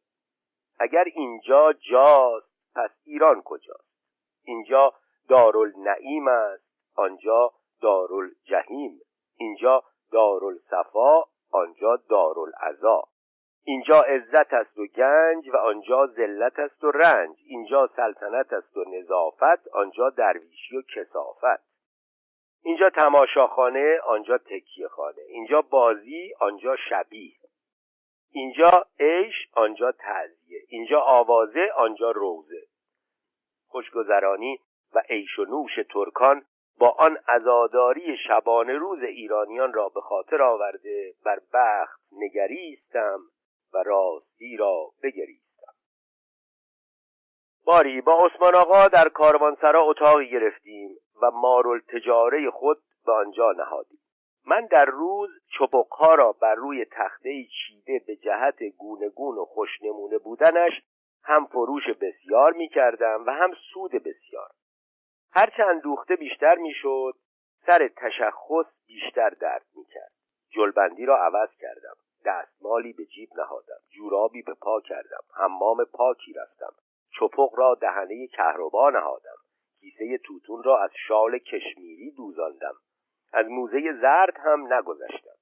اگر 0.79 1.03
اینجا 1.15 1.73
جاست 1.73 2.49
پس 2.75 2.89
ایران 3.05 3.41
کجاست؟ 3.41 3.89
اینجا 4.43 4.93
دارالنعیم 5.29 6.27
است 6.27 6.69
آنجا 6.95 7.51
دارالجحیم. 7.81 8.99
اینجا 9.37 9.83
دارالصفا 10.11 11.23
آنجا 11.51 11.95
دارالعزا. 11.95 13.03
اینجا 13.63 14.01
عزت 14.01 14.53
است 14.53 14.77
و 14.77 14.85
گنج 14.85 15.49
و 15.49 15.57
آنجا 15.57 16.07
ذلت 16.07 16.59
است 16.59 16.83
و 16.83 16.91
رنج. 16.91 17.37
اینجا 17.45 17.89
سلطنت 17.95 18.53
است 18.53 18.77
و 18.77 18.83
نظافت 18.83 19.67
آنجا 19.67 20.09
درویشی 20.09 20.77
و 20.77 20.81
کسافت. 20.95 21.69
اینجا 22.63 22.89
تماشاخانه 22.89 23.99
آنجا 23.99 24.37
تکیه 24.37 24.87
خانه 24.87 25.21
اینجا 25.27 25.61
بازی 25.61 26.33
آنجا 26.39 26.75
شبیه. 26.89 27.38
اینجا 28.31 28.85
عیش 28.99 29.35
آنجا 29.53 29.91
تعذیه 29.91 30.61
اینجا 30.67 31.01
آوازه 31.01 31.71
آنجا 31.75 32.11
روزه. 32.11 32.61
خوشگذرانی 33.67 34.59
و 34.93 35.01
عیش 35.09 35.39
و 35.39 35.45
نوش 35.45 35.71
ترکان 35.93 36.45
با 36.79 36.89
آن 36.89 37.17
عزاداری 37.27 38.17
شبانه 38.27 38.73
روز 38.73 39.03
ایرانیان 39.03 39.73
را 39.73 39.89
به 39.89 40.01
خاطر 40.01 40.41
آورده 40.41 41.13
بر 41.25 41.39
بخت 41.53 41.99
نگریستم 42.11 43.19
و 43.73 43.83
راستی 43.83 44.57
را 44.57 44.91
بگریستم. 45.03 45.73
باری 47.65 48.01
با 48.01 48.25
عثمان 48.25 48.55
آقا 48.55 48.87
در 48.87 49.09
کاروانسرا 49.09 49.83
اتاقی 49.83 50.29
گرفتیم 50.29 50.95
و 51.21 51.31
مارل 51.31 51.79
تجاره 51.79 52.51
خود 52.51 52.77
به 53.05 53.11
آنجا 53.11 53.51
نهادیم. 53.51 53.99
من 54.45 54.65
در 54.65 54.85
روز 54.85 55.29
چپقها 55.59 56.15
را 56.15 56.31
بر 56.31 56.55
روی 56.55 56.85
تخته 56.85 57.43
چیده 57.43 58.01
به 58.07 58.15
جهت 58.15 58.63
گونگون 58.63 59.37
و 59.37 59.45
خوشنمونه 59.45 60.17
بودنش 60.17 60.81
هم 61.23 61.45
فروش 61.45 61.83
بسیار 62.01 62.53
می 62.53 62.67
کردم 62.67 63.23
و 63.27 63.31
هم 63.31 63.51
سود 63.73 63.91
بسیار. 63.91 64.49
هرچند 65.31 65.81
دوخته 65.81 66.15
بیشتر 66.15 66.55
می 66.55 66.73
شد 66.73 67.13
سر 67.65 67.87
تشخص 67.87 68.65
بیشتر 68.87 69.29
درد 69.29 69.65
می 69.75 69.85
کرد 69.85 70.11
جلبندی 70.49 71.05
را 71.05 71.17
عوض 71.17 71.49
کردم 71.59 71.95
دستمالی 72.25 72.93
به 72.93 73.05
جیب 73.05 73.29
نهادم 73.35 73.79
جورابی 73.89 74.41
به 74.41 74.53
پا 74.53 74.81
کردم 74.81 75.23
حمام 75.35 75.83
پاکی 75.83 76.33
رفتم 76.33 76.73
چپق 77.19 77.49
را 77.55 77.75
دهنه 77.75 78.27
کهربا 78.27 78.89
نهادم 78.89 79.37
کیسه 79.79 80.17
توتون 80.17 80.63
را 80.63 80.83
از 80.83 80.91
شال 81.07 81.37
کشمیری 81.37 82.11
دوزاندم. 82.11 82.73
از 83.33 83.45
موزه 83.47 83.93
زرد 84.01 84.37
هم 84.37 84.73
نگذشتم. 84.73 85.35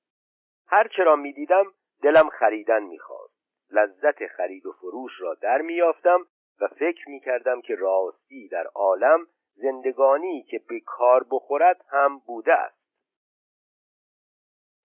هر 0.68 0.88
چرا 0.88 1.16
می‌دیدم 1.16 1.66
دلم 2.04 2.30
خریدن 2.30 2.84
می‌خواست. 2.84 3.38
لذت 3.72 4.28
خرید 4.28 4.66
و 4.66 4.72
فروش 4.72 5.12
را 5.20 5.34
در 5.34 5.62
میافتم 5.62 6.20
و 6.62 6.68
فکر 6.68 7.10
می‌کردم 7.10 7.62
که 7.62 7.76
راستی 7.76 8.48
در 8.48 8.68
عالم 8.76 9.28
زندگانی 9.56 10.44
که 10.44 10.62
به 10.70 10.80
کار 10.86 11.26
بخورد 11.32 11.86
هم 11.90 12.20
بوده 12.20 12.54
است. 12.54 12.78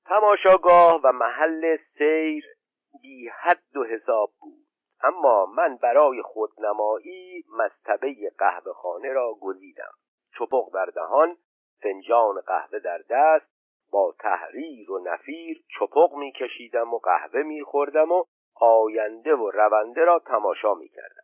تماشاگاه 0.05 1.01
و 1.05 1.13
محل 1.13 1.77
سیر 1.99 2.45
بی 3.03 3.29
حد 3.29 3.77
و 3.77 3.85
حساب 3.85 4.31
بود. 4.41 4.67
اما 5.03 5.47
من 5.47 5.77
برای 5.77 6.23
خودنمایی 6.23 7.45
مستبه 7.59 8.15
قهوه 8.39 8.73
خانه 8.73 9.13
را 9.13 9.35
گزیدم. 9.41 9.93
چپق 10.39 10.75
در 10.75 10.87
دهان 10.87 11.37
فنجان 11.83 12.41
قهوه 12.41 12.79
در 12.79 12.99
دست 13.11 13.47
با 13.93 14.15
تحریر 14.19 14.91
و 14.91 14.99
نفیر 14.99 15.63
چپق 15.79 16.15
میکشیدم 16.15 16.95
و 16.95 16.99
قهوه 16.99 17.43
میخوردم 17.43 18.13
و 18.13 18.25
آینده 18.61 19.35
و 19.35 19.51
رونده 19.51 20.05
را 20.05 20.19
تماشا 20.19 20.75
می‌کردم. 20.75 21.23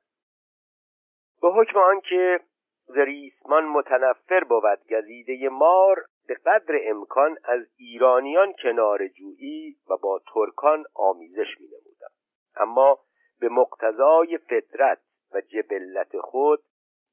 به 1.43 1.49
حکم 1.49 1.79
آنکه 1.79 2.41
زریسمان 2.87 3.65
متنفر 3.65 4.45
بود 4.45 4.79
گزیده 4.91 5.49
مار 5.49 6.05
به 6.29 6.35
قدر 6.35 6.79
امکان 6.83 7.39
از 7.45 7.67
ایرانیان 7.77 8.53
کنار 8.63 9.09
جویی 9.09 9.77
و 9.91 9.97
با 9.97 10.21
ترکان 10.35 10.85
آمیزش 10.95 11.61
می 11.61 11.67
نمودم 11.67 12.11
اما 12.57 12.99
به 13.41 13.49
مقتضای 13.49 14.39
فطرت 14.39 14.99
و 15.33 15.41
جبلت 15.41 16.19
خود 16.21 16.63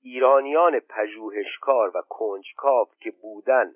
ایرانیان 0.05 0.79
پژوهشکار 0.79 1.97
و 1.97 2.01
کنجکاو 2.09 2.87
که 2.99 3.11
بودن 3.11 3.75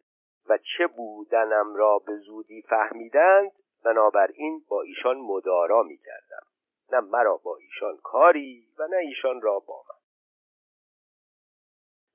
و 0.50 0.58
چه 0.58 0.88
بودنم 0.88 1.76
را 1.76 2.00
به 2.00 2.16
زودی 2.18 2.62
فهمیدند 2.62 3.52
بنابراین 3.86 4.62
با 4.70 4.82
ایشان 4.82 5.18
مدارا 5.18 5.84
می 5.84 5.98
کردم 5.98 6.46
نه 6.92 7.00
مرا 7.00 7.38
با 7.44 7.58
ایشان 7.58 7.98
کاری 8.04 8.68
و 8.80 8.88
نه 8.88 8.98
ایشان 8.98 9.42
را 9.42 9.60
با 9.60 9.84
من. 9.90 9.96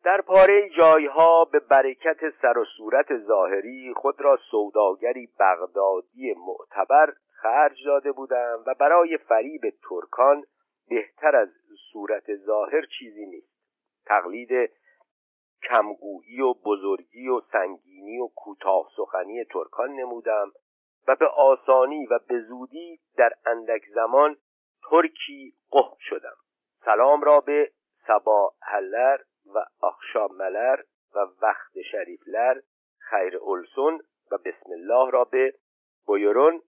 در 0.04 0.20
پاره 0.20 0.70
جایها 0.76 1.44
به 1.44 1.58
برکت 1.58 2.30
سر 2.42 2.58
و 2.58 2.64
صورت 2.76 3.18
ظاهری 3.18 3.94
خود 3.96 4.20
را 4.20 4.38
سوداگری 4.50 5.28
بغدادی 5.40 6.34
معتبر 6.34 7.12
خرج 7.42 7.86
داده 7.86 8.12
بودم 8.12 8.64
و 8.66 8.74
برای 8.74 9.18
فریب 9.18 9.62
ترکان 9.88 10.44
بهتر 10.88 11.36
از 11.36 11.48
صورت 11.92 12.36
ظاهر 12.36 12.82
چیزی 12.98 13.26
نیست. 13.26 13.53
تقلید 14.06 14.70
کمگویی 15.68 16.40
و 16.40 16.54
بزرگی 16.54 17.28
و 17.28 17.40
سنگینی 17.52 18.18
و 18.18 18.28
کوتاه 18.36 18.90
سخنی 18.96 19.44
ترکان 19.44 19.90
نمودم 19.90 20.52
و 21.08 21.16
به 21.16 21.26
آسانی 21.26 22.06
و 22.06 22.18
به 22.28 22.40
زودی 22.40 23.00
در 23.16 23.32
اندک 23.46 23.82
زمان 23.94 24.36
ترکی 24.90 25.54
قه 25.70 25.96
شدم. 26.00 26.36
سلام 26.84 27.22
را 27.22 27.40
به 27.40 27.70
سبا 28.06 28.54
هلر 28.62 29.18
و 29.54 29.64
آخشام 29.80 30.36
ملر 30.36 30.80
و 31.14 31.18
وقت 31.42 31.82
شریفلر 31.90 32.60
خیر 32.98 33.36
اولسون 33.36 34.00
و 34.30 34.38
بسم 34.38 34.72
الله 34.72 35.10
را 35.10 35.24
به 35.24 35.54
بویرون 36.06 36.62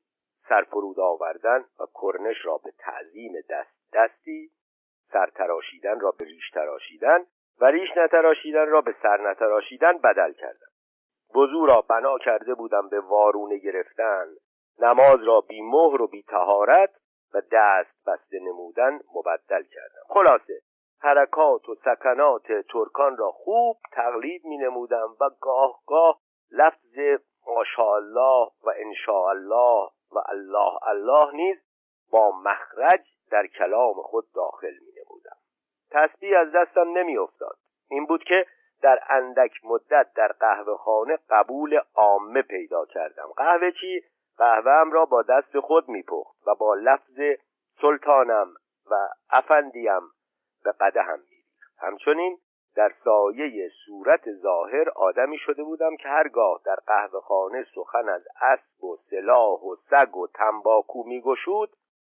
سرفرود 0.49 1.01
آوردن 1.01 1.65
و 1.81 1.87
کرنش 1.95 2.37
را 2.45 2.59
به 2.65 2.73
تعظیم 2.79 3.33
دست 3.51 3.93
دستی 3.93 4.51
سرتراشیدن 5.13 6.01
را 6.01 6.11
به 6.11 6.25
ریش 6.25 6.51
تراشیدن 6.51 7.27
و 7.61 7.65
ریش 7.65 7.89
نتراشیدن 7.97 8.67
را 8.67 8.81
به 8.81 8.95
سر 9.03 9.31
نتراشیدن 9.31 9.99
بدل 9.99 10.33
کردم. 10.33 10.67
وضو 11.35 11.67
را 11.67 11.81
بنا 11.81 12.19
کرده 12.19 12.55
بودم 12.55 12.89
به 12.89 13.01
وارونه 13.01 13.59
گرفتن 13.59 14.27
نماز 14.79 15.23
را 15.23 15.41
بی 15.41 15.63
مهر 15.63 16.03
و 16.03 16.07
بی 16.07 16.23
تهارت 16.23 16.91
و 17.35 17.43
دست 17.53 18.07
بسته 18.07 18.39
نمودن 18.41 19.01
مبدل 19.15 19.63
کردم. 19.63 20.03
خلاصه 20.09 20.61
حرکات 21.01 21.69
و 21.69 21.75
سکنات 21.75 22.53
ترکان 22.73 23.17
را 23.17 23.31
خوب 23.31 23.77
تقلید 23.93 24.45
می 24.45 24.59
نمودم 24.59 25.17
و 25.21 25.31
گاه 25.41 25.81
گاه 25.87 26.19
لفظ 26.51 27.23
ماشاءالله 27.47 28.51
و 28.65 28.73
انشاءالله 28.77 29.89
و 30.13 30.19
الله 30.29 30.73
الله 30.83 31.35
نیز 31.35 31.57
با 32.11 32.31
مخرج 32.31 33.01
در 33.31 33.47
کلام 33.47 33.95
خود 34.03 34.25
داخل 34.35 34.75
می 34.87 34.96
تسبیح 35.97 36.39
از 36.39 36.53
دستم 36.53 36.89
نمی 36.99 37.19
افتاد 37.19 37.57
این 37.91 38.07
بود 38.07 38.25
که 38.25 38.47
در 38.83 38.99
اندک 39.09 39.53
مدت 39.65 40.07
در 40.15 40.29
قهوه 40.29 40.77
خانه 40.77 41.19
قبول 41.31 41.81
عامه 41.95 42.43
پیدا 42.43 42.87
کردم. 42.87 43.29
قهوه 43.37 43.71
چی؟ 43.71 44.05
قهوه 44.39 44.91
را 44.93 45.05
با 45.05 45.23
دست 45.23 45.61
خود 45.61 45.89
میپخت 45.89 46.37
و 46.47 46.55
با 46.55 46.75
لفظ 46.75 47.39
سلطانم 47.81 48.55
و 48.91 48.95
افندیم 49.31 50.01
به 50.65 50.73
قدهم 50.81 51.19
میریخت. 51.19 51.79
همچنین 51.79 52.39
در 52.77 52.93
سایه 53.05 53.71
صورت 53.87 54.33
ظاهر 54.33 54.91
آدمی 54.97 55.39
شده 55.39 55.63
بودم 55.63 55.97
که 55.97 56.09
هرگاه 56.09 56.61
در 56.65 56.77
قهوه 56.87 57.21
خانه 57.21 57.67
سخن 57.75 58.09
از 58.09 58.23
اسب 58.41 58.85
و 58.85 58.97
سلاح 59.11 59.61
و 59.61 59.77
سگ 59.91 60.17
و 60.17 60.27
تنباکو 60.27 61.03
میگشود 61.03 61.71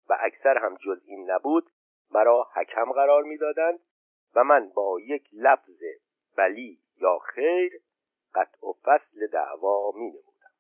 و 0.08 0.16
اکثر 0.20 0.58
هم 0.58 0.74
جز 0.74 1.00
این 1.06 1.30
نبود 1.30 1.70
مرا 2.10 2.48
حکم 2.54 2.92
قرار 2.92 3.22
می‌دادند 3.22 3.80
و 4.34 4.44
من 4.44 4.68
با 4.68 5.00
یک 5.00 5.28
لفظ 5.32 5.82
ولی 6.38 6.78
یا 6.96 7.18
خیر 7.18 7.80
قطع 8.34 8.66
و 8.66 8.72
فصل 8.72 9.26
دعوا 9.26 9.92
می 9.94 10.10
نمودم 10.10 10.50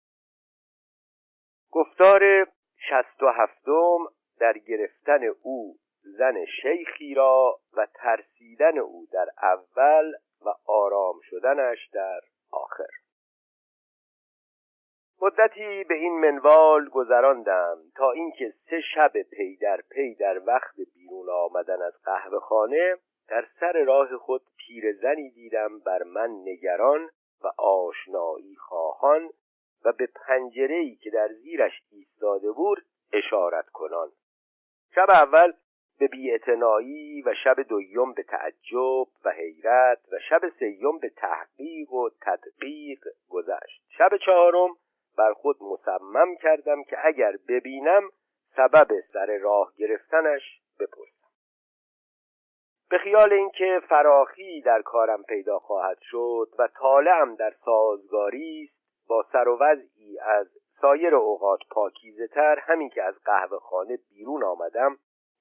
گفتار 1.70 2.46
شست 2.88 3.22
و 3.22 3.28
هفتم 3.28 3.98
در 4.38 4.58
گرفتن 4.58 5.24
او 5.42 5.76
زن 6.02 6.44
شیخی 6.44 7.14
را 7.14 7.60
و 7.72 7.86
ترسیدن 7.94 8.78
او 8.78 9.06
در 9.12 9.28
اول 9.42 10.12
و 10.44 10.48
آرام 10.66 11.20
شدنش 11.22 11.88
در 11.92 12.20
آخر. 12.50 12.90
مدتی 15.22 15.84
به 15.84 15.94
این 15.94 16.20
منوال 16.20 16.88
گذراندم 16.88 17.78
تا 17.96 18.12
اینکه 18.12 18.54
سه 18.70 18.80
شب 18.94 19.12
پی 19.22 19.56
در 19.56 19.80
پی 19.90 20.14
در 20.14 20.38
وقت 20.46 20.74
بیرون 21.10 21.28
آمدن 21.28 21.82
از 21.82 21.92
قهوه 22.04 22.40
خانه 22.40 22.96
در 23.28 23.46
سر 23.60 23.84
راه 23.84 24.16
خود 24.16 24.42
پیرزنی 24.56 25.30
دیدم 25.30 25.78
بر 25.78 26.02
من 26.02 26.30
نگران 26.30 27.10
و 27.44 27.46
آشنایی 27.62 28.56
خواهان 28.56 29.30
و 29.84 29.92
به 29.92 30.08
پنجره‌ای 30.26 30.96
که 30.96 31.10
در 31.10 31.28
زیرش 31.28 31.82
ایستاده 31.90 32.52
بود 32.52 32.78
اشارت 33.12 33.68
کنان. 33.68 34.08
شب 34.94 35.10
اول 35.10 35.52
به 35.98 36.08
بیاعتنایی 36.08 37.22
و 37.22 37.34
شب 37.44 37.60
دوم 37.60 38.12
به 38.12 38.22
تعجب 38.22 39.08
و 39.24 39.30
حیرت 39.36 39.98
و 40.12 40.18
شب 40.28 40.40
سیوم 40.58 40.98
به 40.98 41.08
تحقیق 41.08 41.92
و 41.92 42.10
تدقیق 42.20 43.04
گذشت. 43.28 43.82
شب 43.98 44.16
چهارم 44.26 44.70
بر 45.18 45.32
خود 45.32 45.56
مصمم 45.60 46.36
کردم 46.36 46.82
که 46.82 47.06
اگر 47.06 47.36
ببینم 47.48 48.02
سبب 48.56 49.00
سر 49.12 49.38
راه 49.38 49.72
گرفتنش 49.78 50.59
بپرسم. 50.80 51.20
به 52.90 52.98
خیال 52.98 53.32
اینکه 53.32 53.80
فراخی 53.88 54.60
در 54.60 54.82
کارم 54.82 55.22
پیدا 55.22 55.58
خواهد 55.58 55.98
شد 56.00 56.48
و 56.58 56.68
طالعم 56.68 57.34
در 57.34 57.54
سازگاری 57.64 58.64
است 58.64 59.08
با 59.08 59.26
سر 59.32 59.48
و 59.48 59.58
وضعی 59.60 60.18
از 60.18 60.46
سایر 60.80 61.14
اوقات 61.14 61.60
پاکیزه 61.70 62.26
تر 62.26 62.58
همین 62.58 62.88
که 62.88 63.02
از 63.02 63.14
قهوه 63.24 63.58
خانه 63.58 63.98
بیرون 64.08 64.44
آمدم 64.44 64.96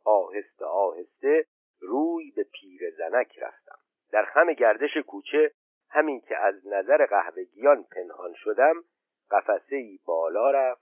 آهسته 0.05 0.65
آهسته 0.65 1.45
روی 1.81 2.31
به 2.35 2.43
پیر 2.43 2.81
زنک 2.97 3.39
رفتم. 3.39 3.79
در 4.11 4.25
خم 4.25 4.53
گردش 4.53 4.97
کوچه 5.07 5.51
همین 5.89 6.21
که 6.21 6.37
از 6.37 6.67
نظر 6.67 7.05
قهوهگیان 7.05 7.83
پنهان 7.83 8.33
شدم 8.35 8.83
قفسه 9.31 9.75
ای 9.75 9.99
بالا 10.05 10.51
رفت 10.51 10.81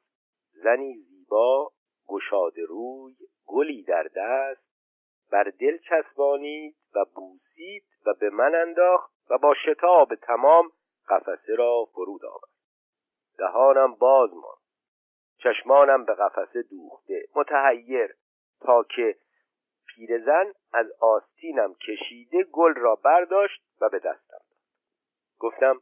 زنی 0.63 0.93
زیبا 0.93 1.71
گشاد 2.07 2.59
روی 2.59 3.15
گلی 3.47 3.83
در 3.83 4.03
دست 4.15 4.67
بر 5.31 5.43
دل 5.43 5.77
چسبانید 5.77 6.75
و 6.95 7.05
بوسید 7.15 7.83
و 8.05 8.13
به 8.13 8.29
من 8.29 8.55
انداخت 8.55 9.11
و 9.29 9.37
با 9.37 9.53
شتاب 9.65 10.15
تمام 10.15 10.71
قفسه 11.09 11.55
را 11.55 11.85
فرود 11.93 12.25
آورد. 12.25 12.51
دهانم 13.37 13.93
باز 13.93 14.33
ماند. 14.33 14.57
چشمانم 15.37 16.05
به 16.05 16.13
قفسه 16.13 16.61
دوخته. 16.61 17.27
متحیر. 17.35 18.15
تا 18.61 18.83
که 18.83 19.15
پیرزن 19.87 20.53
از 20.73 20.91
آستینم 20.99 21.75
کشیده 21.75 22.43
گل 22.43 22.73
را 22.73 22.95
برداشت 22.95 23.61
و 23.81 23.89
به 23.89 23.99
دستم 23.99 24.27
داد. 24.29 24.57
گفتم 25.39 25.81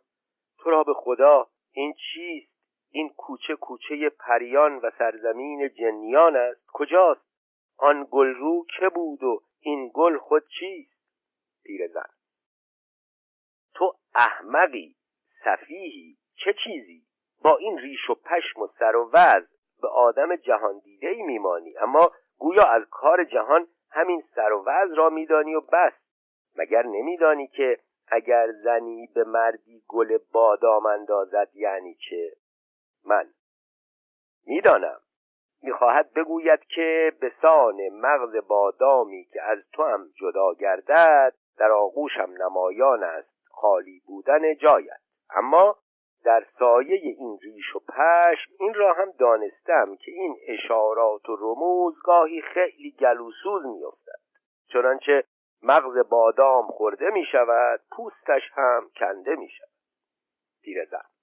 تو 0.59 0.69
را 0.69 0.83
به 0.83 0.93
خدا 0.93 1.47
این 1.71 1.93
چیست؟ 1.93 2.55
این 2.91 3.09
کوچه 3.09 3.55
کوچه 3.55 4.09
پریان 4.09 4.75
و 4.77 4.91
سرزمین 4.97 5.69
جنیان 5.69 6.35
است. 6.35 6.61
کجاست؟ 6.73 7.34
آن 7.77 8.07
گلرو 8.11 8.65
که 8.79 8.89
بود 8.89 9.23
و 9.23 9.41
این 9.59 9.91
گل 9.93 10.17
خود 10.17 10.43
چیست؟ 10.59 10.95
پیرزن 11.63 12.09
تو 13.73 13.93
احمقی 14.15 14.95
سفیهی 15.43 16.17
چه 16.35 16.55
چیزی؟ 16.63 17.05
با 17.43 17.57
این 17.57 17.77
ریش 17.77 18.09
و 18.09 18.15
پشم 18.15 18.61
و 18.61 18.67
سر 18.67 18.95
و 18.95 19.09
وز 19.13 19.43
به 19.81 19.87
آدم 19.87 20.35
جهان 20.35 20.79
دیده 20.79 21.07
ای 21.07 21.21
میمانی 21.21 21.77
اما 21.77 22.11
گویا 22.37 22.63
از 22.63 22.83
کار 22.89 23.23
جهان 23.23 23.67
همین 23.91 24.23
سر 24.35 24.51
و 24.51 24.63
وز 24.67 24.93
را 24.93 25.09
میدانی 25.09 25.55
و 25.55 25.61
بس. 25.61 25.93
مگر 26.55 26.83
نمیدانی 26.83 27.47
که 27.47 27.79
اگر 28.07 28.51
زنی 28.51 29.07
به 29.15 29.23
مردی 29.23 29.83
گل 29.87 30.17
بادام 30.31 30.85
اندازد 30.85 31.49
یعنی 31.53 31.95
چه؟ 32.09 32.31
من. 33.05 33.33
می‌دانم. 34.45 35.01
می‌خواهد 35.63 36.13
بگوید 36.13 36.59
که 36.59 37.13
به 37.19 37.31
سان 37.41 37.89
مغز 37.89 38.47
بادامی 38.47 39.23
که 39.23 39.41
از 39.41 39.57
تو 39.73 39.83
هم 39.83 40.09
جدا 40.15 40.53
گردد 40.53 41.33
در 41.57 41.71
آغوشم 41.71 42.33
نمایان 42.39 43.03
است 43.03 43.35
خالی 43.51 44.01
بودن 44.07 44.55
جایت. 44.55 44.99
اما 45.29 45.77
در 46.25 46.45
سایه 46.59 47.15
این 47.17 47.39
ریش 47.43 47.75
و 47.75 47.79
پشم 47.79 48.51
این 48.59 48.73
را 48.73 48.93
هم 48.93 49.11
دانستم 49.11 49.95
که 49.95 50.11
این 50.11 50.35
اشارات 50.47 51.29
و 51.29 51.35
رموز 51.39 51.95
گاهی 52.03 52.41
خیلی 52.41 52.91
گلوسوز 52.91 53.65
میافتد. 53.65 54.19
چنانچه 54.73 55.23
مغز 55.63 56.09
بادام 56.09 56.67
خورده 56.67 57.09
می 57.09 57.25
شود 57.31 57.81
پوستش 57.91 58.51
هم 58.53 58.89
کنده 58.99 59.35
می 59.35 59.49
شود 59.49 59.75
زن 60.91 61.14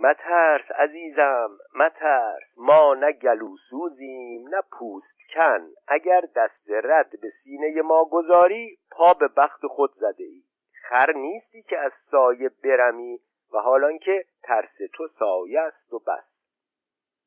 مترس 0.00 0.70
عزیزم 0.70 1.58
مترس. 1.74 2.42
ما 2.56 2.94
نه 2.94 3.12
گلوسوزیم 3.12 4.48
نه 4.48 4.62
پوست 4.72 5.16
کن. 5.34 5.68
اگر 5.88 6.20
دست 6.36 6.70
رد 6.70 7.20
به 7.20 7.32
سینه 7.42 7.82
ما 7.82 8.04
گذاری 8.04 8.78
پا 8.90 9.14
به 9.14 9.28
بخت 9.28 9.66
خود 9.66 9.92
زده 9.94 10.24
ای 10.24 10.42
خر 10.82 11.12
نیستی 11.12 11.62
که 11.62 11.78
از 11.78 11.92
سایه 12.10 12.50
برمی 12.64 13.20
و 13.52 13.58
حالان 13.58 13.98
که 13.98 14.24
ترس 14.42 14.78
تو 14.92 15.08
سایه 15.18 15.60
است 15.60 15.92
و 15.92 15.98
بس. 15.98 16.24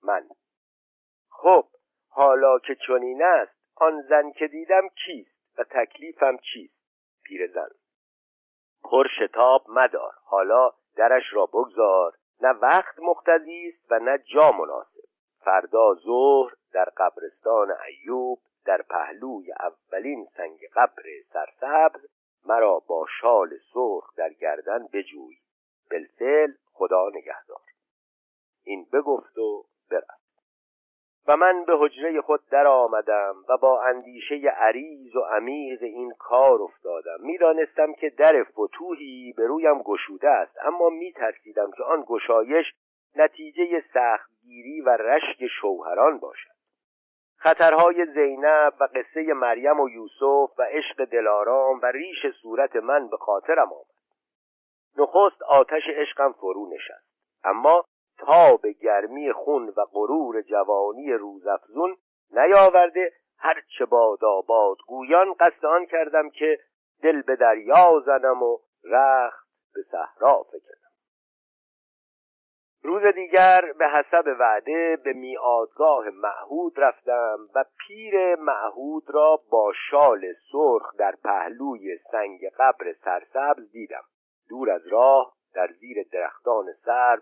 من. 0.03 0.28
خب 1.30 1.65
حالا 2.09 2.59
که 2.59 2.76
چنین 2.88 3.24
است 3.24 3.53
آن 3.76 4.01
زن 4.01 4.32
که 4.32 4.47
دیدم 4.47 4.88
کیست 5.05 5.59
و 5.59 5.63
تکلیفم 5.63 6.38
چیست؟ 6.38 6.84
پیرزن. 7.24 7.69
پر 8.84 9.07
شتاب 9.19 9.65
مدار. 9.69 10.13
حالا 10.24 10.71
درش 10.95 11.24
را 11.34 11.45
بگذار. 11.45 12.13
نه 12.43 12.49
وقت 12.49 12.99
مختزی 12.99 13.73
است 13.73 13.91
و 13.91 13.99
نه 13.99 14.17
جا 14.17 14.51
مناسب. 14.51 15.03
فردا 15.39 15.95
ظهر 15.95 16.53
در 16.73 16.85
قبرستان 16.97 17.71
ایوب 17.87 18.39
در 18.65 18.81
پهلوی 18.81 19.51
اولین 19.51 20.27
سنگ 20.37 20.59
قبر 20.75 21.03
سرسبز 21.33 22.09
مرا 22.45 22.79
با 22.87 23.05
شال 23.21 23.49
سرخ 23.73 24.15
در 24.15 24.33
گردن 24.33 24.87
بجوی. 24.93 25.37
بالفعل 25.91 26.51
خدا 26.73 27.09
نگهدار. 27.09 27.61
این 28.63 28.87
بگفت 28.93 29.37
و 29.37 29.65
برفت. 29.91 30.22
و 31.28 31.38
من 31.38 31.63
به 31.65 31.74
حجره 31.80 32.21
خود 32.21 32.39
در 32.51 32.67
آمدم 32.67 33.36
و 33.49 33.57
با 33.57 33.84
اندیشه 33.84 34.36
عریض 34.36 35.15
و 35.15 35.19
عمیق 35.19 35.84
این 35.84 36.13
کار 36.19 36.61
افتادم. 36.61 37.17
می‌دانستم 37.19 37.93
که 37.93 38.09
در 38.09 38.43
فتوحی 38.43 39.34
به 39.38 39.47
رویم 39.47 39.82
گشوده 39.82 40.30
است 40.30 40.57
اما 40.65 40.89
میترسیدم 40.89 41.71
که 41.78 41.84
آن 41.84 42.03
گشایش 42.07 42.65
نتیجه 43.15 43.84
سختگیری 43.93 44.82
و 44.82 44.89
رشک 44.89 45.47
شوهران 45.61 46.17
باشد. 46.17 46.53
خطرهای 47.38 48.05
زینب 48.05 48.74
و 48.80 48.88
قصه 48.95 49.34
مریم 49.34 49.80
و 49.80 49.89
یوسف 49.89 50.59
و 50.59 50.63
عشق 50.63 51.05
دلارام 51.05 51.80
و 51.84 51.86
ریش 51.86 52.26
صورت 52.41 52.76
من 52.76 53.07
به 53.07 53.17
خاطرم 53.17 53.74
آمد. 53.74 53.93
نخست 54.97 55.41
آتش 55.41 55.84
عشقم 55.88 56.32
فرو 56.32 56.69
نشست 56.74 57.13
اما 57.43 57.84
تا 58.18 58.57
به 58.57 58.72
گرمی 58.72 59.34
خون 59.34 59.74
و 59.78 59.86
غرور 59.91 60.41
جوانی 60.41 61.14
روزافزون 61.14 61.97
نیاورده 62.32 63.11
هرچه 63.38 63.86
باد 63.86 64.26
آباد 64.26 64.78
گویان 64.88 65.34
قصد 65.34 65.66
آن 65.66 65.86
کردم 65.86 66.30
که 66.30 66.59
دل 67.03 67.22
به 67.22 67.36
دریا 67.36 68.03
زنم 68.05 68.43
و 68.43 68.57
رخت 68.84 69.47
به 69.74 69.82
صحرا 69.91 70.43
فکنم. 70.43 70.84
روز 72.84 73.03
دیگر 73.05 73.74
به 73.80 73.88
حسب 73.88 74.36
وعده 74.39 74.97
به 75.03 75.14
میادگاه 75.14 76.09
معهود 76.09 76.80
رفتم 76.80 77.38
و 77.55 77.66
پیر 77.88 78.36
معهود 78.36 79.03
را 79.09 79.39
با 79.51 79.74
شال 79.89 80.34
سرخ 80.51 80.95
در 80.97 81.16
پهلوی 81.24 81.97
سنگ 82.11 82.39
قبر 82.57 82.93
سرسبز 83.03 83.72
دیدم. 83.72 84.03
دور 84.49 84.72
از 84.72 84.88
راه 84.88 85.34
در 85.53 85.68
زیر 85.80 86.07
درختان 86.11 86.66
سرو 86.86 87.22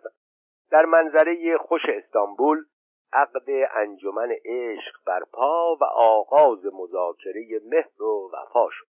در 0.71 0.85
منظره 0.85 1.57
خوش 1.57 1.81
استانبول 1.89 2.65
عقد 3.13 3.49
انجمن 3.73 4.31
عشق 4.45 4.95
برپا 5.05 5.75
و 5.75 5.83
آغاز 5.83 6.65
مذاکره 6.73 7.61
مهر 7.65 8.03
و 8.03 8.31
وفا 8.33 8.69
شد. 8.71 8.85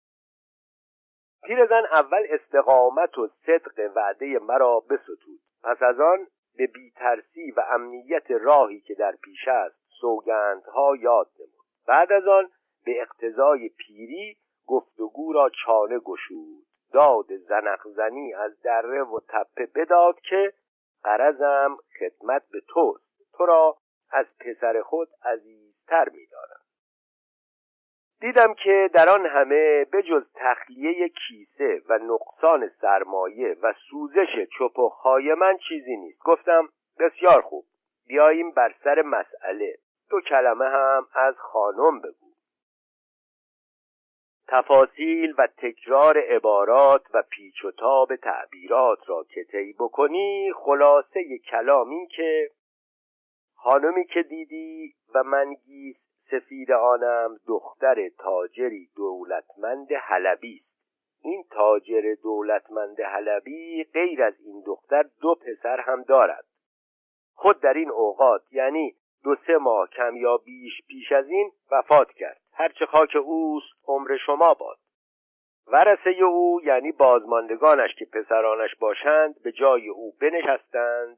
پیرزن 1.44 1.84
اول 1.92 2.28
استقامت 2.30 3.18
و 3.18 3.28
صدق 3.28 3.92
وعده 3.96 4.40
مرا 4.40 4.80
بستود. 4.80 5.40
پس 5.64 5.84
از 5.84 6.00
آن 6.00 6.28
به 6.58 6.68
بیترسی 6.68 7.52
و 7.52 7.64
امنیت 7.70 8.32
راهی 8.32 8.80
که 8.80 8.94
در 8.94 9.16
پیش 9.24 9.48
است 9.48 9.80
سوگندها 10.02 10.96
یاد 10.96 11.30
نمود. 11.40 11.66
بعد 11.88 12.12
از 12.12 12.28
آن 12.28 12.50
به 12.86 13.02
اقتضای 13.02 13.70
پیری 13.70 14.38
گفتگو 14.68 15.34
را 15.34 15.50
چانه 15.66 16.00
گشود. 16.00 16.68
داد 16.94 17.38
زنی 17.96 18.34
از 18.34 18.62
دره 18.62 19.04
و 19.04 19.20
تپه 19.30 19.66
بداد 19.76 20.20
که 20.20 20.54
قرضم 21.08 21.78
خدمت 22.00 22.44
به 22.52 22.62
توست. 22.68 23.08
تو 23.38 23.46
را 23.46 23.78
از 24.12 24.26
پسر 24.40 24.82
خود 24.82 25.10
عزیزتر 25.24 26.10
میدارم 26.10 26.62
دیدم 28.20 28.54
که 28.54 28.90
در 28.94 29.10
آن 29.10 29.26
همه 29.26 29.86
بجز 29.86 30.24
تخلیه 30.36 31.10
کیسه 31.10 31.82
و 31.90 31.98
نقصان 31.98 32.72
سرمایه 32.82 33.58
و 33.62 33.74
سوزش 33.90 34.48
چپخهای 34.60 35.34
من 35.34 35.58
چیزی 35.70 35.98
نیست. 35.98 36.20
گفتم 36.24 36.70
بسیار 37.00 37.42
خوب. 37.42 37.66
بیاییم 38.08 38.52
بر 38.52 38.76
سر 38.84 39.02
مسئله. 39.02 39.78
دو 40.10 40.22
کلمه 40.22 40.66
هم 40.66 41.08
از 41.14 41.36
خانم 41.38 42.00
بگو. 42.00 42.27
تفاصیل 44.48 45.34
و 45.38 45.48
تکرار 45.58 46.18
عبارات 46.18 47.02
و 47.14 47.24
پیچ 47.30 47.66
و 47.66 47.72
تاب 47.72 48.16
تعبیرات 48.16 49.00
را 49.10 49.24
که 49.24 49.46
بکنی 49.80 50.54
خلاصه 50.56 51.38
کلام 51.38 51.90
این 51.90 52.08
که 52.08 52.50
خانمی 53.56 54.06
که 54.06 54.24
دیدی 54.24 54.94
و 55.16 55.24
من 55.24 55.54
گیس 55.54 55.98
سفید 56.32 56.72
آنم 56.72 57.38
دختر 57.48 58.10
تاجری 58.10 58.90
دولتمند 58.96 59.94
حلبی 59.94 60.56
است. 60.56 60.68
این 61.24 61.44
تاجر 61.52 62.16
دولتمند 62.24 63.02
حلبی 63.02 63.84
غیر 63.94 64.24
از 64.24 64.34
این 64.40 64.64
دختر 64.66 65.06
دو 65.22 65.36
پسر 65.36 65.80
هم 65.80 66.04
دارد. 66.04 66.46
خود 67.34 67.60
در 67.60 67.74
این 67.74 67.90
اوقات 67.90 68.42
یعنی 68.52 68.96
دو 69.24 69.36
سه 69.48 69.58
ماه 69.58 69.90
کم 69.90 70.16
یا 70.16 70.38
بیش 70.38 70.74
پیش 70.88 71.12
از 71.12 71.28
این 71.28 71.52
وفات 71.72 72.12
کرد. 72.12 72.42
هرچه 72.58 72.86
خاک 72.86 73.16
اوست 73.16 73.74
عمر 73.88 74.18
شما 74.26 74.54
باد. 74.54 74.78
ورسه 75.68 76.10
او 76.10 76.62
یعنی 76.64 76.92
بازماندگانش 76.92 77.96
که 77.96 78.06
پسرانش 78.06 78.76
باشند 78.76 79.44
به 79.44 79.52
جای 79.52 79.90
او 79.90 80.14
بنشستند 80.22 81.18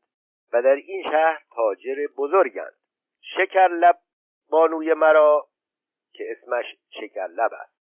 و 0.54 0.62
در 0.62 0.76
این 0.76 1.04
شهر 1.04 1.44
تاجر 1.56 2.08
بزرگند. 2.18 2.74
شکر 3.22 3.68
لب 3.68 3.98
بانوی 4.50 4.94
مرا 4.94 5.48
که 6.14 6.24
اسمش 6.32 6.66
شکر 6.90 7.28
لب 7.28 7.52
است. 7.54 7.80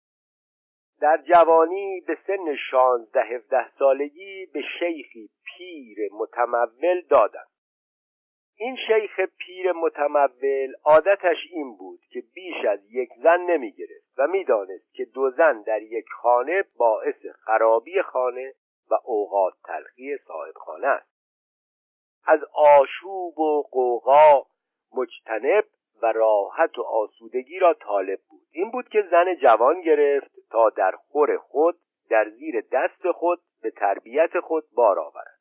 در 1.00 1.16
جوانی 1.16 2.00
به 2.06 2.18
سن 2.26 2.56
شانزده 2.70 3.22
هفده 3.22 3.70
سالگی 3.78 4.46
به 4.46 4.62
شیخی 4.78 5.30
پیر 5.44 5.98
متمول 6.12 7.00
دادم. 7.00 7.46
این 8.62 8.76
شیخ 8.76 9.20
پیر 9.20 9.72
متمول 9.72 10.72
عادتش 10.84 11.36
این 11.50 11.76
بود 11.76 12.00
که 12.10 12.22
بیش 12.34 12.64
از 12.64 12.80
یک 12.90 13.10
زن 13.22 13.40
نمی 13.40 13.72
گرفت 13.72 14.18
و 14.18 14.26
می‌دانست 14.26 14.94
که 14.94 15.04
دو 15.04 15.30
زن 15.30 15.62
در 15.62 15.82
یک 15.82 16.04
خانه 16.08 16.64
باعث 16.76 17.26
خرابی 17.26 18.02
خانه 18.02 18.54
و 18.90 18.94
اوقات 19.04 19.54
تلخی 19.64 20.16
صاحب 20.16 20.54
خانه 20.54 20.86
است. 20.86 21.10
از 22.26 22.40
آشوب 22.54 23.38
و 23.38 23.62
قوقا 23.62 24.42
مجتنب 24.96 25.64
و 26.02 26.12
راحت 26.12 26.78
و 26.78 26.82
آسودگی 26.82 27.58
را 27.58 27.74
طالب 27.74 28.18
بود. 28.30 28.42
این 28.52 28.70
بود 28.70 28.88
که 28.88 29.02
زن 29.10 29.34
جوان 29.34 29.80
گرفت 29.80 30.30
تا 30.50 30.70
در 30.70 30.92
خور 30.92 31.36
خود 31.36 31.78
در 32.10 32.28
زیر 32.28 32.64
دست 32.72 33.10
خود 33.12 33.40
به 33.62 33.70
تربیت 33.70 34.40
خود 34.40 34.64
بار 34.74 34.98
آورد. 34.98 35.40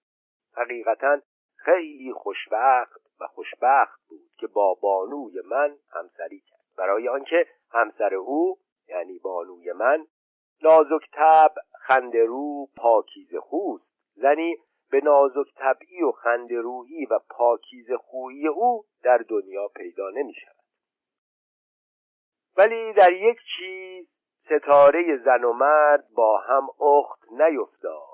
حقیقتا 0.56 1.22
خیلی 1.56 2.14
خوشبخت 2.14 2.99
و 3.22 3.28
خوشبخت 3.28 4.00
بود 4.10 4.30
که 4.38 4.48
با 4.48 4.74
بانوی 4.74 5.42
من 5.46 5.76
همسری 5.92 6.40
کرد. 6.40 6.60
برای 6.78 7.10
آنکه 7.10 7.48
همسر 7.72 8.14
او 8.14 8.58
یعنی 8.88 9.20
بانوی 9.20 9.72
من 9.72 10.06
نازک 10.64 11.10
تب 11.14 11.54
خندرو 11.82 12.68
پاکیز 12.78 13.36
خوست. 13.36 13.90
زنی 14.16 14.58
به 14.92 15.02
نازک 15.04 15.54
طبعی 15.56 16.04
و 16.04 16.12
خندرویی 16.12 17.06
و 17.06 17.20
پاکیز 17.30 17.92
خویی 17.92 18.48
او 18.48 18.84
در 19.04 19.18
دنیا 19.18 19.68
پیدا 19.68 20.10
نمی 20.10 20.34
شود 20.34 20.56
ولی 22.58 22.94
در 22.94 23.14
یک 23.14 23.38
چیز 23.58 24.08
ستاره 24.46 25.18
زن 25.18 25.44
و 25.44 25.54
مرد 25.54 26.06
با 26.16 26.38
هم 26.38 26.68
اخت 26.80 27.32
نیفتاد. 27.32 28.09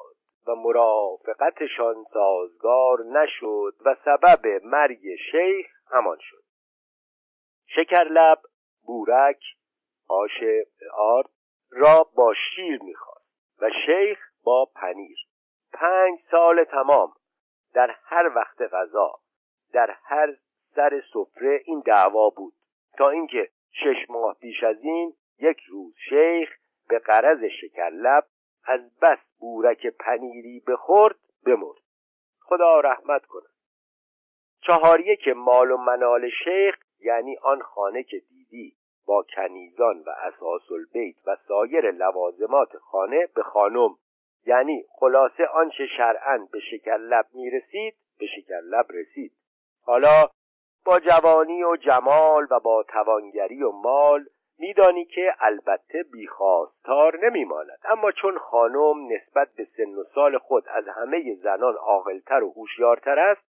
و 0.48 0.56
مرافقتشان 0.56 2.06
سازگار 2.14 3.04
نشد 3.04 3.76
و 3.86 3.96
سبب 4.06 4.48
مرگ 4.64 5.16
شیخ 5.32 5.68
همان 5.92 6.18
شد. 6.22 6.44
شکرلب 7.68 8.42
بورک 8.86 9.44
آش 10.10 10.44
آرد 10.94 11.30
را 11.72 12.08
با 12.16 12.34
شیر 12.34 12.84
می‌خواست 12.84 13.62
و 13.62 13.70
شیخ 13.86 14.20
با 14.44 14.66
پنیر. 14.76 15.18
پنج 15.74 16.20
سال 16.32 16.64
تمام 16.64 17.14
در 17.74 17.96
هر 18.04 18.32
وقت 18.36 18.62
غذا 18.62 19.14
در 19.74 19.96
هر 20.04 20.36
سر 20.76 21.04
سفره 21.14 21.62
این 21.66 21.84
دعوا 21.86 22.30
بود 22.30 22.54
تا 22.98 23.10
اینکه 23.10 23.50
شش 23.72 24.10
ماه 24.10 24.38
پیش 24.42 24.64
از 24.64 24.78
این 24.82 25.14
یک 25.40 25.58
روز 25.70 25.96
شیخ 26.10 26.50
به 26.90 27.00
قرض 27.00 27.44
شکرلب 27.62 28.24
از 28.66 29.00
بس 29.00 29.20
بورک 29.40 29.88
پنیری 29.88 30.60
بخورد 30.68 31.16
بمرد. 31.46 31.82
خدا 32.42 32.80
رحمت 32.80 33.26
کند 33.26 33.56
چهاریه 34.62 35.16
که 35.16 35.34
مال 35.34 35.72
و 35.72 35.78
منال 35.78 36.30
شیخ 36.44 36.76
یعنی 37.00 37.38
آن 37.38 37.62
خانه 37.62 38.04
که 38.04 38.20
دیدی 38.20 38.76
با 39.08 39.26
کنیزان 39.36 40.00
و 40.00 40.10
اساس 40.10 40.72
البیت 40.72 41.16
و 41.28 41.38
سایر 41.48 41.92
لوازمات 41.92 42.78
خانه 42.78 43.28
به 43.36 43.44
خانم. 43.44 43.90
یعنی 44.46 44.86
خلاصه 45.00 45.46
آنچه 45.46 45.88
شرعا 45.98 46.48
به 46.52 46.60
شکر 46.60 46.98
لب 46.98 47.26
می‌رسید 47.34 47.96
به 48.20 48.26
شکر 48.26 48.62
لب 48.62 48.86
رسید. 48.90 49.32
حالا 49.82 50.30
با 50.86 51.00
جوانی 51.00 51.64
و 51.64 51.76
جمال 51.76 52.48
و 52.52 52.60
با 52.60 52.84
توانگری 52.84 53.64
و 53.64 53.72
مال 53.72 54.26
میدانی 54.60 55.06
که 55.06 55.34
البته 55.40 56.04
بیخواستار 56.04 57.26
نمیماند. 57.26 57.80
اما 57.84 58.12
چون 58.12 58.38
خانم 58.38 59.14
نسبت 59.14 59.48
به 59.58 59.68
سن 59.78 59.96
و 59.96 60.04
سال 60.04 60.38
خود 60.38 60.64
از 60.68 60.88
همه 60.88 61.36
زنان 61.36 61.76
عاقلتر 61.76 62.44
و 62.44 62.52
هوشیارتر 62.52 63.20
است 63.20 63.42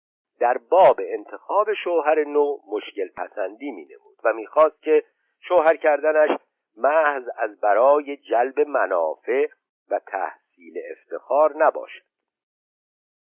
در 0.41 0.59
باب 0.71 1.01
انتخاب 1.01 1.75
شوهر 1.85 2.25
نو 2.25 2.57
مشکل 2.69 3.09
پسندی 3.17 3.71
می 3.71 3.85
نمود 3.85 4.17
و 4.25 4.33
می‌خواست 4.33 4.83
که 4.83 5.05
شوهر 5.49 5.77
کردنش 5.77 6.39
محض 6.77 7.29
از 7.37 7.61
برای 7.61 8.17
جلب 8.17 8.61
منافع 8.61 9.47
و 9.91 10.01
تحصیل 10.07 10.79
افتخار 10.91 11.57
نباشد. 11.57 12.05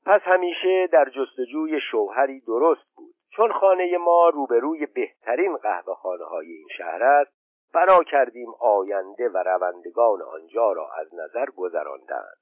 پس 0.05 0.21
همیشه 0.21 0.87
در 0.87 1.09
جستجوی 1.09 1.79
شوهری 1.91 2.39
درست 2.39 2.95
بود. 2.95 3.15
چون 3.35 3.51
خانه 3.51 3.97
ما 3.97 4.29
روبروی 4.29 4.85
بهترین 4.85 5.57
قهوه 5.57 5.95
خانه 5.95 6.23
های 6.23 6.51
این 6.51 6.67
شهر 6.77 7.03
است 7.03 7.42
بنا 7.73 8.03
کردیم 8.03 8.49
آینده 8.59 9.29
و 9.29 9.37
روندگان 9.37 10.21
آنجا 10.21 10.71
را 10.71 10.89
از 10.93 11.13
نظر 11.15 11.45
گذراندند 11.45 12.37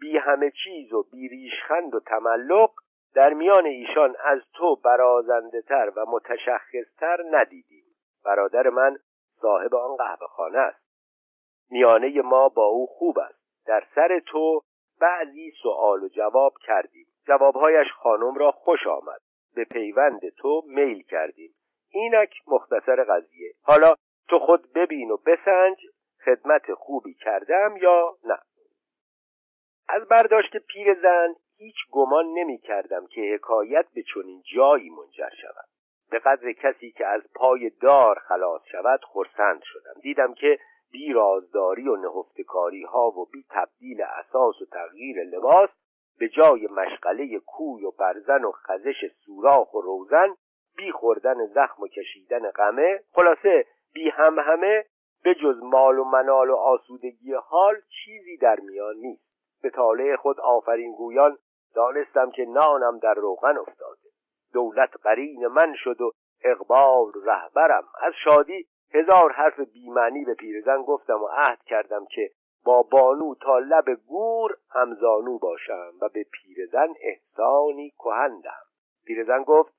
بی 0.00 0.18
همه 0.18 0.52
چیز 0.64 0.92
و 0.92 1.02
بی 1.12 1.28
ریشخند 1.28 1.94
و 1.94 2.00
تملق 2.00 2.70
در 3.14 3.32
میان 3.32 3.66
ایشان 3.66 4.16
از 4.24 4.40
تو 4.54 4.76
برازنده 4.76 5.62
تر 5.62 5.92
و 5.96 6.04
متشخصتر 6.08 7.24
ندیدیم. 7.30 7.84
برادر 8.24 8.68
من 8.68 8.96
صاحب 9.40 9.74
آن 9.74 9.96
قهوه 9.96 10.26
خانه 10.26 10.58
است. 10.58 10.86
میانه 11.70 12.22
ما 12.22 12.48
با 12.48 12.64
او 12.64 12.86
خوب 12.86 13.18
است. 13.18 13.66
در 13.66 13.84
سر 13.94 14.20
تو 14.26 14.60
بعضی 15.00 15.52
سوال 15.62 16.02
و 16.02 16.08
جواب 16.08 16.52
کردیم. 16.66 17.06
جوابهایش 17.26 17.92
خانم 17.92 18.34
را 18.34 18.50
خوش 18.50 18.86
آمد. 18.86 19.20
به 19.54 19.64
پیوند 19.64 20.20
تو 20.38 20.62
میل 20.66 21.02
کردیم. 21.02 21.54
اینک 21.90 22.34
مختصر 22.46 23.04
قضیه. 23.04 23.52
حالا 23.62 23.94
تو 24.28 24.38
خود 24.38 24.72
ببین 24.72 25.10
و 25.10 25.16
بسنج 25.16 25.76
خدمت 26.24 26.74
خوبی 26.74 27.14
کردم 27.14 27.76
یا 27.76 28.16
نه. 28.24 28.38
از 29.88 30.08
برداشت 30.08 30.56
پیر 30.56 30.94
زن 31.02 31.34
هیچ 31.58 31.76
گمان 31.90 32.24
نمی 32.26 32.58
کردم 32.58 33.06
که 33.06 33.20
حکایت 33.34 33.86
به 33.94 34.02
چنین 34.14 34.42
جایی 34.54 34.90
منجر 34.90 35.30
شود. 35.42 35.66
به 36.10 36.18
قدر 36.18 36.52
کسی 36.52 36.90
که 36.90 37.06
از 37.06 37.22
پای 37.34 37.70
دار 37.70 38.18
خلاص 38.18 38.62
شود 38.72 39.00
خرسند 39.04 39.60
شدم. 39.64 40.00
دیدم 40.02 40.34
که 40.34 40.58
بی 40.92 41.12
رازداری 41.12 41.88
و 41.88 41.96
نهفتکاری 41.96 42.82
ها 42.82 43.10
و 43.10 43.26
بی 43.32 43.44
تبدیل 43.50 44.02
اساس 44.02 44.62
و 44.62 44.66
تغییر 44.72 45.24
لباس 45.24 45.70
به 46.18 46.28
جای 46.28 46.66
مشغله 46.66 47.38
کوی 47.38 47.84
و 47.84 47.90
برزن 47.90 48.44
و 48.44 48.52
خزش 48.52 49.06
سوراخ 49.24 49.74
و 49.74 49.80
روزن 49.80 50.34
بی 50.76 50.92
خوردن 50.92 51.46
زخم 51.46 51.82
و 51.82 51.88
کشیدن 51.88 52.50
غمه 52.50 53.00
خلاصه 53.12 53.64
بی 53.94 54.10
هم 54.10 54.38
همه 54.38 54.84
به 55.24 55.34
جز 55.34 55.56
مال 55.62 55.98
و 55.98 56.04
منال 56.04 56.50
و 56.50 56.56
آسودگی 56.56 57.32
حال 57.32 57.74
چیزی 58.04 58.36
در 58.36 58.60
میان 58.60 58.96
نیست. 58.96 59.26
به 59.62 59.70
طالع 59.70 60.16
خود 60.16 60.40
آفرین 60.40 60.92
گویان 60.92 61.38
دانستم 61.74 62.30
که 62.30 62.44
نانم 62.44 62.98
در 62.98 63.14
روغن 63.14 63.58
افتاده. 63.58 64.08
دولت 64.52 64.90
قرین 65.02 65.46
من 65.46 65.74
شد 65.76 66.00
و 66.00 66.10
اقبال 66.44 67.12
رهبرم. 67.24 67.84
از 68.02 68.12
شادی 68.24 68.66
هزار 68.94 69.32
حرف 69.32 69.60
بیمعنی 69.60 70.24
به 70.24 70.34
پیرزن 70.34 70.82
گفتم 70.82 71.22
و 71.22 71.26
عهد 71.26 71.62
کردم 71.62 72.06
که 72.10 72.30
با 72.64 72.82
بانو 72.82 73.34
تا 73.34 73.58
لب 73.58 73.90
گور 73.94 74.56
همزانو 74.70 75.38
باشم 75.38 75.92
و 76.00 76.08
به 76.08 76.26
پیرزن 76.32 76.88
احسانی 77.00 77.90
کهندم. 77.90 78.62
پیرزن 79.04 79.42
گفت 79.42 79.74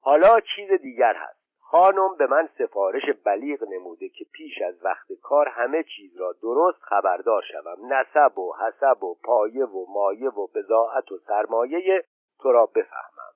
حالا 0.00 0.40
چیز 0.40 0.72
دیگر 0.72 1.14
هست. 1.14 1.39
خانم 1.70 2.16
به 2.18 2.26
من 2.26 2.48
سفارش 2.58 3.02
بلیغ 3.24 3.64
نموده 3.68 4.08
که 4.08 4.24
پیش 4.32 4.62
از 4.62 4.84
وقت 4.84 5.12
کار 5.22 5.48
همه 5.48 5.82
چیز 5.82 6.16
را 6.16 6.34
درست 6.42 6.82
خبردار 6.82 7.42
شوم. 7.52 7.92
نسب 7.92 8.38
و 8.38 8.54
حسب 8.54 9.04
و 9.04 9.16
پایه 9.24 9.64
و 9.64 9.86
مایه 9.88 10.28
و 10.28 10.46
بزاعت 10.54 11.12
و 11.12 11.18
سرمایه 11.18 12.04
تو 12.40 12.52
را 12.52 12.66
بفهمم. 12.66 13.32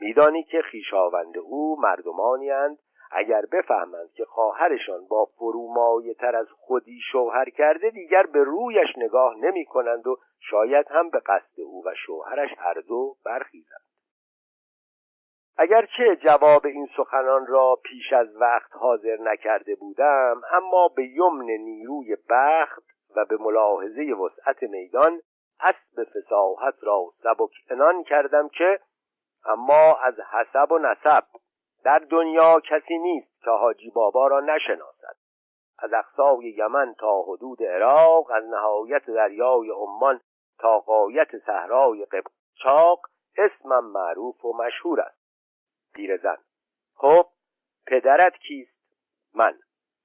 میدانی 0.00 0.42
که 0.42 0.62
خیشاوند 0.62 1.38
او 1.38 1.80
مردمانی 1.80 2.50
اگر 3.10 3.42
بفهمند 3.52 4.12
که 4.12 4.24
خواهرشان 4.24 5.06
با 5.06 5.24
فرومایه 5.24 6.14
تر 6.14 6.36
از 6.36 6.46
خودی 6.50 7.00
شوهر 7.12 7.50
کرده 7.50 7.90
دیگر 7.90 8.22
به 8.22 8.44
رویش 8.44 8.88
نگاه 8.96 9.34
نمی 9.36 9.64
کنند 9.64 10.06
و 10.06 10.16
شاید 10.40 10.86
هم 10.90 11.10
به 11.10 11.18
قصد 11.18 11.60
او 11.60 11.82
و 11.86 11.94
شوهرش 12.06 12.50
هر 12.58 12.80
دو 12.88 13.16
برخیزند. 13.24 13.87
اگرچه 15.60 16.16
جواب 16.16 16.66
این 16.66 16.88
سخنان 16.96 17.46
را 17.46 17.78
پیش 17.82 18.12
از 18.12 18.36
وقت 18.36 18.76
حاضر 18.76 19.16
نکرده 19.20 19.74
بودم 19.74 20.42
اما 20.52 20.88
به 20.88 21.04
یمن 21.04 21.44
نیروی 21.44 22.16
بخت 22.30 22.82
و 23.16 23.24
به 23.24 23.36
ملاحظه 23.40 24.02
وسعت 24.02 24.62
میدان 24.62 25.20
اسب 25.60 26.04
فساحت 26.04 26.74
را 26.82 27.04
سبک 27.22 27.50
کردم 28.08 28.48
که 28.48 28.80
اما 29.44 29.98
از 30.02 30.14
حسب 30.20 30.72
و 30.72 30.78
نسب 30.78 31.24
در 31.84 31.98
دنیا 31.98 32.60
کسی 32.60 32.98
نیست 32.98 33.42
که 33.44 33.50
حاجی 33.50 33.90
بابا 33.90 34.26
را 34.26 34.40
نشناسد. 34.40 35.16
از 35.78 35.92
اقصای 35.92 36.44
یمن 36.44 36.94
تا 36.98 37.22
حدود 37.22 37.62
عراق 37.62 38.30
از 38.30 38.44
نهایت 38.44 39.06
دریای 39.06 39.70
عمان 39.70 40.20
تا 40.58 40.78
قایت 40.78 41.38
صحرای 41.46 42.04
قبچاق 42.04 43.00
اسمم 43.38 43.84
معروف 43.84 44.44
و 44.44 44.52
مشهور 44.56 45.00
است. 45.00 45.17
پیرزن 45.94 46.36
خب 46.94 47.26
پدرت 47.86 48.36
کیست؟ 48.36 48.78
من. 49.34 49.58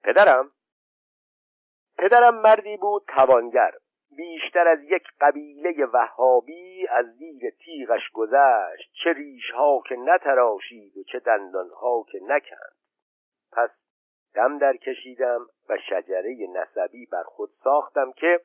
پدرم؟ 0.03 0.51
پدرم 1.97 2.41
مردی 2.41 2.77
بود 2.77 3.03
توانگر. 3.07 3.71
بیشتر 4.17 4.67
از 4.67 4.83
یک 4.83 5.03
قبیله 5.21 5.85
وهابی 5.85 6.87
از 6.87 7.05
زیر 7.05 7.49
تیغش 7.49 8.09
گذشت. 8.13 8.91
چه 9.03 9.13
ریشها 9.13 9.81
که 9.89 9.95
نتراشید 9.95 10.97
و 10.97 11.03
چه 11.03 11.19
دندانها 11.19 12.05
که 12.11 12.19
نکند. 12.23 12.75
پس 13.51 13.69
دم 14.35 14.57
در 14.57 14.77
کشیدم 14.77 15.47
و 15.69 15.77
شجره 15.89 16.37
نسبی 16.53 17.05
بر 17.05 17.23
خود 17.23 17.49
ساختم 17.63 18.11
که 18.11 18.41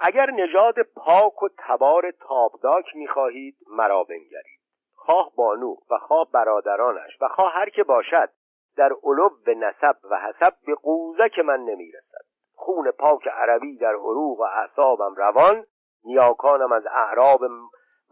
اگر 0.00 0.30
نژاد 0.30 0.82
پاک 0.82 1.42
و 1.42 1.48
تبار 1.58 2.10
تابداک 2.10 2.96
می‌خواهید 2.96 3.56
مرا 3.66 4.04
بنگرید. 4.04 4.61
خواه 5.04 5.32
بانو 5.36 5.76
و 5.90 5.98
خواه 5.98 6.30
برادرانش 6.32 7.16
و 7.20 7.28
خواه 7.28 7.52
هر 7.52 7.68
که 7.68 7.82
باشد 7.82 8.28
در 8.76 8.92
علو 9.02 9.28
به 9.46 9.54
نسب 9.54 9.96
و 10.10 10.20
حسب 10.20 10.54
به 10.66 10.74
قوزک 10.74 11.38
من 11.38 11.60
نمی‌رسد. 11.60 12.24
خون 12.54 12.90
پاک 12.90 13.28
عربی 13.28 13.78
در 13.78 13.94
عروق 13.94 14.40
و 14.40 14.42
اعصابم 14.42 15.14
روان 15.14 15.64
نیاکانم 16.04 16.72
از 16.72 16.86
اعراب 16.86 17.40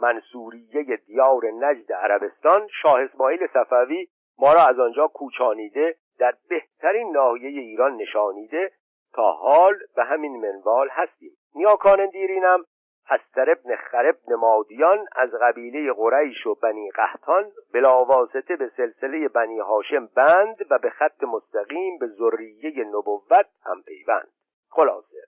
منصوریه 0.00 0.96
دیار 0.96 1.50
نجد 1.50 1.92
عربستان. 1.92 2.68
شاه 2.82 3.00
اسماعیل 3.00 3.46
صفوی 3.46 4.06
ما 4.38 4.52
را 4.52 4.66
از 4.66 4.78
آنجا 4.78 5.06
کوچانیده 5.06 5.96
در 6.18 6.34
بهترین 6.48 7.12
ناحیه 7.12 7.60
ایران 7.60 7.96
نشانیده. 7.96 8.72
تا 9.12 9.32
حال 9.32 9.74
به 9.96 10.04
همین 10.04 10.40
منوال 10.40 10.88
هستیم. 10.90 11.32
نیاکان 11.54 12.06
دیرینم 12.06 12.64
استر 13.10 13.50
ابن 13.50 13.76
خرب 13.76 14.16
نمادیان 14.28 15.06
از 15.12 15.30
قبیله 15.40 15.92
قریش 15.92 16.46
و 16.46 16.54
بنی 16.54 16.90
قهتان 16.90 17.52
بلاواسطه 17.74 18.56
به 18.56 18.70
سلسله 18.76 19.28
بنی 19.28 19.58
هاشم 19.58 20.06
بند 20.06 20.66
و 20.70 20.78
به 20.78 20.90
خط 20.90 21.24
مستقیم 21.24 21.98
به 21.98 22.06
ذریه 22.06 22.84
نبوت 22.84 23.46
هم 23.64 23.82
پیوند. 23.82 24.28
خلاصه 24.70 25.24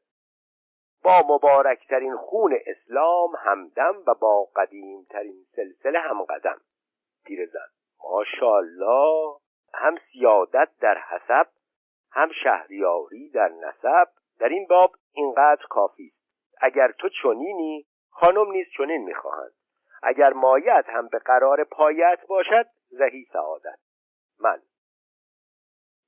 با 1.04 1.22
مبارکترین 1.28 2.16
خون 2.16 2.58
اسلام 2.66 3.30
همدم 3.38 3.94
و 4.06 4.14
با 4.14 4.48
قدیمترین 4.56 5.46
سلسله 5.56 5.98
هم 5.98 6.22
قدم. 6.22 6.60
پیرزن 7.24 7.68
ماشاءالله 8.04 9.36
هم 9.74 9.98
سیادت 10.12 10.68
در 10.80 10.98
حسب 10.98 11.46
هم 12.12 12.30
شهریاری 12.44 13.30
در 13.30 13.48
نسب. 13.48 14.08
در 14.40 14.48
این 14.48 14.66
باب 14.66 14.92
اینقدر 15.12 15.66
کافی 15.70 16.06
است. 16.06 16.21
اگر 16.62 16.92
تو 16.92 17.08
چنینی 17.22 17.86
خانم 18.10 18.50
نیز 18.50 18.66
چنین 18.76 19.04
می‌خواهند 19.04 19.52
اگر 20.02 20.32
مایت 20.32 20.84
هم 20.88 21.08
به 21.08 21.18
قرار 21.18 21.64
پایت 21.64 22.18
باشد 22.28 22.66
زهی 22.90 23.26
سعادت. 23.32 23.78
من. 24.40 24.62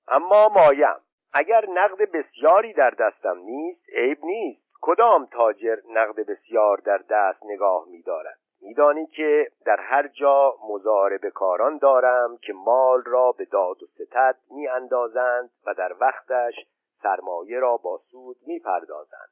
اما 0.08 0.48
مایم. 0.48 0.96
اگر 1.32 1.66
نقد 1.68 2.10
بسیاری 2.10 2.72
در 2.72 2.90
دستم 2.90 3.38
نیست 3.38 3.88
عیب 3.88 4.24
نیست. 4.24 4.64
کدام 4.80 5.26
تاجر 5.26 5.76
نقد 5.90 6.26
بسیار 6.26 6.76
در 6.76 6.98
دست 6.98 7.44
نگاه 7.44 7.84
می‌دارد؟ 7.88 8.38
میدانی 8.60 9.06
که 9.06 9.50
در 9.66 9.80
هر 9.80 10.08
جا 10.08 10.54
مزارب 10.68 11.28
کاران 11.28 11.78
دارم 11.78 12.36
که 12.36 12.52
مال 12.52 13.02
را 13.06 13.32
به 13.32 13.44
داد 13.44 13.82
و 13.82 13.86
ستد 13.86 14.36
می 14.50 14.68
اندازند 14.68 15.50
و 15.66 15.74
در 15.74 15.92
وقتش 16.00 16.54
سرمایه 17.02 17.58
را 17.58 17.76
با 17.76 17.98
سود 18.10 18.36
می 18.46 18.58
پردازند 18.58 19.28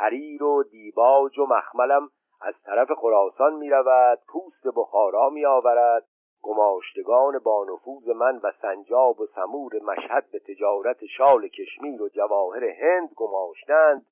حریر 0.00 0.42
و 0.42 0.62
دیباج 0.62 1.38
و 1.38 1.46
مخملم 1.46 2.08
از 2.40 2.54
طرف 2.64 2.92
خراسان 2.92 3.54
می 3.54 3.70
رود 3.70 4.18
پوست 4.28 4.76
بخارا 4.76 5.30
می 5.30 5.46
آورد 5.46 6.06
گماشتگان 6.42 7.38
بانفوز 7.38 8.08
من 8.08 8.40
و 8.42 8.52
سنجاب 8.62 9.20
و 9.20 9.26
سمور 9.26 9.72
مشهد 9.82 10.30
به 10.32 10.38
تجارت 10.38 11.06
شال 11.06 11.48
کشمیر 11.48 12.02
و 12.02 12.08
جواهر 12.08 12.64
هند 12.64 13.08
گماشتند. 13.16 14.06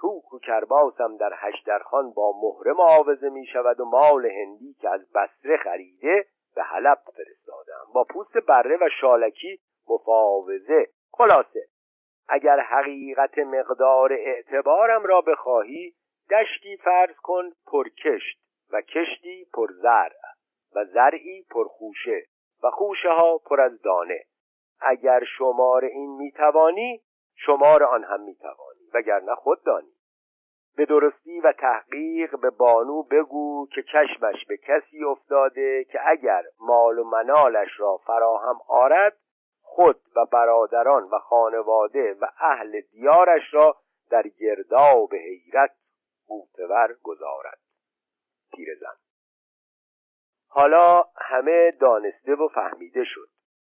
توک 0.00 0.34
و 0.34 0.38
کرباسم 0.38 1.16
در 1.16 1.32
هشترخان 1.36 2.10
با 2.10 2.32
مهره 2.42 2.72
معاوضه 2.72 3.28
می 3.28 3.46
شود 3.46 3.80
و 3.80 3.84
مال 3.84 4.26
هندی 4.26 4.74
که 4.80 4.88
از 4.90 5.12
بسره 5.12 5.56
خریده 5.56 6.26
به 6.54 6.62
حلب 6.62 6.98
فرستادم. 7.16 7.92
با 7.94 8.04
پوست 8.04 8.38
بره 8.48 8.76
و 8.76 8.88
شالکی 9.00 9.60
مفاوضه. 9.88 10.86
خلاصه 11.12 11.69
اگر 12.32 12.60
حقیقت 12.60 13.38
مقدار 13.38 14.12
اعتبارم 14.12 15.06
را 15.06 15.20
بخواهی 15.20 15.94
دشتی 16.30 16.76
فرض 16.76 17.16
کن 17.16 17.50
پرکشت 17.66 18.38
و 18.72 18.80
کشتی 18.80 19.46
پرزرع 19.54 20.16
و 20.74 20.84
زرعی 20.84 21.42
پرخوشه 21.50 22.22
و 22.62 22.70
خوشه 22.70 23.08
ها 23.08 23.38
پر 23.38 23.60
از 23.60 23.82
دانه. 23.82 24.24
اگر 24.80 25.24
شمار 25.38 25.84
این 25.84 26.16
می‌توانی 26.16 27.00
شمار 27.36 27.84
آن 27.84 28.04
هم 28.04 28.20
می‌توانی 28.20 28.80
وگرنه 28.94 29.34
خود 29.34 29.64
دانی. 29.64 29.92
به 30.76 30.84
درستی 30.84 31.40
و 31.40 31.52
تحقیق 31.52 32.40
به 32.40 32.50
بانو 32.50 33.02
بگو 33.02 33.66
که 33.74 33.82
چشمش 33.82 34.46
به 34.48 34.56
کسی 34.56 35.04
افتاده 35.04 35.84
که 35.84 36.00
اگر 36.06 36.42
مال 36.60 36.98
و 36.98 37.04
منالش 37.04 37.80
را 37.80 37.96
فراهم 37.96 38.58
آرد 38.68 39.16
خود 39.72 40.00
و 40.16 40.24
برادران 40.24 41.02
و 41.02 41.18
خانواده 41.18 42.14
و 42.20 42.26
اهل 42.38 42.80
دیارش 42.80 43.54
را 43.54 43.76
در 44.10 44.22
گرداب 44.22 45.14
حیرت 45.14 45.74
قوتور 46.26 46.96
گذارد. 47.02 47.58
پیرزن. 48.52 48.96
حالا 50.48 51.04
همه 51.16 51.70
دانسته 51.70 52.34
و 52.34 52.48
فهمیده 52.48 53.04
شد. 53.04 53.28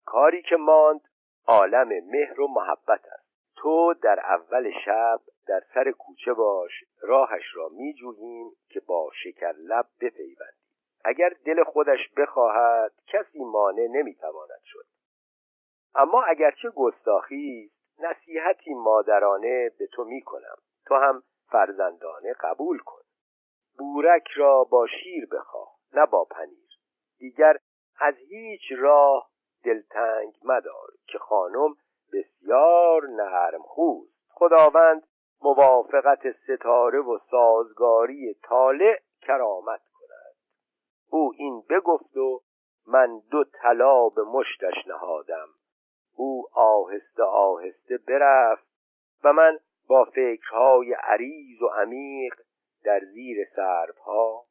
کاری 0.06 0.42
که 0.42 0.56
ماند 0.56 1.02
عالم 1.48 1.88
مهر 1.88 2.42
و 2.42 2.48
محبت 2.48 3.06
است. 3.06 3.28
تو 3.56 3.94
در 3.94 4.20
اول 4.20 4.72
شب 4.86 5.20
در 5.48 5.64
سر 5.74 5.92
کوچه 5.92 6.34
باش 6.34 6.72
راهش 7.02 7.56
را 7.56 7.70
می 7.70 7.94
جوییم 7.94 8.52
که 8.70 8.80
با 8.80 9.12
شکر 9.24 9.52
لب 9.52 9.86
بپیوندیم. 10.02 10.68
اگر 11.06 11.30
دل 11.46 11.64
خودش 11.64 12.10
بخواهد 12.18 12.94
کسی 13.08 13.40
مانع 13.44 13.88
نمی‌تواند 13.88 14.62
شد. 14.64 14.86
اما 15.98 16.24
اگرچه 16.24 16.70
گستاخی 16.70 17.72
نصیحتی 18.00 18.74
مادرانه 18.74 19.72
به 19.80 19.88
تو 19.88 20.04
می 20.04 20.22
کنم 20.22 20.56
تو 20.86 20.96
هم 20.96 21.24
فرزندانه 21.52 22.34
قبول 22.34 22.80
کن. 22.80 23.02
بورک 23.78 24.28
را 24.36 24.64
با 24.64 24.88
شیر 24.88 25.26
بخواه 25.32 25.76
نه 25.94 26.06
با 26.06 26.26
پنیر. 26.26 26.70
دیگر 27.20 27.58
از 28.00 28.16
هیچ 28.18 28.62
راه 28.78 29.30
دلتنگ 29.64 30.34
مدار 30.44 30.88
که 31.08 31.18
خانم 31.18 31.76
بسیار 32.14 33.08
نرم 33.08 33.62
خوست 33.62 34.18
خداوند 34.30 35.08
موافقت 35.42 36.32
ستاره 36.32 37.00
و 37.00 37.20
سازگاری 37.32 38.34
طالع 38.34 39.00
کرامت 39.22 39.82
کند. 39.94 40.36
او 41.10 41.34
این 41.38 41.64
بگفت 41.70 42.18
و 42.18 42.42
من 42.88 43.22
دو 43.32 43.44
طلا 43.44 44.10
به 44.10 44.24
مشتش 44.24 44.88
نهادم. 44.88 45.48
او 46.18 46.48
آهسته 46.54 47.24
آهسته 47.24 47.98
برفت 47.98 48.68
و 49.24 49.34
من 49.34 49.60
با 49.88 50.06
فکرهای 50.06 50.94
عریض 50.94 51.62
و 51.62 51.68
عمیق 51.68 52.34
در 52.84 53.00
زیر 53.14 53.48
سربها 53.56 54.46